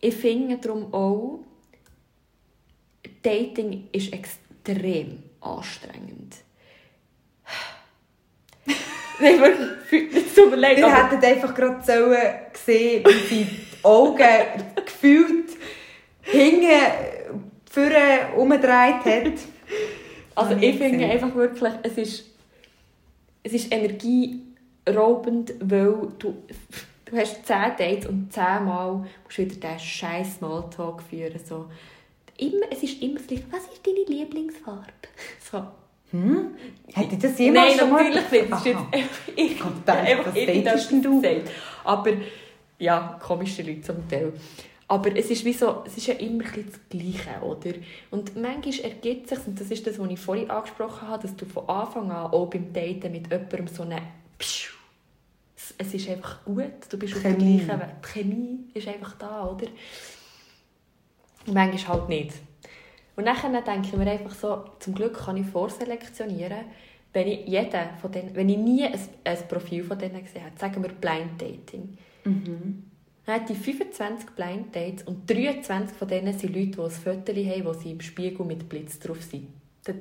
ich 0.01 0.15
finde 0.15 0.59
darum 0.59 0.93
auch, 0.95 1.41
Dating 3.23 3.89
ist 3.93 4.13
extrem 4.13 5.23
anstrengend. 5.41 6.37
Nein, 9.21 9.41
wirklich, 9.41 10.35
tut 10.35 10.51
mir 10.51 10.57
leid, 10.57 10.79
ihr 10.79 10.87
aber 10.87 11.11
hättet 11.11 11.25
einfach 11.25 11.55
gerade 11.55 11.85
sollen 11.85 12.17
sehen, 12.55 13.05
wie 13.05 13.29
sie 13.29 13.45
die 13.45 13.85
Augen 13.85 14.25
gefühlt 14.87 15.51
hinten 16.23 16.69
vorne 17.71 18.35
umgedreht 18.37 19.05
hat. 19.05 19.33
also 20.35 20.53
ich 20.55 20.77
finde 20.79 20.99
gesehen. 20.99 21.11
einfach 21.11 21.35
wirklich, 21.35 21.73
es 21.83 21.99
ist, 21.99 22.30
es 23.43 23.53
ist 23.53 23.73
energieraubend, 23.73 25.55
weil 25.61 26.09
du, 26.19 26.43
du 27.05 27.17
hast 27.17 27.47
zehn 27.47 27.77
Dates 27.79 28.07
und 28.07 28.33
zehnmal 28.33 29.07
musst 29.25 29.39
du 29.39 29.43
wieder 29.43 29.55
diesen 29.57 29.79
scheiß 29.79 30.37
Smalltalk 30.37 31.03
führen. 31.03 31.41
So. 31.45 31.67
Immer, 32.37 32.67
es 32.71 32.83
ist 32.83 33.03
immer 33.03 33.19
das 33.19 33.27
Gleiche. 33.27 33.45
Was 33.51 33.67
ist 33.73 33.87
deine 33.87 34.05
Lieblingsfarbe? 34.07 34.87
So. 35.51 35.65
Hm? 36.13 36.55
Hätte 36.93 37.17
das 37.17 37.39
jemals 37.39 37.71
Nein, 37.71 37.79
schon 37.79 37.91
mal... 37.91 38.11
natürlich 38.11 38.31
nicht. 38.33 38.53
Das 38.53 38.59
ist 38.61 38.67
jetzt 38.67 38.79
einfach, 38.93 39.29
einfach 39.97 40.35
gesagt. 40.35 41.51
Aber, 41.85 42.11
ja, 42.79 43.19
komische 43.23 43.63
Leute 43.63 43.83
zum 43.83 44.09
Teil. 44.09 44.33
Aber 44.91 45.15
es 45.17 45.31
ist 45.31 45.45
wie 45.45 45.53
so, 45.53 45.85
es 45.87 45.97
ist 45.97 46.09
ja 46.09 46.15
immer 46.15 46.43
ein 46.45 46.67
das 46.67 46.81
Gleiche, 46.89 47.41
oder? 47.43 47.75
Und 48.11 48.35
manchmal 48.35 48.91
ergibt 48.91 49.29
sich, 49.29 49.39
und 49.47 49.61
das 49.61 49.71
ist 49.71 49.87
das, 49.87 50.01
was 50.01 50.11
ich 50.11 50.19
vorhin 50.19 50.51
angesprochen 50.51 51.07
habe, 51.07 51.23
dass 51.23 51.37
du 51.37 51.47
von 51.47 51.69
Anfang 51.69 52.11
an 52.11 52.33
auch 52.33 52.47
beim 52.51 52.73
Daten 52.73 53.13
mit 53.13 53.31
jemandem 53.31 53.69
so 53.69 53.85
eine 53.85 54.03
Pschuh, 54.37 54.75
es- 55.79 55.95
ist 55.95 56.09
einfach 56.09 56.45
gut, 56.45 56.73
du 56.91 56.99
bist 56.99 57.15
auf 57.15 57.23
der 57.23 57.35
gleichen 57.35 57.69
Weg. 57.69 57.89
Die 58.05 58.09
Chemie 58.09 58.59
ist 58.75 58.89
einfach 58.89 59.15
da, 59.17 59.47
oder? 59.47 59.67
Und 61.47 61.55
manchmal 61.55 61.99
halt 62.01 62.09
nicht. 62.09 62.33
Und 63.15 63.27
dann 63.27 63.37
denke 63.65 63.89
ich 63.89 63.93
mir 63.97 64.11
einfach 64.11 64.35
so, 64.35 64.65
zum 64.81 64.95
Glück 64.95 65.15
kann 65.15 65.37
ich 65.37 65.47
vorselektionieren, 65.47 66.65
wenn 67.13 67.29
ich, 67.29 67.47
jeden 67.47 67.97
von 68.01 68.11
denen, 68.11 68.35
wenn 68.35 68.49
ich 68.49 68.57
nie 68.59 68.85
ein, 68.85 68.99
ein 69.25 69.49
Profil 69.49 69.85
von 69.85 69.99
denen 69.99 70.23
gesehen 70.23 70.45
habe, 70.45 70.59
sagen 70.59 70.83
wir 70.83 70.91
Blind 70.91 71.41
Dating, 71.41 71.97
Mhm. 72.25 72.90
Dann 73.31 73.43
hatte 73.43 73.53
ich 73.53 73.61
25 73.61 74.31
Blind 74.31 74.75
Dates 74.75 75.05
und 75.05 75.31
23 75.31 75.97
von 75.97 76.09
denen 76.09 76.37
sind 76.37 76.53
Leute, 76.55 76.71
die 76.71 76.81
ein 76.81 76.91
Foto 76.91 77.33
haben, 77.33 77.65
wo 77.65 77.73
sie 77.73 77.93
im 77.93 78.01
Spiegel 78.01 78.45
mit 78.45 78.69
Blitz 78.69 78.99
drauf 78.99 79.23
sind. 79.23 79.49
Das, 79.85 79.95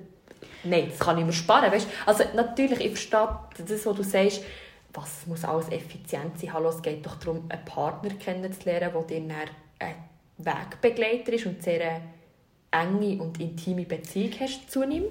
nein, 0.63 0.87
das 0.89 0.97
kann 0.97 1.19
ich 1.19 1.25
mir 1.25 1.31
sparen. 1.31 1.71
Weißt? 1.71 1.87
Also 2.07 2.23
natürlich, 2.35 2.79
ich 2.79 2.89
verstehe 2.89 3.29
das, 3.67 3.85
was 3.85 3.95
du 3.95 4.03
sagst, 4.03 4.41
was 4.93 5.27
muss 5.27 5.45
alles 5.45 5.69
effizient 5.69 6.39
sein. 6.39 6.53
Hallo, 6.53 6.69
es 6.69 6.81
geht 6.81 7.05
doch 7.05 7.17
darum, 7.17 7.43
einen 7.49 7.65
Partner 7.65 8.09
kennenzulernen, 8.15 8.91
der 9.07 9.19
dir 9.19 9.45
ein 9.77 9.95
Wegbegleiter 10.39 11.33
ist 11.33 11.45
und 11.45 11.61
sehr 11.61 12.01
enge 12.71 13.21
und 13.21 13.39
intime 13.39 13.85
Beziehung 13.85 14.31
hast 14.39 14.71
zu 14.71 14.83
ihm. 14.83 15.03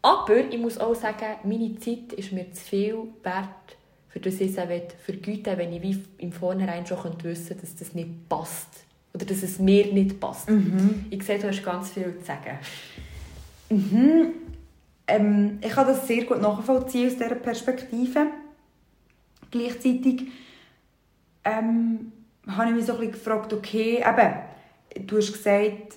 Aber 0.00 0.36
ich 0.36 0.58
muss 0.58 0.78
auch 0.78 0.94
sagen, 0.94 1.36
meine 1.44 1.78
Zeit 1.78 2.14
ist 2.14 2.32
mir 2.32 2.50
zu 2.52 2.64
viel 2.64 2.98
wert, 3.22 3.76
für 4.10 4.20
das 4.20 4.34
ich 4.34 4.50
es 4.50 4.58
auch 4.58 4.68
vergüten 5.04 5.56
wenn 5.56 5.72
ich 5.72 5.82
wie 5.82 6.02
im 6.18 6.32
Vornherein 6.32 6.86
schon 6.86 7.00
könnte 7.00 7.24
wissen 7.24 7.56
dass 7.60 7.74
das 7.76 7.94
nicht 7.94 8.28
passt. 8.28 8.84
Oder 9.12 9.24
dass 9.24 9.42
es 9.42 9.58
mir 9.58 9.92
nicht 9.92 10.20
passt. 10.20 10.48
Ich 11.10 11.22
sehe, 11.24 11.38
du 11.38 11.48
hast 11.48 11.64
ganz 11.64 11.90
viel 11.90 12.16
zu 12.18 12.26
sagen. 12.26 12.58
Mhm. 13.68 14.32
Ähm, 15.06 15.58
ich 15.60 15.70
kann 15.70 15.86
das 15.86 16.06
sehr 16.06 16.24
gut 16.24 16.40
nachvollziehen 16.40 17.08
aus 17.08 17.16
dieser 17.16 17.34
Perspektive. 17.34 18.26
Gleichzeitig 19.50 20.28
ähm, 21.44 22.12
habe 22.46 22.70
ich 22.70 22.76
mich 22.76 22.86
so 22.86 22.92
ein 22.92 22.98
bisschen 22.98 23.12
gefragt, 23.12 23.52
okay, 23.52 24.04
eben, 24.06 25.06
du 25.06 25.16
hast 25.16 25.32
gesagt, 25.32 25.96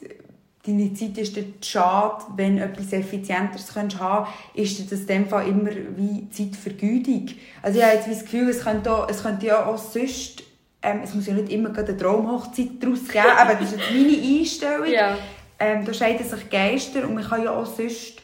deine 0.65 0.93
Zeit 0.93 1.17
ist 1.17 1.35
dir 1.35 1.45
schade, 1.61 2.23
wenn 2.35 2.57
du 2.57 2.63
etwas 2.63 2.93
Effizienteres 2.93 3.75
haben 3.75 3.89
könntest, 3.89 4.33
ist 4.53 4.79
dir 4.79 4.83
das 4.83 5.01
in 5.01 5.07
dem 5.07 5.27
Fall 5.27 5.47
immer 5.47 5.71
wie 5.95 6.29
Zeitvergütung. 6.29 7.27
Also 7.61 7.79
ich 7.79 7.85
habe 7.85 7.95
jetzt 7.95 8.09
das 8.09 8.21
Gefühl, 8.21 8.49
es 8.49 8.63
könnte, 8.63 8.91
auch, 8.91 9.09
es 9.09 9.21
könnte 9.21 9.45
ja 9.45 9.65
auch 9.65 9.77
sonst, 9.77 10.43
ähm, 10.81 11.01
es 11.03 11.13
muss 11.13 11.27
ja 11.27 11.33
nicht 11.33 11.51
immer 11.51 11.77
eine 11.77 11.97
Traumhochzeit 11.97 12.69
daraus 12.79 13.07
geben, 13.07 13.25
aber 13.37 13.55
das 13.55 13.73
ist 13.73 13.77
jetzt 13.77 13.91
meine 13.91 14.39
Einstellung. 14.39 14.87
Ja. 14.93 15.17
Ähm, 15.59 15.85
da 15.85 15.93
scheiden 15.93 16.27
sich 16.27 16.49
Geister 16.49 17.07
und 17.07 17.13
man 17.13 17.23
kann 17.23 17.43
ja 17.43 17.51
auch 17.51 17.65
sonst 17.65 18.21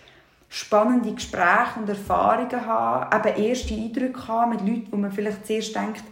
spannende 0.49 1.13
Gespräche 1.13 1.79
und 1.79 1.87
Erfahrungen 1.87 2.65
haben, 2.65 3.27
eben 3.27 3.43
erste 3.43 3.73
Eindrücke 3.75 4.27
haben 4.27 4.49
mit 4.49 4.61
Leuten, 4.61 4.87
wo 4.91 4.97
man 4.97 5.11
vielleicht 5.11 5.45
zuerst 5.45 5.75
denkt, 5.75 6.03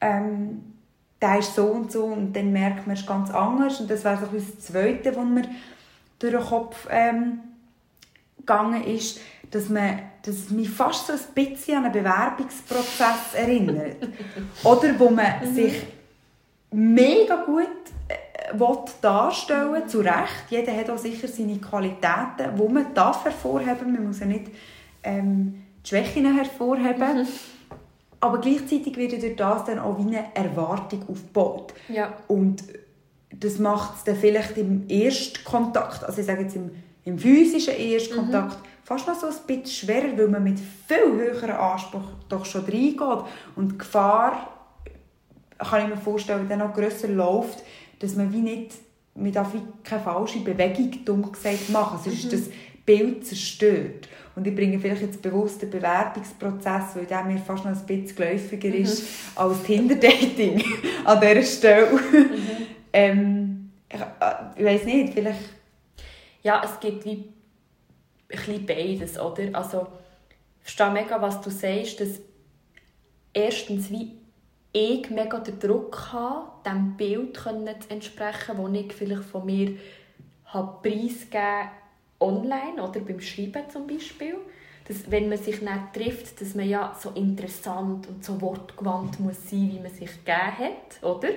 ähm, 0.00 0.77
der 1.20 1.38
ist 1.38 1.54
so 1.54 1.66
und 1.66 1.90
so 1.90 2.04
und 2.04 2.32
dann 2.34 2.52
merkt 2.52 2.86
man, 2.86 2.96
es 2.96 3.06
ganz 3.06 3.30
anders 3.30 3.80
und 3.80 3.90
das 3.90 4.04
wäre 4.04 4.18
so 4.18 4.26
das 4.32 4.58
Zweite, 4.60 5.14
was 5.16 5.24
mir 5.24 5.48
durch 6.18 6.32
den 6.32 6.44
Kopf 6.44 6.86
ähm, 6.90 7.40
gegangen 8.38 8.84
ist, 8.84 9.20
dass, 9.50 9.68
man, 9.68 10.00
dass 10.22 10.50
mich 10.50 10.70
fast 10.70 11.06
so 11.06 11.12
ein 11.12 11.18
bisschen 11.34 11.78
an 11.78 11.84
einen 11.84 11.92
Bewerbungsprozess 11.92 13.34
erinnert. 13.34 13.96
Oder 14.64 14.98
wo 14.98 15.10
man 15.10 15.54
sich 15.54 15.82
mega 16.70 17.44
gut 17.44 17.68
äh, 18.08 18.58
will 18.58 18.78
darstellen 19.00 19.88
zu 19.88 20.00
Recht. 20.00 20.50
Jeder 20.50 20.76
hat 20.76 20.90
auch 20.90 20.98
sicher 20.98 21.28
seine 21.28 21.58
Qualitäten, 21.58 22.56
die 22.56 22.72
man 22.72 22.94
darf 22.94 23.24
hervorheben 23.24 23.92
Man 23.92 24.06
muss 24.06 24.20
ja 24.20 24.26
nicht 24.26 24.48
ähm, 25.02 25.62
die 25.84 25.88
Schwächen 25.88 26.34
hervorheben. 26.34 27.26
Aber 28.20 28.38
gleichzeitig 28.40 28.96
wird 28.96 29.22
durch 29.22 29.36
das 29.36 29.64
dann 29.64 29.78
auch 29.78 29.98
wie 29.98 30.08
eine 30.08 30.34
Erwartung 30.34 31.08
aufgebaut. 31.08 31.72
Ja. 31.88 32.14
Und 32.26 32.64
das 33.30 33.58
macht 33.58 33.98
es 33.98 34.04
dann 34.04 34.16
vielleicht 34.16 34.56
im 34.56 34.88
Erstkontakt, 34.88 36.04
also 36.04 36.20
ich 36.20 36.26
sage 36.26 36.42
jetzt 36.42 36.56
im, 36.56 36.70
im 37.04 37.18
physischen 37.18 37.74
Erstkontakt, 37.74 38.58
fast 38.82 39.06
noch 39.06 39.14
so 39.14 39.26
ein 39.26 39.34
bisschen 39.46 39.66
schwerer, 39.66 40.16
weil 40.16 40.28
man 40.28 40.42
mit 40.42 40.58
viel 40.58 41.12
höheren 41.12 41.50
Anspruch 41.50 42.10
doch 42.28 42.44
schon 42.44 42.64
reingeht. 42.64 43.24
Und 43.54 43.72
die 43.72 43.78
Gefahr, 43.78 44.54
kann 45.58 45.82
ich 45.82 45.94
mir 45.94 46.00
vorstellen, 46.00 46.48
dann 46.48 46.60
noch 46.60 46.72
grösser 46.72 47.08
läuft, 47.08 47.62
dass 47.98 48.14
man 48.14 48.32
wie 48.32 48.40
nicht, 48.40 48.72
man 49.14 49.32
darf 49.32 49.52
wie 49.52 49.62
keine 49.84 50.02
falsche 50.02 50.40
Bewegung, 50.40 51.04
dumm 51.04 51.32
gesagt, 51.32 51.68
machen. 51.70 51.98
Sonst 52.02 52.24
ist 52.24 52.32
das 52.32 52.54
Bild 52.86 53.26
zerstört. 53.26 54.08
Und 54.38 54.46
ich 54.46 54.54
bringe 54.54 54.78
vielleicht 54.78 55.02
jetzt 55.02 55.20
bewusst 55.20 55.60
den 55.60 55.70
Bewerbungsprozess, 55.70 56.94
weil 56.94 57.06
der 57.06 57.24
mir 57.24 57.38
fast 57.38 57.64
noch 57.64 57.72
ein 57.72 57.86
bisschen 57.86 58.14
geläufiger 58.14 58.72
ist 58.72 59.02
als 59.34 59.64
Tinder-Dating 59.64 60.62
an 61.04 61.20
dieser 61.20 61.42
Stelle. 61.42 62.00
ähm, 62.92 63.72
ich, 63.92 63.98
äh, 63.98 64.04
ich 64.54 64.64
weiß 64.64 64.84
nicht, 64.84 65.12
vielleicht... 65.12 65.40
Ja, 66.44 66.62
es 66.64 66.78
gibt 66.78 67.04
wie 67.04 67.14
ein 67.14 67.34
bisschen 68.28 68.64
beides, 68.64 69.18
oder? 69.18 69.42
Also, 69.54 69.88
ich 70.60 70.62
verstehe 70.62 70.92
mega, 70.92 71.20
was 71.20 71.40
du 71.40 71.50
sagst, 71.50 72.00
dass 72.00 72.20
erstens 73.32 73.90
wie 73.90 74.12
ich 74.70 75.10
mega 75.10 75.40
den 75.40 75.58
Druck 75.58 76.12
habe, 76.12 76.48
dem 76.64 76.96
Bild 76.96 77.36
zu 77.36 77.50
entsprechen, 77.88 78.56
das 78.56 78.80
ich 78.80 78.92
vielleicht 78.92 79.24
von 79.24 79.46
mir 79.46 79.72
habe 80.44 80.78
preisgegeben 80.80 81.70
online 82.20 82.82
oder 82.82 83.00
beim 83.00 83.20
Schreiben 83.20 83.62
zum 83.70 83.86
Beispiel. 83.86 84.36
Dass, 84.86 85.10
wenn 85.10 85.28
man 85.28 85.36
sich 85.36 85.60
nicht 85.60 85.92
trifft, 85.92 86.40
dass 86.40 86.54
man 86.54 86.66
ja 86.66 86.96
so 86.98 87.10
interessant 87.10 88.08
und 88.08 88.24
so 88.24 88.40
wortgewandt 88.40 89.20
muss 89.20 89.50
sein, 89.50 89.70
wie 89.70 89.80
man 89.80 89.92
sich 89.92 90.10
gegeben 90.24 90.58
hat, 90.58 91.02
oder? 91.02 91.28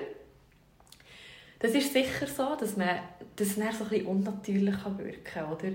Das 1.58 1.72
ist 1.74 1.92
sicher 1.92 2.26
so, 2.26 2.56
dass 2.58 2.76
man 2.76 2.88
dass 3.36 3.48
es 3.48 3.56
dann 3.56 3.72
so 3.72 3.84
ein 3.84 4.06
unnatürlich 4.06 4.76
wirken 4.96 5.24
kann, 5.24 5.52
oder? 5.52 5.72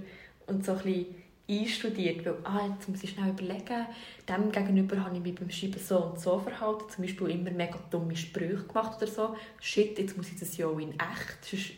Und 0.47 0.65
so 0.65 0.73
ein 0.73 1.05
einstudiert, 1.49 2.25
weil 2.25 2.35
ah, 2.43 2.69
jetzt 2.73 2.89
muss 2.89 3.03
ich 3.03 3.11
schnell 3.11 3.29
überlegen, 3.29 3.85
dem 4.27 4.51
gegenüber 4.51 5.03
habe 5.03 5.15
ich 5.15 5.21
mich 5.21 5.35
beim 5.35 5.49
Schreiben 5.49 5.79
so 5.79 5.97
und 5.97 6.19
so 6.19 6.39
verhalten, 6.39 6.89
zum 6.89 7.05
Beispiel 7.05 7.29
immer 7.29 7.51
mega 7.51 7.79
dumme 7.89 8.15
Sprüche 8.15 8.65
gemacht 8.67 9.01
oder 9.01 9.07
so. 9.07 9.35
Shit, 9.61 9.97
jetzt 9.97 10.17
muss 10.17 10.29
ich 10.29 10.39
das 10.39 10.57
ja 10.57 10.67
auch 10.67 10.77
in 10.77 10.91
echt, 10.91 11.45
sonst 11.45 11.71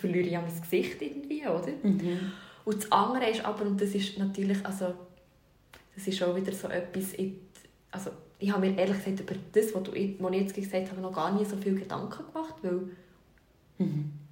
verliere 0.00 0.26
ich 0.26 0.32
ja 0.32 0.40
mein 0.40 0.60
Gesicht 0.60 1.00
irgendwie, 1.02 1.42
oder? 1.46 1.72
Und 2.66 2.82
das 2.82 2.90
andere 2.90 3.30
ist 3.30 3.44
aber, 3.44 3.64
und 3.64 3.80
das 3.80 3.94
ist 3.94 4.18
natürlich, 4.18 4.58
also, 4.66 4.92
das 5.94 6.08
ist 6.08 6.20
auch 6.20 6.34
wieder 6.34 6.52
so 6.52 6.66
etwas, 6.66 7.14
ich, 7.14 7.34
also, 7.92 8.10
ich 8.40 8.50
habe 8.50 8.68
mir 8.68 8.76
ehrlich 8.76 8.96
gesagt 8.96 9.20
über 9.20 9.36
das, 9.52 9.72
was, 9.72 9.82
du, 9.84 9.92
was 9.92 10.32
ich 10.32 10.40
jetzt 10.40 10.54
gesagt 10.54 10.90
habe, 10.90 11.00
noch 11.00 11.14
gar 11.14 11.32
nie 11.32 11.44
so 11.44 11.56
viel 11.56 11.76
Gedanken 11.76 12.24
gemacht, 12.32 12.56
weil 12.62 12.88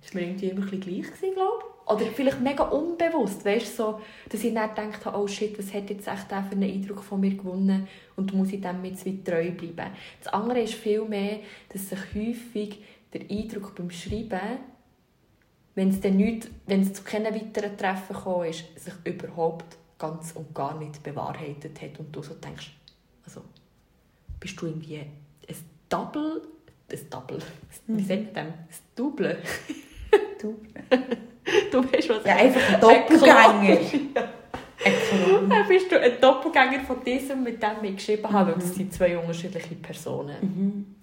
es 0.02 0.12
war 0.12 0.20
mir 0.20 0.28
irgendwie 0.28 0.48
immer 0.48 0.62
ein 0.62 0.70
bisschen 0.70 0.80
gleich, 0.80 1.12
gewesen, 1.12 1.34
glaube 1.34 1.58
ich. 1.60 1.92
Oder 1.92 2.06
vielleicht 2.12 2.40
mega 2.40 2.64
unbewusst, 2.64 3.44
weißt 3.44 3.76
so, 3.76 4.00
dass 4.28 4.42
ich 4.42 4.52
dann 4.52 4.70
gedacht 4.70 5.04
habe, 5.04 5.16
oh 5.16 5.28
shit, 5.28 5.56
was 5.56 5.72
hat 5.72 5.88
jetzt 5.90 6.08
echt 6.08 6.30
der 6.30 6.42
für 6.42 6.56
einen 6.56 6.70
Eindruck 6.70 7.04
von 7.04 7.20
mir 7.20 7.36
gewonnen 7.36 7.86
und 8.16 8.34
muss 8.34 8.52
ich 8.52 8.60
dem 8.60 8.84
jetzt 8.84 9.04
wieder 9.04 9.32
treu 9.32 9.52
bleiben. 9.52 9.92
Das 10.22 10.32
andere 10.32 10.62
ist 10.62 10.74
vielmehr, 10.74 11.38
dass 11.68 11.88
sich 11.88 12.00
häufig 12.14 12.82
der 13.12 13.30
Eindruck 13.30 13.76
beim 13.76 13.90
Schreiben, 13.90 14.58
wenn 15.74 15.90
es 15.90 16.00
dann 16.00 16.16
nicht, 16.16 16.48
wenn 16.66 16.82
es 16.82 16.92
zu 16.92 17.02
keinen 17.02 17.34
weiteren 17.34 17.76
Treffen 17.76 18.14
gekommen 18.14 18.48
ist, 18.48 18.64
sich 18.78 18.94
überhaupt 19.04 19.76
ganz 19.98 20.32
und 20.32 20.54
gar 20.54 20.78
nicht 20.78 21.02
bewahrheitet 21.02 21.80
hat 21.80 21.98
und 21.98 22.14
du 22.14 22.22
so 22.22 22.34
denkst, 22.34 22.72
also 23.24 23.42
bist 24.38 24.60
du 24.60 24.66
irgendwie 24.66 24.98
ein 24.98 25.56
Double, 25.88 26.42
ein 26.90 27.10
Double, 27.10 27.38
wie 27.86 28.02
sagt 28.02 28.34
man 28.34 28.34
dem? 28.34 28.46
Ein 28.46 28.54
Double? 28.94 29.38
Du. 30.40 30.56
Du 31.72 31.92
weißt, 31.92 32.08
was 32.08 32.24
Ja, 32.24 32.36
einfach 32.36 32.74
ein 32.74 32.80
Doppelgänger. 32.80 33.80
Ja. 34.14 34.28
Dann 35.48 35.68
bist 35.68 35.90
du 35.90 36.00
ein 36.00 36.20
Doppelgänger 36.20 36.80
von 36.80 37.02
diesem, 37.02 37.42
mit 37.42 37.62
dem 37.62 37.82
ich 37.82 37.96
geschrieben 37.96 38.30
habe, 38.30 38.52
weil 38.52 38.60
das 38.60 38.74
sind 38.74 38.92
zwei 38.92 39.16
unterschiedliche 39.16 39.74
Personen. 39.76 40.96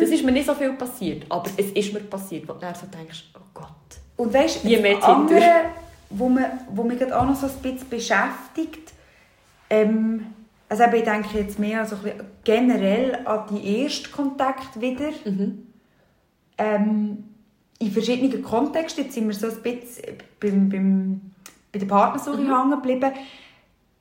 Das 0.00 0.10
ist 0.10 0.24
mir 0.24 0.32
nicht 0.32 0.46
so 0.46 0.54
viel 0.54 0.72
passiert, 0.72 1.24
aber 1.28 1.48
es 1.56 1.70
ist 1.72 1.92
mir 1.92 2.00
passiert, 2.00 2.48
wo 2.48 2.52
du 2.52 2.60
dann 2.60 2.74
so 2.74 2.86
denkst, 2.86 3.24
oh 3.34 3.42
Gott. 3.54 3.66
Und 4.16 4.32
weißt 4.32 4.64
du, 4.64 4.68
das 4.68 5.02
andere, 5.02 5.52
wo, 6.10 6.28
man, 6.28 6.44
wo 6.70 6.82
mich 6.82 6.98
gerade 6.98 7.18
auch 7.18 7.26
noch 7.26 7.36
so 7.36 7.46
ein 7.46 7.52
bisschen 7.62 7.88
beschäftigt, 7.88 8.92
ähm, 9.68 10.26
also 10.68 10.84
ich 10.84 11.04
denke 11.04 11.38
jetzt 11.38 11.58
mehr 11.58 11.80
also 11.80 11.96
generell 12.42 13.26
an 13.26 13.44
die 13.50 13.82
Erstkontakt 13.82 14.80
wieder. 14.80 15.10
Mhm. 15.24 15.66
Ähm, 16.58 17.24
in 17.78 17.90
verschiedenen 17.92 18.42
Kontexten, 18.42 19.04
jetzt 19.04 19.14
sind 19.14 19.28
wir 19.28 19.34
so 19.34 19.48
ein 19.48 19.62
bisschen 19.62 20.16
beim, 20.40 20.68
beim, 20.68 21.20
bei 21.70 21.78
der 21.78 21.86
Partnersuche 21.86 22.38
mhm. 22.38 22.56
hängen 22.56 22.70
geblieben, 22.70 23.12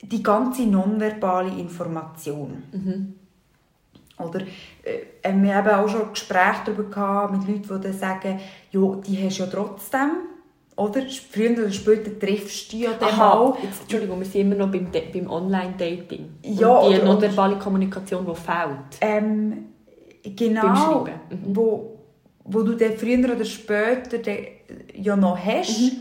die 0.02 0.24
ganze 0.24 0.64
nonverbale 0.64 1.60
Information. 1.60 2.64
Mhm. 2.72 3.15
Oder, 4.18 4.42
äh, 4.84 5.34
wir 5.34 5.56
haben 5.56 5.70
auch 5.70 5.90
schon 5.90 6.12
Gespräche 6.12 6.62
darüber 6.66 6.84
gehabt 6.84 7.34
mit 7.34 7.48
Leuten, 7.48 7.82
die 7.82 7.88
dann 7.88 7.98
sagen, 7.98 8.40
ja, 8.72 8.96
die 9.06 9.26
hast 9.26 9.40
du 9.40 9.44
ja 9.44 9.50
trotzdem. 9.50 10.12
Oder? 10.78 11.02
Früher 11.32 11.52
oder 11.52 11.72
später 11.72 12.18
triffst 12.20 12.74
du 12.74 12.78
ja 12.78 12.94
den 12.94 13.08
Aha, 13.08 13.58
jetzt, 13.64 13.82
Entschuldigung, 13.84 14.20
wir 14.20 14.26
sind 14.26 14.42
immer 14.42 14.56
noch 14.56 14.72
beim, 14.72 14.88
beim 14.92 15.30
Online-Dating. 15.30 16.38
Ja, 16.44 16.78
Und 16.78 16.92
die 16.92 16.98
oder, 16.98 17.06
nonverbale 17.06 17.58
Kommunikation, 17.58 18.26
die 18.26 18.36
fehlt. 18.36 19.00
Ähm, 19.00 19.66
genau. 20.24 21.06
Mhm. 21.30 21.56
Wo, 21.56 22.00
wo 22.44 22.62
du 22.62 22.76
dann 22.76 22.98
früher 22.98 23.34
oder 23.34 23.46
später 23.46 24.18
ja 24.94 25.16
noch 25.16 25.38
hast. 25.38 25.80
Mhm. 25.80 25.92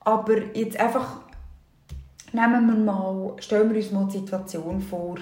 Aber 0.00 0.54
jetzt 0.54 0.80
einfach, 0.80 1.20
nehmen 2.32 2.66
wir 2.68 2.92
mal, 2.92 3.34
stellen 3.38 3.70
wir 3.70 3.76
uns 3.76 3.92
mal 3.92 4.06
die 4.06 4.18
Situation 4.18 4.80
vor, 4.80 5.16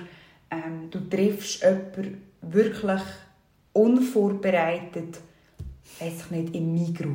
ähm, 0.51 0.90
du 0.90 1.01
triffst 1.09 1.62
jemanden 1.62 2.22
wirklich 2.42 3.01
unvorbereitet, 3.72 5.20
weiß 6.01 6.24
ich 6.24 6.30
nicht, 6.30 6.55
im 6.55 6.72
Migros. 6.72 7.11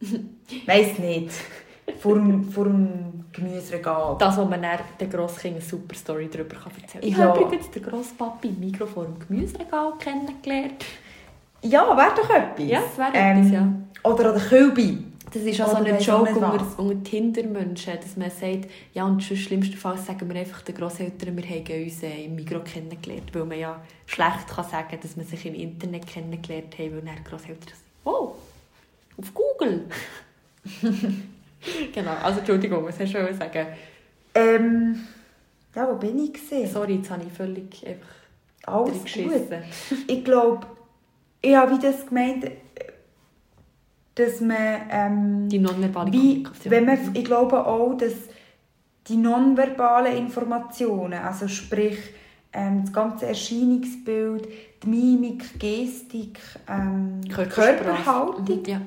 weiß 0.66 0.98
nicht. 0.98 1.30
Vor 1.98 2.14
dem, 2.14 2.44
vor 2.50 2.64
dem 2.64 3.24
Gemüseregal. 3.32 4.16
Das, 4.18 4.36
wo 4.36 4.44
man 4.44 4.62
dann 4.62 4.78
den 4.98 5.10
Grosskind 5.10 5.56
eine 5.56 5.64
super 5.64 5.94
Story 5.94 6.28
darüber 6.32 6.56
erzählen 6.56 6.88
kann. 6.92 7.02
Ich 7.02 7.16
ja. 7.16 7.24
habe 7.26 7.40
übrigens 7.40 7.70
den 7.70 7.82
Grosspapi 7.82 8.48
im 8.48 8.60
Migros 8.60 8.90
vor 8.90 9.04
dem 9.04 9.18
Gemüseregal 9.18 9.92
kennengelernt. 9.98 10.84
Ja, 11.62 11.96
wäre 11.96 12.14
doch 12.16 12.30
etwas. 12.30 12.66
Ja, 12.66 12.82
wäre 12.96 13.10
ähm, 13.14 13.38
etwas, 13.38 13.52
ja. 13.52 13.68
Oder 14.02 14.32
an 14.32 14.38
der 14.38 14.48
Kölbi. 14.48 15.04
Das 15.34 15.42
ist 15.42 15.60
auch 15.60 15.70
so 15.70 15.76
ein 15.78 15.98
Joke 15.98 16.30
unter, 16.32 16.78
unter 16.78 17.02
Tinder-Menschen, 17.02 17.94
dass 18.00 18.16
man 18.16 18.30
sagt, 18.30 18.70
ja, 18.92 19.04
und 19.04 19.20
schlimmstenfalls 19.20 20.06
sagen 20.06 20.32
wir 20.32 20.38
einfach 20.38 20.62
den 20.62 20.76
Grosseltern, 20.76 21.36
wir 21.36 21.44
haben 21.44 21.84
uns 21.84 22.04
äh, 22.04 22.24
im 22.26 22.36
Migros 22.36 22.62
kennengelernt, 22.72 23.34
weil 23.34 23.44
man 23.44 23.58
ja 23.58 23.82
schlecht 24.06 24.46
kann 24.46 24.64
sagen 24.64 24.96
dass 25.02 25.16
man 25.16 25.26
sich 25.26 25.44
im 25.46 25.54
Internet 25.54 26.06
kennengelernt 26.06 26.78
hat, 26.78 26.78
weil 26.78 27.00
dann 27.00 27.24
Grosseltern 27.24 27.66
sagen, 27.66 27.80
oh, 28.04 28.34
auf 29.20 29.34
Google. 29.34 29.86
genau, 31.92 32.12
also 32.22 32.38
Entschuldigung, 32.38 32.84
was 32.84 33.00
hast 33.00 33.12
du 33.12 33.34
sagen? 33.34 33.66
Ähm, 34.36 35.00
ja, 35.74 35.88
wo 35.90 35.96
bin 35.96 36.16
ich 36.22 36.32
gesehen? 36.32 36.70
Sorry, 36.70 36.94
jetzt 36.94 37.10
habe 37.10 37.24
ich 37.24 37.32
völlig 37.32 37.84
einfach 37.84 38.06
Alles 38.66 38.98
gut. 39.12 39.58
Ich 40.06 40.24
glaube, 40.24 40.64
ich 41.42 41.56
habe 41.56 41.76
wie 41.76 41.82
das 41.82 42.06
gemeint, 42.06 42.52
dass 44.14 44.40
man... 44.40 44.82
Ähm, 44.90 45.48
die 45.48 45.58
nonverbale 45.58 46.12
wie, 46.12 46.46
wenn 46.64 46.84
man, 46.86 46.98
Ich 47.14 47.24
glaube 47.24 47.66
auch, 47.66 47.94
dass 47.94 48.12
die 49.08 49.16
nonverbalen 49.16 50.16
Informationen, 50.16 51.14
also 51.14 51.48
sprich 51.48 51.98
ähm, 52.52 52.82
das 52.84 52.92
ganze 52.92 53.26
Erscheinungsbild, 53.26 54.48
die 54.82 54.88
Mimik, 54.88 55.58
Gestik, 55.58 56.38
ähm, 56.68 57.20
Körperhaltung 57.28 58.44
mhm, 58.44 58.64
ja. 58.66 58.80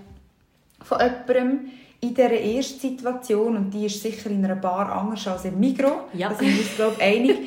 von 0.82 1.00
jemandem 1.00 1.72
in 2.00 2.14
dieser 2.14 2.32
ersten 2.32 2.80
Situation, 2.80 3.58
und 3.58 3.72
die 3.72 3.86
ist 3.86 4.02
sicher 4.02 4.30
in 4.30 4.46
einer 4.46 4.56
Bar 4.56 4.92
anders 4.92 5.28
als 5.28 5.46
im 5.46 5.60
Mikro, 5.60 6.08
ja. 6.14 6.30
da 6.30 6.36
sind 6.36 6.50
wir 6.50 6.60
uns 6.60 6.76
glaube 6.76 6.96
ich 6.98 7.04
einig, 7.04 7.38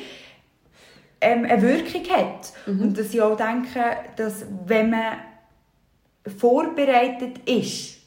ähm, 1.21 1.45
eine 1.45 1.61
Wirkung 1.61 2.03
hat. 2.09 2.53
Mhm. 2.65 2.81
Und 2.81 2.97
dass 2.97 3.13
ich 3.13 3.21
auch 3.21 3.37
denke, 3.37 3.79
dass 4.15 4.45
wenn 4.65 4.89
man 4.89 5.13
vorbereitet 6.27 7.39
ist 7.47 7.99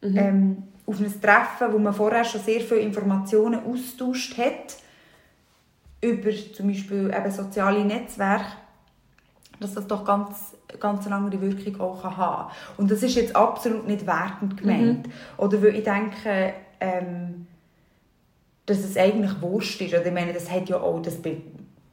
mhm. 0.00 0.16
ähm, 0.16 0.62
auf 0.86 0.98
ein 0.98 1.20
Treffen, 1.20 1.72
wo 1.72 1.78
man 1.78 1.94
vorher 1.94 2.24
schon 2.24 2.40
sehr 2.40 2.60
viele 2.60 2.80
Informationen 2.80 3.60
austauscht 3.64 4.36
hat, 4.38 4.76
über 6.02 6.30
zum 6.54 6.68
Beispiel 6.68 7.12
eben 7.14 7.30
soziale 7.30 7.84
Netzwerke, 7.84 8.52
dass 9.60 9.74
das 9.74 9.86
doch 9.86 10.04
ganz, 10.04 10.54
ganz 10.80 11.06
eine 11.06 11.16
andere 11.16 11.40
Wirkung 11.40 11.80
auch 11.80 12.02
haben 12.02 12.16
kann. 12.16 12.56
Und 12.78 12.90
das 12.90 13.02
ist 13.02 13.14
jetzt 13.14 13.36
absolut 13.36 13.86
nicht 13.86 14.06
wertend 14.06 14.56
gemeint. 14.56 15.06
Mhm. 15.06 15.12
Oder 15.36 15.62
weil 15.62 15.76
ich 15.76 15.84
denke, 15.84 16.54
ähm, 16.80 17.46
dass 18.66 18.78
es 18.78 18.96
eigentlich 18.96 19.42
wurscht 19.42 19.80
ist. 19.82 19.92
Oder 19.92 20.06
ich 20.06 20.12
meine, 20.12 20.32
das 20.32 20.50
hat 20.50 20.68
ja 20.68 20.80
auch 20.80 21.02
das 21.02 21.20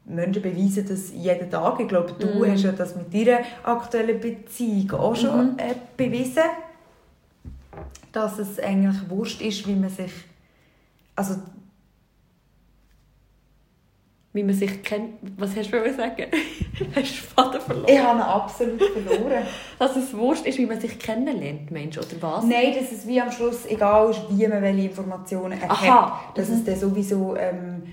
Menschen 0.08 0.42
beweisen 0.42 0.86
das 0.88 1.12
jeden 1.14 1.52
Tag. 1.52 1.80
Ich 1.80 1.88
glaube, 1.88 2.14
du 2.18 2.28
mm. 2.28 2.52
hast 2.52 2.64
ja 2.64 2.72
das 2.72 2.96
mit 2.96 3.14
deiner 3.14 3.40
aktuellen 3.64 4.20
Beziehung 4.20 4.92
auch 4.92 5.16
schon 5.16 5.56
mm. 5.56 5.60
äh, 5.60 5.76
bewiesen, 5.98 6.44
dass 8.14 8.40
es 8.40 8.60
eigentlich 8.60 9.10
wurscht 9.10 9.42
ist, 9.42 9.68
wie 9.68 9.76
man 9.76 9.90
sich, 9.90 10.12
also 11.16 11.36
wie 14.32 14.44
man 14.44 14.56
sich 14.56 14.82
kennt. 14.82 15.16
Was 15.36 15.56
hast 15.58 15.72
du 15.72 15.94
sagen? 15.94 16.28
hast 16.96 17.12
du 17.12 17.24
Vater 17.36 17.60
verloren? 17.60 17.90
Ich 17.90 18.00
habe 18.00 18.20
ihn 18.20 18.22
absolut 18.22 18.82
verloren. 18.82 19.44
dass 19.80 19.96
es 19.98 20.16
wurscht 20.16 20.46
ist, 20.46 20.58
wie 20.58 20.66
man 20.68 20.80
sich 20.80 20.98
kennenlernt, 20.98 21.70
Mensch, 21.70 21.98
oder 21.98 22.22
was? 22.22 22.46
Nein, 22.46 22.74
dass 22.80 22.94
es 22.94 23.06
wie 23.06 23.20
am 23.20 23.32
Schluss 23.32 23.66
egal 23.66 24.12
ist, 24.12 24.22
wie 24.30 24.48
man 24.48 24.62
welche 24.62 24.88
Informationen 24.88 25.54
erhält. 25.54 25.72
Aha. 25.72 26.32
Dass 26.34 26.48
mhm. 26.48 26.56
es 26.56 26.64
dann 26.64 26.80
sowieso... 26.80 27.36
Ähm, 27.36 27.84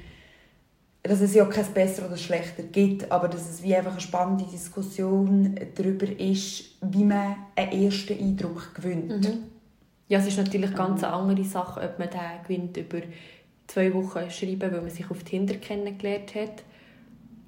dass 1.05 1.21
es 1.21 1.35
ja 1.35 1.45
kein 1.45 1.67
besser 1.75 2.07
oder 2.07 2.17
schlechter 2.17 2.63
gibt, 2.63 3.13
aber 3.13 3.29
dass 3.29 3.49
es 3.49 3.63
wie 3.63 3.77
einfach 3.77 3.93
eine 3.93 4.01
spannende 4.01 4.45
Diskussion 4.45 5.55
darüber 5.75 6.07
ist, 6.19 6.65
wie 6.81 7.05
man 7.05 7.37
einen 7.55 7.85
ersten 7.85 8.19
Eindruck 8.19 8.75
gewinnt. 8.75 9.29
Mhm. 9.29 9.45
Ja, 10.09 10.19
es 10.19 10.27
ist 10.27 10.39
natürlich 10.39 10.75
ganz 10.75 11.05
eine 11.05 11.13
andere 11.13 11.45
Sache, 11.45 11.81
ob 11.83 11.99
man 11.99 12.09
den 12.09 12.43
gewinnt 12.43 12.77
über 12.79 13.07
zwei 13.67 13.93
Wochen 13.93 14.31
schreiben, 14.31 14.73
weil 14.73 14.81
man 14.81 14.91
sich 14.91 15.11
auf 15.11 15.23
Tinder 15.25 15.55
kennengelernt 15.57 16.35
hat, 16.35 16.65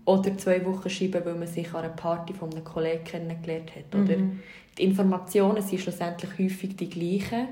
oder 0.05 0.37
zwei 0.39 0.65
Wochen 0.65 0.89
schreiben, 0.89 1.25
weil 1.25 1.35
man 1.35 1.49
sich 1.49 1.69
an 1.75 1.85
einer 1.85 1.89
Party 1.95 2.35
von 2.35 2.53
einem 2.53 2.63
Kollegen 2.63 3.05
kennengelernt 3.05 3.73
hat. 3.75 3.95
Oder 3.95 4.19
mhm. 4.19 4.41
Die 4.79 4.85
Informationen 4.85 5.63
sind 5.63 5.81
schlussendlich 5.81 6.31
häufig 6.39 6.77
die 6.77 6.89
gleichen, 6.89 7.49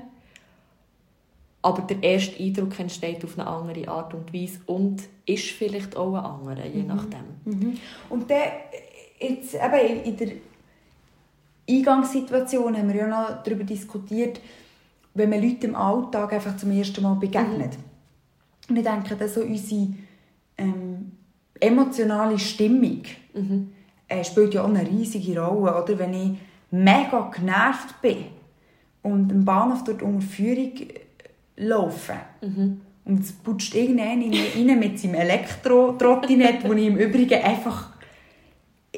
aber 1.65 1.81
der 1.81 2.03
erste 2.03 2.39
Eindruck 2.41 2.79
entsteht 2.79 3.23
auf 3.23 3.39
eine 3.39 3.47
andere 3.47 3.87
Art 3.87 4.13
und 4.13 4.31
Weise 4.31 4.59
und 4.67 5.01
ist 5.25 5.45
vielleicht 5.45 5.97
auch 5.97 6.13
ein 6.13 6.23
anderer, 6.23 6.67
je 6.67 6.83
mhm. 6.83 6.87
nachdem. 6.87 7.23
Mhm. 7.43 7.77
Und 8.07 8.29
dann, 8.29 8.43
jetzt 9.19 9.55
eben 9.55 10.03
in 10.03 10.15
der 10.15 10.27
Eingangssituation 11.67 12.77
haben 12.77 12.87
wir 12.89 12.95
ja 12.95 13.07
noch 13.07 13.43
darüber 13.43 13.63
diskutiert, 13.63 14.39
wenn 15.15 15.31
man 15.31 15.41
Leute 15.41 15.65
im 15.65 15.75
Alltag 15.75 16.33
einfach 16.33 16.55
zum 16.55 16.69
ersten 16.69 17.01
Mal 17.01 17.15
begegnet. 17.15 17.71
Mhm. 17.79 18.69
Und 18.69 18.77
ich 18.77 18.83
denke, 18.83 19.15
dass 19.15 19.33
so 19.33 19.41
unsere 19.41 19.87
ähm, 20.59 21.13
emotionale 21.59 22.37
Stimmung 22.37 23.01
mhm. 23.33 23.71
äh, 24.07 24.23
spielt 24.23 24.53
ja 24.53 24.61
auch 24.61 24.69
eine 24.69 24.87
riesige 24.87 25.41
Rolle. 25.41 25.81
Oder? 25.83 25.97
Wenn 25.97 26.13
ich 26.13 26.37
mega 26.69 27.31
genervt 27.35 27.99
bin 28.03 28.25
und 29.01 29.31
im 29.31 29.43
Bahnhof 29.43 29.83
dort 29.83 30.03
unter 30.03 30.21
Führung 30.21 30.73
laufen. 31.57 32.15
Mhm. 32.41 32.81
Und 33.05 33.21
es 33.21 33.31
putscht 33.31 33.75
irgendwann 33.75 34.23
rein 34.23 34.79
mit 34.79 34.99
seinem 34.99 35.15
Elektro-Trottinett, 35.15 36.67
wo 36.67 36.73
ich 36.73 36.87
im 36.87 36.97
Übrigen 36.97 37.41
einfach... 37.43 37.91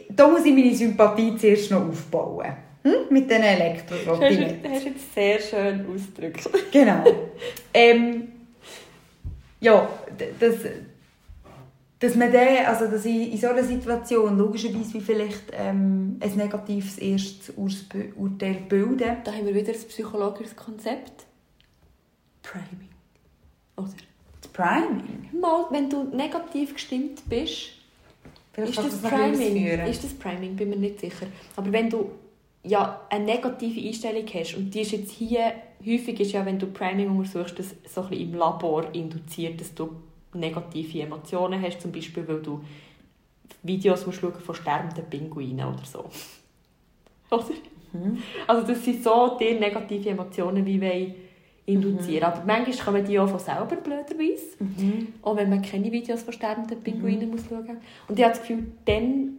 Da 0.09 0.27
muss 0.27 0.45
ich 0.45 0.53
meine 0.53 0.73
Sympathie 0.73 1.35
zuerst 1.35 1.71
noch 1.71 1.87
aufbauen. 1.87 2.53
Hm? 2.83 2.93
Mit 3.09 3.29
diesen 3.29 3.43
Elektro-Trottinetten. 3.43 4.63
Das 4.63 4.71
hast 4.71 4.85
du 4.85 4.89
jetzt 4.89 5.13
sehr 5.13 5.39
schön 5.39 5.85
ausgedrückt. 5.93 6.49
genau. 6.71 7.03
Ähm, 7.73 8.29
ja, 9.59 9.89
das, 10.39 10.55
dass 11.99 12.15
man 12.15 12.31
dann, 12.31 12.65
also 12.65 12.87
dass 12.87 13.05
ich 13.05 13.33
in 13.33 13.37
so 13.37 13.47
einer 13.47 13.63
Situation 13.63 14.37
logischerweise 14.37 14.93
wie 14.93 15.01
vielleicht 15.01 15.51
ähm, 15.51 16.17
ein 16.19 16.35
negatives 16.35 16.97
erstes 16.99 17.53
Urteil 17.55 18.55
bilden. 18.69 19.17
Da 19.23 19.31
haben 19.33 19.45
wir 19.45 19.55
wieder 19.55 19.73
das 19.73 19.85
psychologische 19.85 20.55
Konzept. 20.55 21.25
Priming. 22.51 22.89
Oder? 23.75 23.89
Das 24.41 24.51
Priming? 24.51 25.29
Mal, 25.39 25.65
wenn 25.71 25.89
du 25.89 26.03
negativ 26.03 26.73
gestimmt 26.73 27.21
bist, 27.27 27.69
ist 28.55 28.77
das, 28.77 29.01
das 29.01 29.01
Priming. 29.01 29.67
Ist 29.87 30.03
das 30.03 30.13
Priming? 30.13 30.55
Bin 30.55 30.69
mir 30.69 30.77
nicht 30.77 30.99
sicher. 30.99 31.27
Aber 31.55 31.71
wenn 31.71 31.89
du 31.89 32.11
ja 32.63 33.01
eine 33.09 33.25
negative 33.25 33.87
Einstellung 33.87 34.25
hast 34.33 34.55
und 34.55 34.73
die 34.73 34.81
ist 34.81 34.91
jetzt 34.91 35.11
hier 35.11 35.53
häufig 35.85 36.19
ist 36.19 36.31
ja, 36.31 36.45
wenn 36.45 36.57
du 36.57 36.67
Priming 36.67 37.09
untersuchst, 37.09 37.59
das 37.59 37.75
so 37.85 38.01
ein 38.01 38.09
bisschen 38.09 38.29
im 38.29 38.37
Labor 38.37 38.93
induziert, 38.93 39.61
dass 39.61 39.73
du 39.75 39.91
negative 40.33 41.01
Emotionen 41.01 41.61
hast, 41.61 41.81
zum 41.81 41.91
Beispiel, 41.91 42.27
weil 42.27 42.41
du 42.41 42.63
Videos 43.63 44.05
musst 44.05 44.19
schauen 44.19 44.33
von 44.33 44.55
sterbenden 44.55 45.05
Pinguinen 45.05 45.67
oder 45.67 45.85
so. 45.85 46.09
Oder? 47.29 47.45
Mhm. 47.93 48.17
Also 48.47 48.67
das 48.67 48.83
sind 48.83 49.03
so 49.03 49.37
die 49.39 49.53
negative 49.53 50.09
Emotionen, 50.09 50.65
wie 50.65 50.79
wenn 50.79 51.15
induzieren. 51.67 52.23
Aber 52.23 52.43
manchmal 52.45 52.77
kommen 52.77 53.05
die 53.05 53.19
auch 53.19 53.27
von 53.27 53.39
selber, 53.39 53.75
blöderweise. 53.75 54.57
Auch 55.21 55.35
wenn 55.35 55.49
man 55.49 55.61
keine 55.61 55.91
Videos 55.91 56.23
von 56.23 56.33
sterbenden 56.33 56.81
Pinguinen 56.81 57.29
muss 57.29 57.41
schauen 57.47 57.65
muss. 57.65 57.77
Und 58.07 58.17
ich 58.17 58.25
habe 58.25 58.33
das 58.33 58.41
Gefühl, 58.41 58.71
dann 58.85 59.37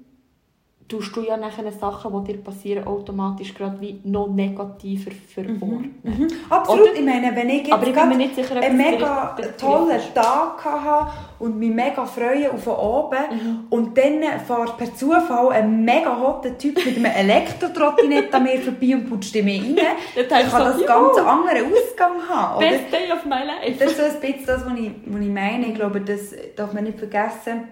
tust 0.89 1.15
du 1.15 1.23
ja 1.23 1.37
nachher 1.37 1.71
Sachen, 1.71 2.25
die 2.25 2.33
dir 2.33 2.39
passieren, 2.43 2.87
automatisch 2.87 3.55
gerade 3.55 3.79
wie 3.81 4.01
noch 4.05 4.29
negativer 4.29 5.11
verordnen. 5.11 6.01
Mhm. 6.03 6.29
Absolut, 6.49 6.83
Oder? 6.83 6.95
ich 6.95 7.05
meine, 7.05 7.37
wenn 7.37 7.49
ich 7.51 7.67
jetzt 7.67 7.73
Aber 7.73 7.87
ich 7.87 7.93
bin 7.93 8.09
mir 8.09 8.17
nicht 8.17 8.35
sicher, 8.35 8.57
ob 8.57 8.63
einen 8.63 8.79
das 8.79 8.91
mega 8.91 9.37
tollen. 9.59 10.01
Tag 10.15 10.65
hatte 10.65 11.13
und 11.39 11.59
mich 11.59 11.71
mega 11.71 12.07
freue 12.07 12.51
auf 12.51 12.65
den 12.65 12.73
Abend 12.73 13.67
und 13.69 13.99
dann 13.99 14.23
fährt 14.47 14.79
per 14.79 14.95
Zufall 14.95 15.53
ein 15.53 15.85
mega 15.85 16.19
hotter 16.19 16.57
Typ 16.57 16.77
mit 16.85 16.97
einem 16.97 17.05
Elektrotrottinett 17.05 18.33
an 18.33 18.45
mir 18.45 18.59
vorbei 18.59 18.97
und 18.97 19.35
in 19.35 19.45
mich 19.45 19.63
rein, 19.63 19.77
Dann 20.29 20.49
kann 20.49 20.65
das 20.65 20.79
so, 20.79 20.87
ganz 20.87 21.17
«Juhu, 21.17 21.19
einen 21.19 21.29
anderen 21.29 21.73
Ausgang 21.73 22.29
haben. 22.29 22.57
Oder? 22.57 22.69
Best 22.71 22.93
day 22.93 23.13
of 23.13 23.25
my 23.27 23.45
life. 23.45 23.79
Das 23.79 23.93
ist 23.93 23.99
so 23.99 24.05
ein 24.05 24.21
bisschen 24.21 24.47
das, 24.47 24.65
was 24.65 24.79
ich, 24.79 24.91
was 25.05 25.21
ich 25.21 25.29
meine. 25.29 25.67
Ich 25.67 25.75
glaube, 25.75 26.01
das 26.01 26.35
darf 26.57 26.73
man 26.73 26.85
nicht 26.85 26.99
vergessen 26.99 27.69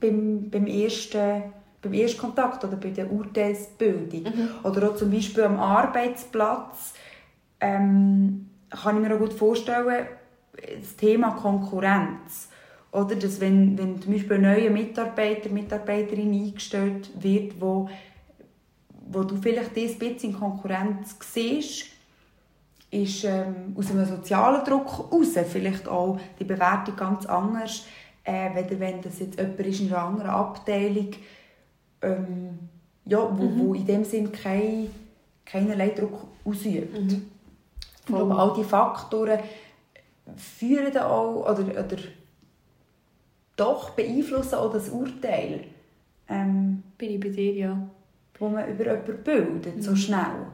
beim, 0.00 0.50
beim, 0.50 0.66
ersten, 0.66 1.42
beim 1.82 1.92
ersten 1.92 2.18
Kontakt 2.18 2.64
oder 2.64 2.76
bei 2.76 2.90
der 2.90 3.10
Urteilsbildung. 3.10 4.24
Oder 4.62 4.90
auch 4.90 4.96
zum 4.96 5.10
Beispiel 5.10 5.44
am 5.44 5.60
Arbeitsplatz 5.60 6.94
ähm, 7.60 8.50
kann 8.70 8.96
ich 8.96 9.08
mir 9.08 9.14
auch 9.14 9.20
gut 9.20 9.32
vorstellen, 9.32 10.06
das 10.80 10.96
Thema 10.96 11.30
Konkurrenz. 11.30 12.48
Oder 12.90 13.16
dass 13.16 13.40
wenn, 13.40 13.78
wenn 13.78 14.00
zum 14.00 14.12
Beispiel 14.12 14.36
ein 14.36 14.42
neuer 14.42 14.70
Mitarbeiter, 14.70 15.50
Mitarbeiterin 15.50 16.32
eingestellt 16.32 17.10
wird, 17.20 17.60
wo, 17.60 17.88
wo 19.10 19.22
du 19.22 19.36
vielleicht 19.36 19.76
das 19.76 19.92
ein 19.92 19.98
bisschen 19.98 20.30
in 20.30 20.38
Konkurrenz 20.38 21.16
siehst, 21.20 21.86
ist 22.90 23.24
ähm, 23.24 23.74
aus 23.76 23.90
einem 23.90 24.06
sozialen 24.06 24.64
Druck 24.64 24.90
heraus 24.90 25.34
vielleicht 25.50 25.86
auch 25.86 26.18
die 26.38 26.44
Bewertung 26.44 26.96
ganz 26.96 27.26
anders, 27.26 27.84
äh, 28.24 28.50
wenn 28.78 29.02
das 29.02 29.18
jetzt 29.18 29.38
jemand 29.38 29.60
ist 29.60 29.80
in 29.80 29.92
einer 29.92 30.04
anderen 30.04 30.30
Abteilung, 30.30 31.10
ähm, 32.02 32.58
ja, 33.04 33.18
wo, 33.18 33.50
wo 33.56 33.74
in 33.74 33.86
dem 33.86 34.04
Sinn 34.04 34.30
kein, 34.30 34.90
keinerlei 35.44 35.90
Druck 35.90 36.26
ausübt. 36.44 37.12
Ich 37.12 38.06
glaube, 38.06 38.34
all 38.34 38.54
diese 38.54 38.68
Faktoren 38.68 39.40
führen 40.36 40.92
dann 40.92 41.04
auch, 41.04 41.50
oder, 41.50 41.62
oder 41.62 41.96
doch 43.56 43.90
beeinflussen 43.90 44.54
auch 44.54 44.72
das 44.72 44.90
Urteil, 44.90 45.64
ähm, 46.28 46.82
Bin 46.98 47.12
ich 47.12 47.20
bei 47.20 47.28
dir, 47.30 47.54
ja. 47.54 47.88
wo 48.38 48.48
man 48.48 48.68
über 48.68 48.84
jemanden 48.84 49.22
bildet, 49.24 49.82
so 49.82 49.96
schnell. 49.96 50.46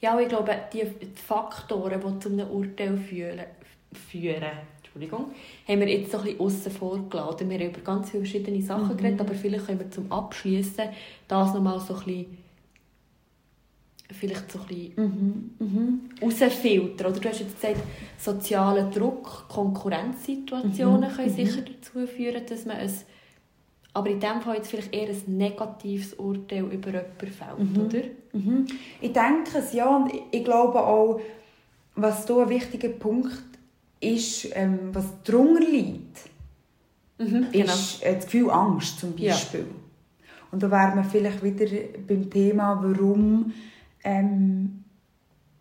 Ja, 0.00 0.18
ich 0.18 0.28
glaube, 0.28 0.56
die 0.72 0.86
Faktoren, 1.14 2.00
die 2.00 2.18
zu 2.20 2.28
einem 2.30 2.48
Urteil 2.48 2.96
führen 2.96 4.50
Entschuldigung, 4.94 5.26
haben 5.68 5.80
wir 5.80 5.88
jetzt 5.88 6.10
so 6.10 6.18
ein 6.18 6.24
bisschen 6.24 6.40
aussen 6.40 6.72
vor 6.72 6.98
gelassen. 7.08 7.48
Wir 7.48 7.58
haben 7.60 7.68
über 7.70 7.80
ganz 7.80 8.10
viele 8.10 8.24
verschiedene 8.24 8.60
Sachen 8.60 8.96
geredet, 8.96 9.20
aber 9.20 9.34
vielleicht 9.34 9.66
können 9.66 9.78
wir 9.78 9.90
zum 9.90 10.10
Abschließen 10.10 10.84
das 11.28 11.54
nochmal 11.54 11.78
so 11.78 11.94
ein 11.94 12.04
bisschen 12.04 12.38
vielleicht 14.12 14.50
so 14.50 14.58
ein 14.58 14.66
bisschen 14.66 16.00
rausfiltern. 16.20 17.12
Oder 17.12 17.20
du 17.20 17.28
hast 17.28 17.38
jetzt 17.40 17.60
gesagt, 17.60 17.80
sozialer 18.18 18.90
Druck, 18.90 19.48
Konkurrenzsituationen 19.48 21.08
können 21.12 21.30
sicher 21.30 21.62
dazu 21.62 22.06
führen, 22.08 22.42
dass 22.48 22.66
man 22.66 22.78
es 22.78 23.04
aber 23.92 24.10
in 24.10 24.18
dem 24.20 24.40
Fall 24.40 24.56
jetzt 24.56 24.70
vielleicht 24.70 24.92
eher 24.92 25.08
ein 25.08 25.36
negatives 25.36 26.14
Urteil 26.14 26.64
über 26.64 26.88
jemanden 26.90 27.26
fällt, 27.26 27.78
oder? 27.78 28.02
Mhm. 28.32 28.66
Ich 29.00 29.12
denke 29.12 29.58
es, 29.58 29.72
ja. 29.72 29.96
Und 29.96 30.12
ich- 30.32 30.44
glaube 30.44 30.80
auch, 30.80 31.20
was 31.96 32.26
hier 32.26 32.36
ein 32.38 32.48
wichtiger 32.48 32.88
Punkt 32.88 33.32
ist, 34.00 34.48
ähm, 34.54 34.90
was 34.92 35.06
darunter 35.24 35.60
liegt, 35.60 36.30
Mhm, 37.18 37.48
ist 37.52 38.02
äh, 38.02 38.14
das 38.14 38.24
Gefühl 38.24 38.50
Angst 38.50 38.98
zum 38.98 39.16
Ja. 39.18 39.34
Beispiel. 39.34 39.66
Und 40.50 40.62
da 40.62 40.70
wären 40.70 40.96
wir 40.96 41.04
vielleicht 41.04 41.42
wieder 41.44 41.66
beim 42.08 42.30
Thema, 42.30 42.80
warum 42.82 43.52
ähm, 44.02 44.84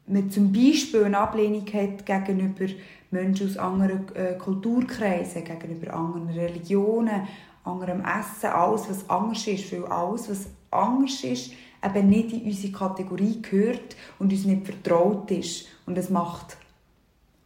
man 0.07 0.31
zum 0.31 0.51
Beispiel 0.53 1.03
eine 1.03 1.19
Ablehnung 1.19 1.65
hat 1.73 2.05
gegenüber 2.05 2.65
Menschen 3.11 3.49
aus 3.49 3.57
anderen 3.57 4.15
äh, 4.15 4.35
Kulturkreisen, 4.37 5.43
gegenüber 5.43 5.93
anderen 5.93 6.29
Religionen, 6.29 7.27
anderem 7.65 8.01
Essen, 8.01 8.49
alles, 8.51 8.89
was 8.89 9.09
anders 9.09 9.45
ist. 9.45 9.71
Weil 9.73 9.85
alles, 9.85 10.29
was 10.29 10.47
anders 10.71 11.23
ist, 11.23 11.51
eben 11.83 12.09
nicht 12.09 12.31
in 12.33 12.43
unsere 12.43 12.71
Kategorie 12.73 13.41
gehört 13.41 13.95
und 14.17 14.31
uns 14.31 14.45
nicht 14.45 14.65
vertraut 14.65 15.29
ist. 15.31 15.67
Und 15.85 15.97
es 15.97 16.09
macht 16.09 16.57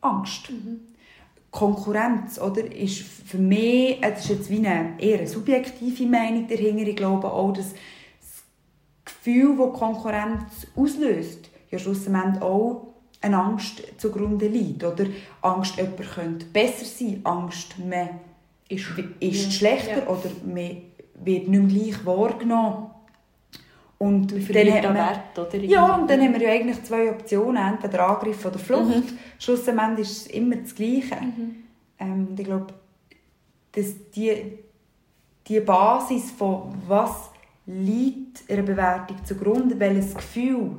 Angst. 0.04 0.52
Konkurrenz, 1.52 2.40
oder, 2.40 2.64
ist 2.76 3.00
für 3.00 3.38
mich, 3.38 3.98
es 4.02 4.22
ist 4.22 4.30
jetzt 4.30 4.50
wie 4.50 4.58
eine 4.66 4.96
eher 4.98 5.20
eine 5.20 5.28
subjektive 5.28 6.06
Meinung 6.08 6.48
dahinter, 6.48 6.88
ich 6.88 6.96
glaube 6.96 7.32
auch, 7.32 7.54
dass 7.54 7.74
das 7.74 8.44
Gefühl, 9.06 9.56
das 9.58 9.74
Konkurrenz 9.80 10.68
auslöst, 10.76 11.50
ja 11.70 11.78
schlussendlich 11.78 12.42
auch 12.42 12.88
eine 13.22 13.38
Angst 13.38 13.84
zugrunde 13.98 14.48
liegt, 14.48 14.84
oder? 14.84 15.06
Angst, 15.42 15.78
jemand 15.78 16.02
könnte 16.12 16.46
besser 16.48 16.86
sein, 16.86 17.22
Angst, 17.24 17.76
man 17.80 18.10
ist, 18.68 18.86
ist 19.20 19.46
Ja. 19.46 19.52
schlechter 19.52 20.04
Ja. 20.04 20.08
oder 20.08 20.30
man 20.46 20.82
wird 21.24 21.48
nicht 21.48 21.50
mehr 21.50 21.62
gleich 21.84 22.06
wahrgenommen. 22.06 22.88
Und 24.04 24.32
hat 24.32 24.86
an 24.86 24.94
man- 24.94 24.96
Wert, 24.96 25.40
oder? 25.40 25.58
ja, 25.64 25.96
und 25.96 26.10
dann 26.10 26.22
haben 26.22 26.34
wir 26.34 26.42
ja 26.42 26.52
eigentlich 26.52 26.84
zwei 26.84 27.10
Optionen, 27.12 27.58
entweder 27.58 28.08
Angriff 28.10 28.46
oder 28.46 28.60
Flucht. 28.60 29.14
Schlussendlich 29.40 30.10
ist 30.10 30.18
es 30.22 30.28
immer 30.28 30.56
das 30.58 30.76
Gleiche. 30.76 31.18
Ähm, 32.00 32.28
und 32.30 32.40
ich 32.40 32.46
glaube, 32.46 32.68
dass 33.72 33.94
die, 34.16 34.60
die 35.48 35.60
Basis 35.60 36.32
von 36.32 36.74
was 36.88 37.30
liegt 37.66 38.50
einer 38.50 38.64
Bewertung 38.64 39.24
zugrunde, 39.24 39.80
welches 39.80 40.14
Gefühl 40.14 40.72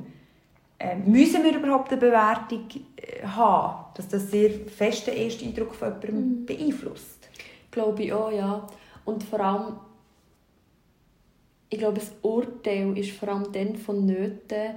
ähm, 0.79 1.03
müssen 1.05 1.43
wir 1.43 1.55
überhaupt 1.57 1.91
eine 1.91 2.01
Bewertung 2.01 2.65
äh, 2.97 3.25
haben, 3.25 3.85
dass 3.95 4.07
das 4.07 4.29
sehr 4.29 4.51
fest 4.51 5.07
den 5.07 5.15
ersten 5.15 5.45
Eindruck 5.47 5.73
von 5.73 5.93
jemandem 6.01 6.45
beeinflusst. 6.45 7.29
Glaube 7.71 8.03
ich 8.03 8.13
auch, 8.13 8.31
ja. 8.31 8.67
Und 9.05 9.23
vor 9.23 9.39
allem, 9.39 9.73
ich 11.69 11.79
glaube, 11.79 11.99
das 11.99 12.11
Urteil 12.21 12.97
ist 12.97 13.11
vor 13.11 13.29
allem 13.29 13.51
dann 13.51 13.75
vonnöten, 13.75 14.75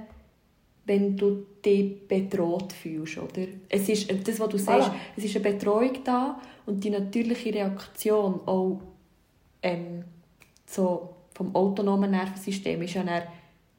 wenn 0.85 1.15
du 1.15 1.45
dich 1.63 2.07
bedroht 2.07 2.73
fühlst, 2.73 3.17
oder? 3.19 3.47
Es 3.69 3.87
ist, 3.89 4.09
das, 4.27 4.39
was 4.39 4.49
du 4.49 4.57
sagst, 4.57 4.89
Voilà. 4.89 4.95
es 5.17 5.23
ist 5.25 5.35
eine 5.35 5.53
Betreuung 5.53 6.03
da 6.03 6.41
und 6.65 6.83
die 6.83 6.89
natürliche 6.89 7.53
Reaktion 7.53 8.39
auch 8.47 8.81
ähm, 9.61 10.03
so 10.65 11.09
vom 11.35 11.55
autonomen 11.55 12.11
Nervensystem 12.11 12.81
ist 12.81 12.95
ja 12.95 13.03
dann 13.03 13.23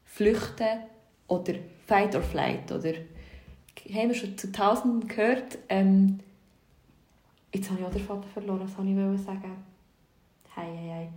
Flüchten 0.05 0.81
oder 1.27 1.55
Fight 1.87 2.15
or 2.15 2.23
Flight, 2.23 2.71
oder? 2.71 2.93
Haben 3.93 4.09
wir 4.09 4.15
schon 4.15 4.39
zu 4.39 4.53
Tausenden 4.53 5.09
gehört, 5.09 5.59
ähm, 5.69 6.21
Jetzt 7.53 7.69
habe 7.69 7.81
ich 7.81 7.87
auch 7.87 7.91
den 7.91 8.05
Vater 8.05 8.29
verloren, 8.29 8.61
was 8.63 8.79
wollte 8.79 8.91
ich 8.91 9.21
sagen? 9.23 9.57
Hei, 10.55 10.67
hei, 10.67 10.91
hei. 10.95 11.09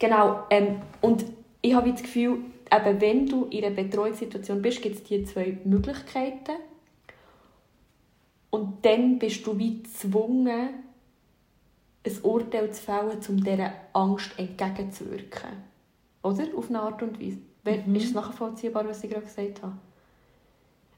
Genau, 0.00 0.44
ähm, 0.48 0.80
und 1.02 1.26
ich 1.60 1.74
habe 1.74 1.92
das 1.92 2.02
Gefühl, 2.02 2.38
eben, 2.72 3.00
wenn 3.00 3.26
du 3.26 3.44
in 3.44 3.64
einer 3.64 3.74
Betreuungssituation 3.74 4.62
bist, 4.62 4.80
gibt 4.80 4.96
es 4.96 5.04
diese 5.04 5.24
zwei 5.24 5.58
Möglichkeiten. 5.64 6.56
Und 8.48 8.84
dann 8.84 9.18
bist 9.18 9.46
du 9.46 9.56
wie 9.58 9.82
gezwungen, 9.82 10.70
ein 12.02 12.22
Urteil 12.22 12.72
zu 12.72 12.82
fällen, 12.82 13.18
um 13.28 13.44
dieser 13.44 13.72
Angst 13.92 14.32
entgegenzuwirken. 14.38 15.50
Oder? 16.22 16.46
Auf 16.56 16.70
eine 16.70 16.80
Art 16.80 17.02
und 17.02 17.20
Weise. 17.20 17.38
Mhm. 17.64 17.94
Ist 17.94 18.06
es 18.06 18.14
nachvollziehbar, 18.14 18.88
was 18.88 19.04
ich 19.04 19.10
gerade 19.10 19.26
gesagt 19.26 19.62
habe? 19.62 19.76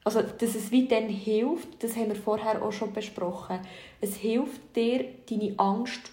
Also, 0.05 0.21
dass 0.21 0.55
es 0.55 0.71
wie 0.71 0.87
dann 0.87 1.09
hilft, 1.09 1.83
das 1.83 1.95
haben 1.97 2.07
wir 2.07 2.15
vorher 2.15 2.61
auch 2.63 2.71
schon 2.71 2.93
besprochen. 2.93 3.59
Es 3.99 4.15
hilft 4.15 4.75
dir, 4.75 5.05
deine 5.29 5.53
Angst 5.57 6.11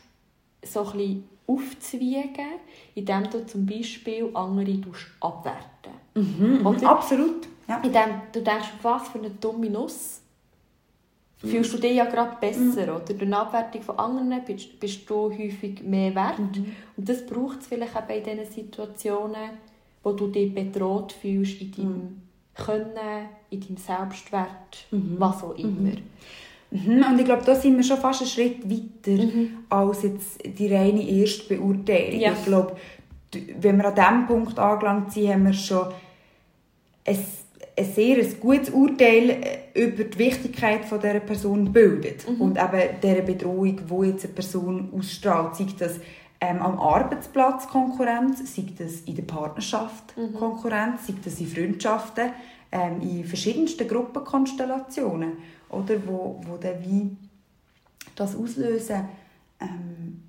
so 0.63 0.81
ein 0.81 0.93
bisschen 0.93 1.29
aufzuwiegen, 1.53 2.61
indem 2.95 3.31
du 3.31 3.47
zum 3.47 3.67
Beispiel 3.67 4.31
andere 4.35 4.79
abwerten 5.21 5.71
Mhm, 6.15 6.67
Oder? 6.67 6.91
Absolut. 6.91 7.47
Ja. 7.69 7.81
Indem 7.83 8.23
du 8.33 8.43
denkst, 8.43 8.73
was 8.83 9.09
für 9.09 9.19
eine 9.19 9.31
dumme 9.31 9.71
Nuss. 9.71 10.21
Fühlst 11.39 11.73
du 11.73 11.79
dich 11.79 11.95
ja 11.95 12.05
gerade 12.05 12.37
besser, 12.39 12.83
oder? 12.83 13.01
Durch 13.01 13.23
eine 13.23 13.39
Abwertung 13.39 13.81
von 13.81 13.99
anderen 13.99 14.45
bist, 14.45 14.79
bist 14.79 15.09
du 15.09 15.31
häufig 15.31 15.83
mehr 15.83 16.15
wert. 16.15 16.39
Und 16.39 17.09
das 17.09 17.25
braucht 17.25 17.61
es 17.61 17.67
vielleicht 17.69 17.97
auch 17.97 18.03
bei 18.03 18.21
diesen 18.21 18.45
Situationen, 18.45 19.51
wo 20.03 20.13
du 20.13 20.27
dich 20.27 20.53
bedroht 20.53 21.13
fühlst 21.13 21.63
in 21.63 21.73
deinem 21.73 22.23
Können, 22.55 23.29
in 23.49 23.61
deinem 23.61 23.77
Selbstwert, 23.79 24.85
was 24.91 25.43
auch 25.43 25.57
immer. 25.57 25.93
Mhm, 26.71 27.05
Und 27.11 27.19
ich 27.19 27.25
glaube, 27.25 27.43
da 27.45 27.55
sind 27.55 27.77
wir 27.77 27.85
schon 27.85 27.99
fast 27.99 28.21
einen 28.21 28.31
Schritt 28.31 28.71
weiter 28.71 29.25
als 29.71 30.03
jetzt 30.03 30.39
die 30.59 30.73
reine 30.73 31.03
Erstbeurteilung. 31.09 32.21
Ja. 32.21 32.33
Ich 32.33 32.45
glaube, 32.45 32.77
wenn 33.61 33.77
wir 33.79 33.87
an 33.87 33.95
diesem 33.95 34.27
Punkt 34.27 34.59
angelangt 34.59 35.13
sind, 35.13 35.29
haben 35.33 35.47
wir 35.47 35.53
schon 35.53 35.87
ein, 37.07 37.19
ein 37.79 37.85
sehr 37.85 38.19
ein 38.19 38.41
gutes 38.41 38.71
Urteil 38.71 39.31
äh, 39.75 39.85
über 39.85 40.05
die 40.05 40.19
Wichtigkeit 40.19 40.85
von 40.85 41.01
dieser 41.01 41.21
Person 41.21 41.73
bildet. 41.73 42.29
Mhm. 42.29 42.41
Und 42.41 42.59
eben 42.59 43.01
dieser 43.03 43.23
Bedrohung, 43.23 43.77
die 43.89 44.07
jetzt 44.09 44.25
eine 44.25 44.35
Person 44.35 44.91
ausstrahlt, 44.97 45.57
sei 45.57 45.67
das 45.79 45.97
ähm, 46.41 46.63
am 46.63 46.79
Arbeitsplatz 46.79 47.69
Konkurrenz, 47.69 48.39
sei 48.55 48.65
das 48.79 49.01
in 49.03 49.15
der 49.17 49.23
Partnerschaft 49.25 50.17
Mhm. 50.17 50.35
Konkurrenz, 50.35 51.07
sei 51.07 51.15
das 51.23 51.41
in 51.41 51.47
Freundschaften, 51.47 52.31
ähm, 52.73 53.01
in 53.01 53.25
verschiedensten 53.25 53.87
Gruppenkonstellationen, 53.87 55.33
oder, 55.71 55.97
wo, 56.07 56.41
wo 56.47 56.57
dann 56.57 56.83
wie 56.85 57.17
das 58.17 58.37
auslösen, 58.37 59.09
ähm, 59.61 60.23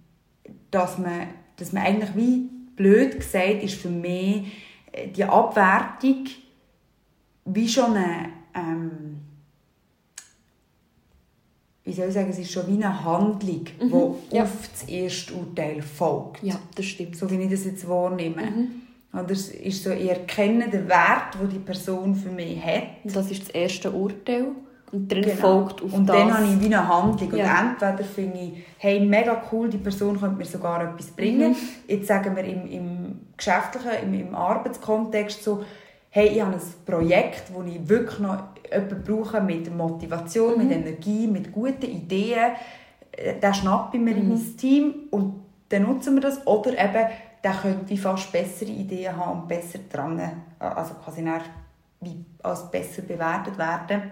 dass 0.70 0.98
man, 0.98 1.28
dass 1.58 1.72
man 1.74 1.84
eigentlich 1.84 2.16
wie 2.16 2.50
blöd 2.76 3.20
gesagt 3.20 3.64
ist 3.64 3.76
für 3.76 3.90
mich 3.90 4.48
äh, 4.92 5.08
die 5.10 5.24
Abwertung 5.24 6.26
wie 7.46 7.68
schon 7.68 7.96
eine 7.96 8.30
ähm, 8.54 9.18
wie 11.84 11.94
soll 11.94 12.08
ich 12.08 12.14
sagen, 12.14 12.30
es 12.30 12.38
ist 12.40 12.52
schon 12.52 12.68
wie 12.68 12.84
eine 12.84 13.04
Handlung, 13.04 13.66
die 13.66 13.86
Mhm, 13.86 14.16
ja. 14.32 14.44
auf 14.44 14.70
das 14.72 14.88
erste 14.88 15.34
Urteil 15.34 15.82
folgt. 15.82 16.44
Ja, 16.44 16.60
das 16.76 16.86
stimmt. 16.86 17.16
So 17.16 17.30
wie 17.30 17.36
ich 17.42 17.50
das 17.50 17.66
jetzt 17.66 17.88
wahrnehme. 17.90 18.44
Mhm. 18.44 18.68
Oder 19.14 19.32
es 19.32 19.50
ist 19.50 19.84
so, 19.84 19.92
ich 19.92 20.08
erkenne 20.10 20.70
den 20.70 20.88
Wert, 20.88 21.36
den 21.42 21.50
die 21.50 21.60
Person 21.60 22.16
für 22.16 22.30
mich 22.30 22.64
hat. 22.64 22.84
Das 23.04 23.30
ist 23.32 23.42
das 23.42 23.50
erste 23.50 23.92
Urteil. 23.92 24.52
Und 24.92 25.10
dann 25.12 25.22
Genau. 25.22 25.36
folgt 25.36 25.82
auf 25.82 25.94
und 25.94 26.06
das... 26.08 26.18
dann 26.18 26.34
habe 26.38 26.46
ich 26.48 26.60
wie 26.62 26.66
eine 26.66 26.88
Handlung. 26.88 27.34
Ja. 27.36 27.62
Und 27.62 27.82
entweder 27.82 28.04
finde 28.04 28.40
ich, 28.40 28.66
hey, 28.78 29.00
mega 29.00 29.42
cool, 29.52 29.70
die 29.70 29.78
Person 29.78 30.20
könnte 30.20 30.36
mir 30.38 30.46
sogar 30.46 30.84
etwas 30.84 31.08
bringen. 31.12 31.52
Mhm. 31.52 31.56
Jetzt 31.88 32.08
sagen 32.08 32.36
wir 32.36 32.44
im, 32.44 32.68
im 32.68 33.20
geschäftlichen, 33.38 33.92
im, 34.04 34.28
im 34.28 34.36
Arbeitskontext 34.36 35.44
so, 35.44 35.64
hey, 36.10 36.28
ich 36.28 36.42
habe 36.42 36.54
ein 36.56 36.62
Projekt, 36.86 37.54
wo 37.54 37.64
ich 37.64 37.88
wirklich 37.88 38.20
noch 38.20 38.38
jemanden 38.70 39.04
brauche 39.04 39.40
mit 39.42 39.74
Motivation, 39.76 40.58
Mhm. 40.58 40.68
mit 40.68 40.78
Energie, 40.78 41.28
mit 41.28 41.52
guten 41.54 41.86
Ideen. 41.86 42.52
Äh, 43.14 43.40
Den 43.40 43.54
schnappe 43.54 43.96
ich 43.98 44.04
mir 44.04 44.16
in 44.16 44.24
Mhm. 44.28 44.34
mein 44.34 44.58
Team 44.58 44.94
und 45.12 45.36
dann 45.70 45.84
nutzen 45.84 46.16
wir 46.16 46.22
das. 46.22 46.46
Oder 46.46 46.72
eben, 46.74 47.06
der 47.44 47.52
könnte 47.54 47.96
fast 47.98 48.32
bessere 48.32 48.70
Ideen 48.70 49.16
haben 49.16 49.42
und 49.42 49.48
besser 49.48 49.80
dran, 49.92 50.22
also 50.60 50.94
quasi 50.96 51.26
wie 52.02 52.26
als 52.44 52.70
besser 52.70 53.04
bewertet 53.04 53.58
werden. 53.58 54.12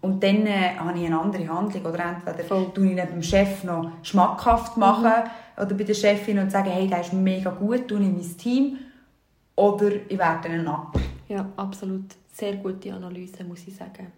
Und 0.00 0.22
dann 0.22 0.46
äh, 0.46 0.76
habe 0.76 0.98
ich 0.98 1.06
eine 1.06 1.20
andere 1.20 1.48
Handlung. 1.48 1.84
Oder 1.84 2.04
entweder 2.04 2.44
Voll. 2.44 2.70
tue 2.72 2.86
ich 2.88 2.94
neben 2.94 3.08
dem 3.08 3.22
Chef 3.22 3.64
noch 3.64 3.90
schmackhaft 4.02 4.76
machen 4.76 5.12
oder 5.56 5.74
bei 5.74 5.84
der 5.84 5.94
Chefin 5.94 6.38
und 6.38 6.52
sage, 6.52 6.70
hey, 6.70 6.86
der 6.86 7.00
ist 7.00 7.12
mega 7.12 7.50
gut, 7.50 7.88
tue 7.88 8.00
ich 8.00 8.06
mein 8.06 8.38
Team. 8.38 8.78
Oder 9.56 9.90
ich 10.08 10.16
werde 10.16 10.48
ihn 10.48 10.68
ab. 10.68 10.96
Ja, 11.28 11.46
absolut. 11.56 12.04
Sehr 12.32 12.56
gute 12.56 12.92
Analyse, 12.92 13.42
muss 13.42 13.66
ich 13.66 13.74
sagen. 13.74 14.12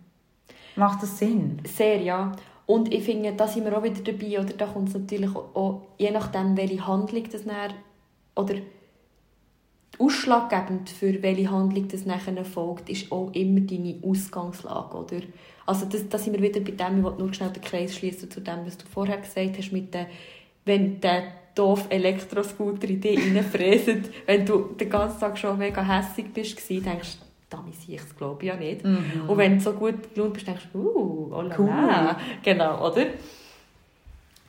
Macht 0.77 1.03
das 1.03 1.19
Sinn? 1.19 1.61
Sehr, 1.65 2.03
ja. 2.03 2.33
Und 2.67 2.93
ich 2.93 3.03
finde, 3.03 3.33
da 3.33 3.49
sind 3.49 3.65
wir 3.65 3.77
auch 3.77 3.83
wieder 3.83 4.01
dabei, 4.03 4.39
oder 4.39 4.53
da 4.53 4.67
kommt 4.67 4.89
es 4.89 4.95
natürlich 4.95 5.35
auch, 5.35 5.83
je 5.99 6.11
nachdem, 6.11 6.57
welche 6.57 6.87
Handlung 6.87 7.25
das 7.33 7.45
nachher, 7.45 7.75
oder 8.37 8.55
ausschlaggebend 10.01 10.89
für 10.89 11.23
welche 11.23 11.51
Handlung 11.51 11.87
das 11.89 12.07
nachher 12.07 12.45
folgt, 12.45 12.89
ist 12.89 13.13
auch 13.13 13.31
immer 13.33 13.61
deine 13.61 13.97
Ausgangslage, 14.03 14.97
oder? 14.97 15.21
Also 15.67 15.87
das, 15.87 16.09
da 16.09 16.19
sind 16.19 16.33
wir 16.33 16.43
wieder 16.43 16.61
bei 16.61 16.73
dem, 16.73 16.99
ich 16.99 17.05
will 17.05 17.15
nur 17.19 17.33
schnell 17.33 17.51
den 17.51 17.63
Kreis 17.63 17.95
schließen 17.95 18.31
zu 18.31 18.41
dem, 18.41 18.67
was 18.67 18.79
du 18.79 18.87
vorher 18.87 19.19
gesagt 19.19 19.59
hast, 19.59 19.73
mit 19.73 19.93
der, 19.95 20.07
wenn 20.65 21.01
der 21.01 21.25
doof 21.55 21.87
Elektroscooter 21.91 22.89
in 22.89 23.01
dich 23.01 23.19
reinfräset, 23.19 24.11
wenn 24.27 24.47
du 24.47 24.71
den 24.79 24.89
ganzen 24.89 25.21
Tag 25.21 25.39
schon 25.39 25.59
mega 25.59 25.83
hässig 25.83 26.33
bist, 26.33 26.69
denkst 26.69 27.19
du, 27.19 27.27
damit 27.51 27.75
sehe 27.75 27.97
ich 27.97 28.01
es 28.01 28.17
glaube 28.17 28.43
ich 28.43 28.49
ja 28.49 28.57
nicht. 28.57 28.85
Und 29.29 29.37
wenn 29.37 29.59
du 29.59 29.61
so 29.61 29.73
gut 29.73 30.15
gelaunt 30.15 30.35
bist, 30.35 30.47
denkst 30.47 30.69
du, 30.73 30.79
uh, 30.79 31.35
oh 31.35 31.43
la 31.43 31.59
Cool. 31.59 32.17
Genau, 32.43 32.89
oder? 32.89 33.07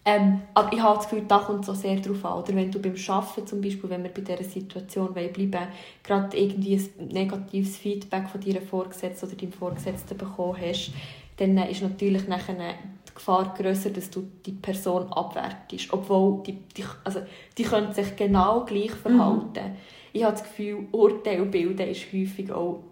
Ähm, 0.04 0.42
aber 0.56 0.74
ich 0.74 0.82
habe 0.82 0.98
das 0.98 1.08
Gefühl, 1.08 1.26
da 1.28 1.38
kommt 1.40 1.64
so 1.64 1.74
sehr 1.76 1.96
darauf 1.98 2.26
an. 2.26 2.40
Oder 2.42 2.56
wenn 2.56 2.72
du 2.72 2.80
beim 2.82 2.96
Arbeiten 3.08 3.46
zum 3.46 3.62
Beispiel, 3.62 3.90
wenn 3.90 4.04
wir 4.04 4.10
bei 4.12 4.22
dieser 4.22 4.44
Situation 4.44 5.16
wollen 5.16 5.32
bleiben 5.32 5.68
gerade 6.04 6.36
irgendwie 6.38 6.76
ein 6.76 7.08
negatives 7.10 7.78
Feedback 7.78 8.28
von 8.28 8.42
deiner 8.42 8.62
Vorgesetzten 8.62 9.28
oder 9.28 9.36
deinem 9.36 9.54
Vorgesetzten 9.54 10.18
bekommen 10.18 10.58
hast, 10.60 10.92
dann 11.38 11.58
ist 11.58 11.84
natürlich 11.84 12.28
nachher 12.28 12.56
die 12.56 13.14
Gefahr 13.14 13.54
grösser, 13.56 13.92
dass 13.92 14.10
du 14.10 14.28
die 14.46 14.54
Person 14.54 15.12
abwertest. 15.14 15.94
Obwohl, 15.94 16.42
die, 16.44 16.54
die, 16.76 16.84
also, 17.04 17.22
die 17.58 17.64
können 17.64 17.94
sich 17.94 18.16
genau 18.16 18.66
gleich 18.66 18.92
verhalten. 18.92 19.76
Ich 20.14 20.24
habe 20.24 20.34
das 20.34 20.44
Gefühl, 20.44 20.88
Urteil 20.92 21.46
bilden 21.46 21.88
ist 21.88 22.12
häufig 22.12 22.52
auch 22.52 22.84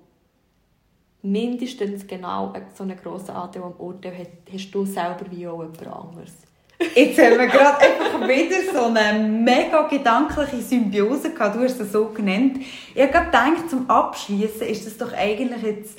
mindestens 1.22 2.08
genau 2.08 2.54
so 2.74 2.84
einen 2.84 2.98
grossen 2.98 3.32
Anteil 3.32 3.64
am 3.64 3.74
Urteil 3.74 4.18
hat- 4.18 4.54
hast 4.54 4.72
du 4.72 4.86
selber 4.86 5.26
wie 5.32 5.48
auch 5.48 5.62
jemand 5.62 5.88
anderes. 5.88 6.49
Jetzt 6.96 7.20
haben 7.20 7.38
wir 7.38 7.48
gerade 7.48 7.78
einfach 7.80 8.28
wieder 8.28 8.74
so 8.74 8.86
eine 8.86 9.20
mega 9.20 9.88
gedankliche 9.88 10.62
Symbiose 10.62 11.34
gehabt. 11.34 11.56
Du 11.56 11.64
hast 11.64 11.80
es 11.80 11.92
so 11.92 12.06
genannt. 12.06 12.60
Ich 12.96 13.02
habe 13.02 13.26
gedacht, 13.26 13.70
zum 13.70 13.90
Abschließen 13.90 14.66
ist 14.66 14.86
das 14.86 14.98
doch 14.98 15.12
eigentlich 15.14 15.62
jetzt 15.62 15.98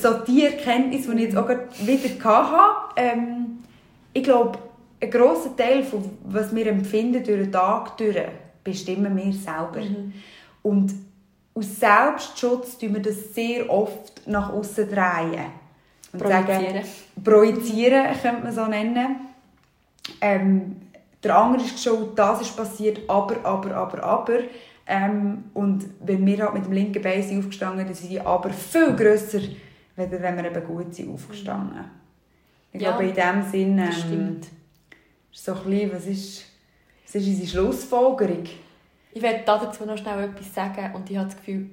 so 0.00 0.14
die 0.26 0.44
Erkenntnis, 0.44 1.06
die 1.06 1.12
ich 1.14 1.20
jetzt 1.22 1.36
auch 1.36 1.48
wieder 1.48 2.24
hatte. 2.24 2.94
Ähm, 2.96 3.58
ich 4.12 4.22
glaube, 4.22 4.58
ein 5.00 5.10
grosser 5.10 5.56
Teil 5.56 5.82
von 5.82 6.08
was 6.24 6.54
wir 6.54 6.66
empfinden 6.68 7.24
durch 7.24 7.40
den 7.40 7.52
Tag 7.52 7.96
durch, 7.96 8.16
bestimmen 8.62 9.16
wir 9.16 9.32
selber. 9.32 9.86
Und 10.62 10.92
aus 11.54 11.80
Selbstschutz 11.80 12.78
tun 12.78 12.94
wir 12.94 13.02
das 13.02 13.34
sehr 13.34 13.68
oft 13.68 14.26
nach 14.26 14.52
außen 14.52 14.88
drehen. 14.88 15.46
Und 16.12 16.22
Projizieren. 16.22 16.62
Sagen, 16.62 17.24
projizieren 17.24 18.06
könnte 18.22 18.42
man 18.44 18.54
so 18.54 18.66
nennen. 18.66 19.27
Ähm, 20.20 20.76
der 21.22 21.36
andere 21.36 21.62
ist 21.64 21.74
geschaut, 21.76 22.18
das 22.18 22.40
ist 22.42 22.56
passiert, 22.56 23.00
aber, 23.08 23.44
aber, 23.44 23.74
aber, 23.74 24.02
aber. 24.04 24.38
Ähm, 24.86 25.44
und 25.54 25.84
wenn 26.00 26.24
wir 26.24 26.38
halt 26.44 26.54
mit 26.54 26.64
dem 26.64 26.72
linken 26.72 27.02
Bein 27.02 27.22
sind 27.22 27.40
aufgestanden 27.40 27.84
dann 27.84 27.94
sind 27.94 28.10
die 28.10 28.20
aber 28.20 28.50
viel 28.50 28.94
grösser, 28.96 29.40
als 29.96 30.10
wenn 30.10 30.36
wir 30.36 30.44
eben 30.44 30.64
gut 30.66 30.94
sind 30.94 31.12
aufgestanden. 31.12 31.84
Ich 32.72 32.80
Ja, 32.80 32.96
glaube, 32.96 33.08
in 33.08 33.14
dem 33.14 33.42
Sinne 33.50 33.86
Das 33.86 33.96
ähm, 33.96 34.02
stimmt. 34.06 34.46
ist 35.32 35.44
so 35.44 35.52
ein 35.54 35.64
bisschen, 35.64 35.92
was 35.92 36.06
ist, 36.06 36.44
was 37.04 37.14
ist 37.16 37.26
unsere 37.26 37.46
Schlussfolgerung? 37.48 38.44
Ich 39.12 39.22
werde 39.22 39.42
dazu 39.44 39.84
noch 39.84 39.98
schnell 39.98 40.24
etwas 40.24 40.54
sagen 40.54 40.94
und 40.94 41.10
ich 41.10 41.16
habe 41.16 41.28
das 41.28 41.36
Gefühl, 41.36 41.70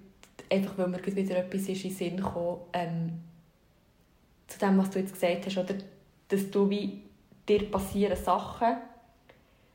einfach 0.51 0.77
weil 0.77 0.87
mir 0.87 1.05
wieder 1.05 1.37
etwas 1.37 1.61
ist 1.61 1.83
in 1.83 1.89
den 1.89 1.91
Sinn 1.97 2.17
gekommen, 2.17 2.59
ähm, 2.73 3.11
zu 4.47 4.59
dem, 4.59 4.77
was 4.77 4.89
du 4.89 4.99
jetzt 4.99 5.13
gesagt 5.13 5.45
hast, 5.45 5.57
oder, 5.57 5.75
dass 6.29 6.49
du 6.51 6.69
wie, 6.69 7.01
dir 7.47 7.69
passieren 7.69 8.17
Sachen 8.17 8.77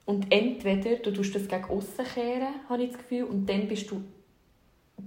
und 0.04 0.32
entweder 0.32 0.96
du 0.96 1.12
tust 1.12 1.34
das 1.34 1.48
gegen 1.48 1.64
aussen 1.64 2.04
kehren, 2.14 2.54
habe 2.68 2.82
ich 2.82 2.90
das 2.90 2.98
Gefühl, 2.98 3.24
und 3.24 3.48
dann 3.48 3.68
bist 3.68 3.90
du 3.90 4.02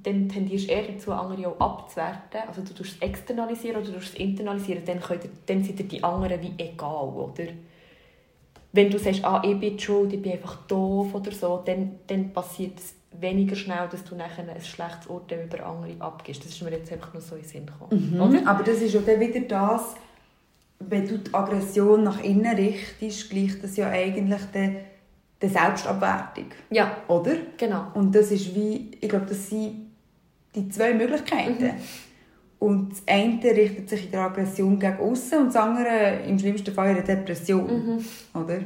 dann 0.02 0.28
tendierst 0.28 0.68
du 0.68 0.72
eher 0.72 0.84
dazu, 0.84 1.12
andere 1.12 1.48
auch 1.48 1.60
abzuwerten. 1.60 2.42
Also 2.48 2.62
du 2.62 2.74
tust 2.74 2.96
es 2.96 3.02
externalisieren 3.02 3.78
oder 3.82 3.92
du 3.92 3.98
tust 3.98 4.14
es 4.14 4.20
internalisieren, 4.20 4.84
dann, 4.86 5.00
könnt 5.00 5.24
ihr, 5.24 5.30
dann 5.46 5.64
sind 5.64 5.80
dir 5.80 5.84
die 5.84 6.04
anderen 6.04 6.42
wie 6.42 6.54
egal, 6.58 7.10
oder? 7.10 7.46
Wenn 8.72 8.90
du 8.90 8.98
sagst, 8.98 9.24
ah, 9.24 9.42
ich 9.46 9.60
bin 9.60 9.78
schuld, 9.78 10.14
ich 10.14 10.22
bin 10.22 10.32
einfach 10.32 10.66
doof 10.68 11.14
oder 11.14 11.32
so, 11.32 11.62
dann, 11.64 12.00
dann 12.08 12.34
passiert 12.34 12.80
es 12.80 12.96
weniger 13.20 13.56
schnell, 13.56 13.88
dass 13.92 14.04
du 14.04 14.16
nachher 14.16 14.50
ein 14.50 14.62
schlechtes 14.62 15.06
Urteil 15.08 15.46
über 15.46 15.64
andere 15.64 15.94
abgibst. 16.00 16.44
Das 16.44 16.52
ist 16.52 16.64
mir 16.64 16.72
jetzt 16.72 16.92
einfach 16.92 17.14
nur 17.14 17.22
so 17.22 17.36
in 17.36 17.42
den 17.42 17.48
Sinn 17.48 17.66
gekommen. 17.68 18.20
Oder? 18.20 18.48
Aber 18.48 18.64
das 18.64 18.82
ist 18.82 18.94
ja 18.96 19.02
dann 19.02 19.20
wieder 19.20 19.42
das, 19.42 19.96
wenn 20.90 21.08
du 21.08 21.18
die 21.18 21.34
Aggression 21.34 22.04
nach 22.04 22.24
innen 22.24 22.56
richtest, 22.56 23.30
gleicht 23.30 23.64
das 23.64 23.78
ja 23.78 23.90
eigentlich 23.90 24.42
der, 24.54 24.72
der 25.42 25.50
Selbstabwertung. 25.50 26.48
Ja, 26.70 26.98
Oder? 27.08 27.36
genau. 27.58 27.88
Und 27.94 28.14
das 28.14 28.32
ist 28.32 28.56
wie, 28.56 28.92
ich 29.00 29.10
glaube, 29.10 29.26
das 29.26 29.50
sind 29.50 29.92
die 30.56 30.70
zwei 30.70 30.94
Möglichkeiten. 30.94 31.72
Und 32.60 32.92
das 32.92 33.04
eine 33.08 33.44
richtet 33.44 33.90
sich 33.90 34.06
in 34.06 34.12
der 34.12 34.22
Aggression 34.22 34.80
gegen 34.80 34.98
außen 34.98 35.38
und 35.40 35.48
das 35.48 35.56
andere 35.58 36.22
im 36.26 36.40
schlimmsten 36.40 36.74
Fall 36.74 36.96
in 36.96 37.04
der 37.04 37.16
Depression. 37.18 38.02
Oder? 38.34 38.60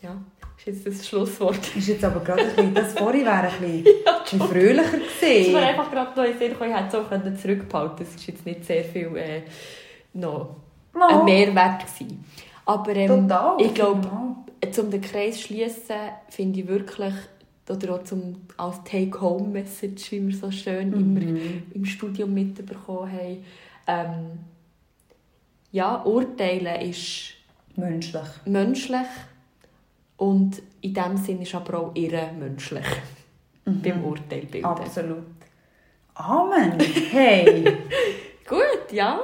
Ja, 0.00 0.16
ist 0.56 0.66
jetzt 0.66 0.86
das 0.86 1.08
Schlusswort. 1.08 1.76
Ist 1.76 1.88
jetzt 1.88 2.04
aber 2.04 2.20
gerade 2.20 2.42
ein 2.42 2.54
bisschen, 2.54 2.74
das 2.74 2.92
vorhin 2.94 3.26
wäre 3.26 3.36
ein 3.36 3.60
bisschen, 3.60 3.84
bisschen 4.22 4.40
fröhlicher 4.40 4.98
gewesen. 4.98 5.52
mir 5.52 5.58
einfach 5.66 5.90
gerade 5.90 6.18
noch 6.18 6.24
in 6.24 6.32
den 6.32 6.38
Sinn 6.38 6.50
gekommen, 6.50 6.70
ich 6.70 6.76
hätte 6.76 6.96
es 6.96 7.36
auch 7.36 7.42
zurückbehalten 7.42 7.96
können. 7.96 8.08
Das 8.10 8.20
ist 8.20 8.26
jetzt 8.26 8.46
nicht 8.46 8.64
sehr 8.64 8.84
viel 8.84 9.16
äh, 9.16 9.42
noch 10.14 10.56
Mal. 10.92 11.20
ein 11.20 11.24
Mehrwert 11.24 11.82
gewesen. 11.86 12.24
Aber 12.64 12.96
ähm, 12.96 13.28
Total. 13.28 13.60
ich 13.60 13.74
glaube, 13.74 14.08
zum 14.70 14.90
den 14.90 15.00
Kreis 15.00 15.40
schließen 15.40 15.96
finde 16.28 16.60
ich 16.60 16.68
wirklich, 16.68 17.14
oder 17.68 17.94
auch 17.94 18.04
zum, 18.04 18.36
als 18.56 18.82
Take-Home-Message, 18.84 20.12
wie 20.12 20.28
wir 20.28 20.36
so 20.36 20.50
schön 20.50 20.92
immer 20.92 21.40
im 21.74 21.84
Studium 21.84 22.32
mitbekommen 22.32 23.12
haben, 23.12 23.44
ähm, 23.86 24.38
ja, 25.72 26.02
urteilen 26.04 26.80
ist 26.88 27.32
Menschlich. 27.76 28.22
menschlich 28.46 29.06
und 30.16 30.62
in 30.80 30.94
dem 30.94 31.16
Sinne 31.16 31.42
ist 31.42 31.54
aber 31.54 31.80
auch 31.80 31.90
irre 31.94 32.30
menschlich 32.38 32.86
beim 33.64 34.04
Urteil 34.04 34.46
bilden. 34.46 34.64
Absolut. 34.64 35.24
Amen. 36.14 36.78
Hey. 37.10 37.76
Gut, 38.48 38.92
ja. 38.92 39.20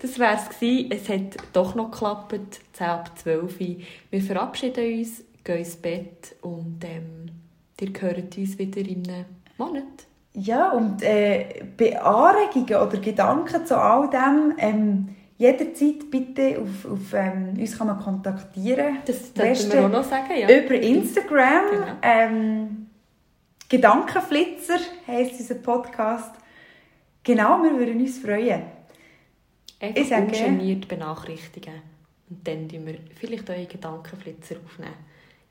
Das 0.00 0.18
wäre 0.18 0.36
es 0.36 0.48
gewesen. 0.48 0.90
Es 0.90 1.08
hat 1.08 1.36
doch 1.52 1.74
noch 1.74 1.90
geklappt. 1.90 2.60
10 2.72 2.86
ab 2.86 3.18
12 3.18 3.60
Uhr. 3.60 3.76
Wir 4.10 4.22
verabschieden 4.22 4.98
uns, 4.98 5.22
gehen 5.44 5.58
ins 5.58 5.76
Bett 5.76 6.36
und 6.42 6.82
ähm, 6.84 7.30
ihr 7.80 8.00
hört 8.00 8.36
uns 8.36 8.58
wieder 8.58 8.80
in 8.80 9.08
einem 9.08 9.24
Monat. 9.58 9.84
Ja, 10.34 10.72
und 10.72 11.02
äh, 11.02 11.62
bei 11.76 12.00
Anregungen 12.00 12.74
oder 12.74 12.98
Gedanken 12.98 13.64
zu 13.64 13.78
all 13.78 14.10
dem, 14.10 14.54
ähm, 14.58 15.08
jederzeit 15.38 16.10
bitte 16.10 16.60
auf, 16.60 16.90
auf 16.90 17.12
ähm, 17.12 17.54
uns 17.56 17.78
kann 17.78 17.86
man 17.86 18.00
kontaktieren. 18.00 18.98
Das 19.06 19.32
dürfen 19.32 19.72
wir 19.72 19.86
auch 19.86 19.90
noch 19.90 20.04
sagen, 20.04 20.32
ja. 20.36 20.48
Über 20.48 20.74
Instagram. 20.74 21.70
Genau. 21.70 21.86
Ähm, 22.02 22.86
Gedankenflitzer 23.68 24.78
heisst 25.06 25.40
unser 25.40 25.54
Podcast. 25.56 26.32
Genau, 27.24 27.62
wir 27.62 27.76
würden 27.78 28.00
uns 28.00 28.18
freuen. 28.18 28.62
Einfach 29.80 30.00
Ich 30.02 30.08
sage- 30.08 30.26
ungeniert 30.26 30.86
benachrichtigen. 30.88 31.74
Und 32.30 32.46
dann 32.46 32.68
tun 32.68 32.86
wir 32.86 32.98
vielleicht 33.14 33.48
eure 33.50 33.66
Gedankenflitzer 33.66 34.56
aufnehmen. 34.64 34.94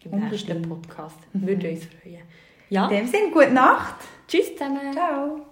Im 0.05 0.19
nächsten. 0.30 0.61
Podcast. 0.63 1.17
Würde 1.34 1.69
uns 1.69 1.86
freuen. 1.86 2.21
Ja, 2.69 2.88
In 2.89 2.97
dem 2.97 3.07
Sinne, 3.07 3.32
gute 3.32 3.51
Nacht. 3.51 3.95
tschüss 4.28 4.51
zusammen. 4.53 4.91
Ciao. 4.93 5.45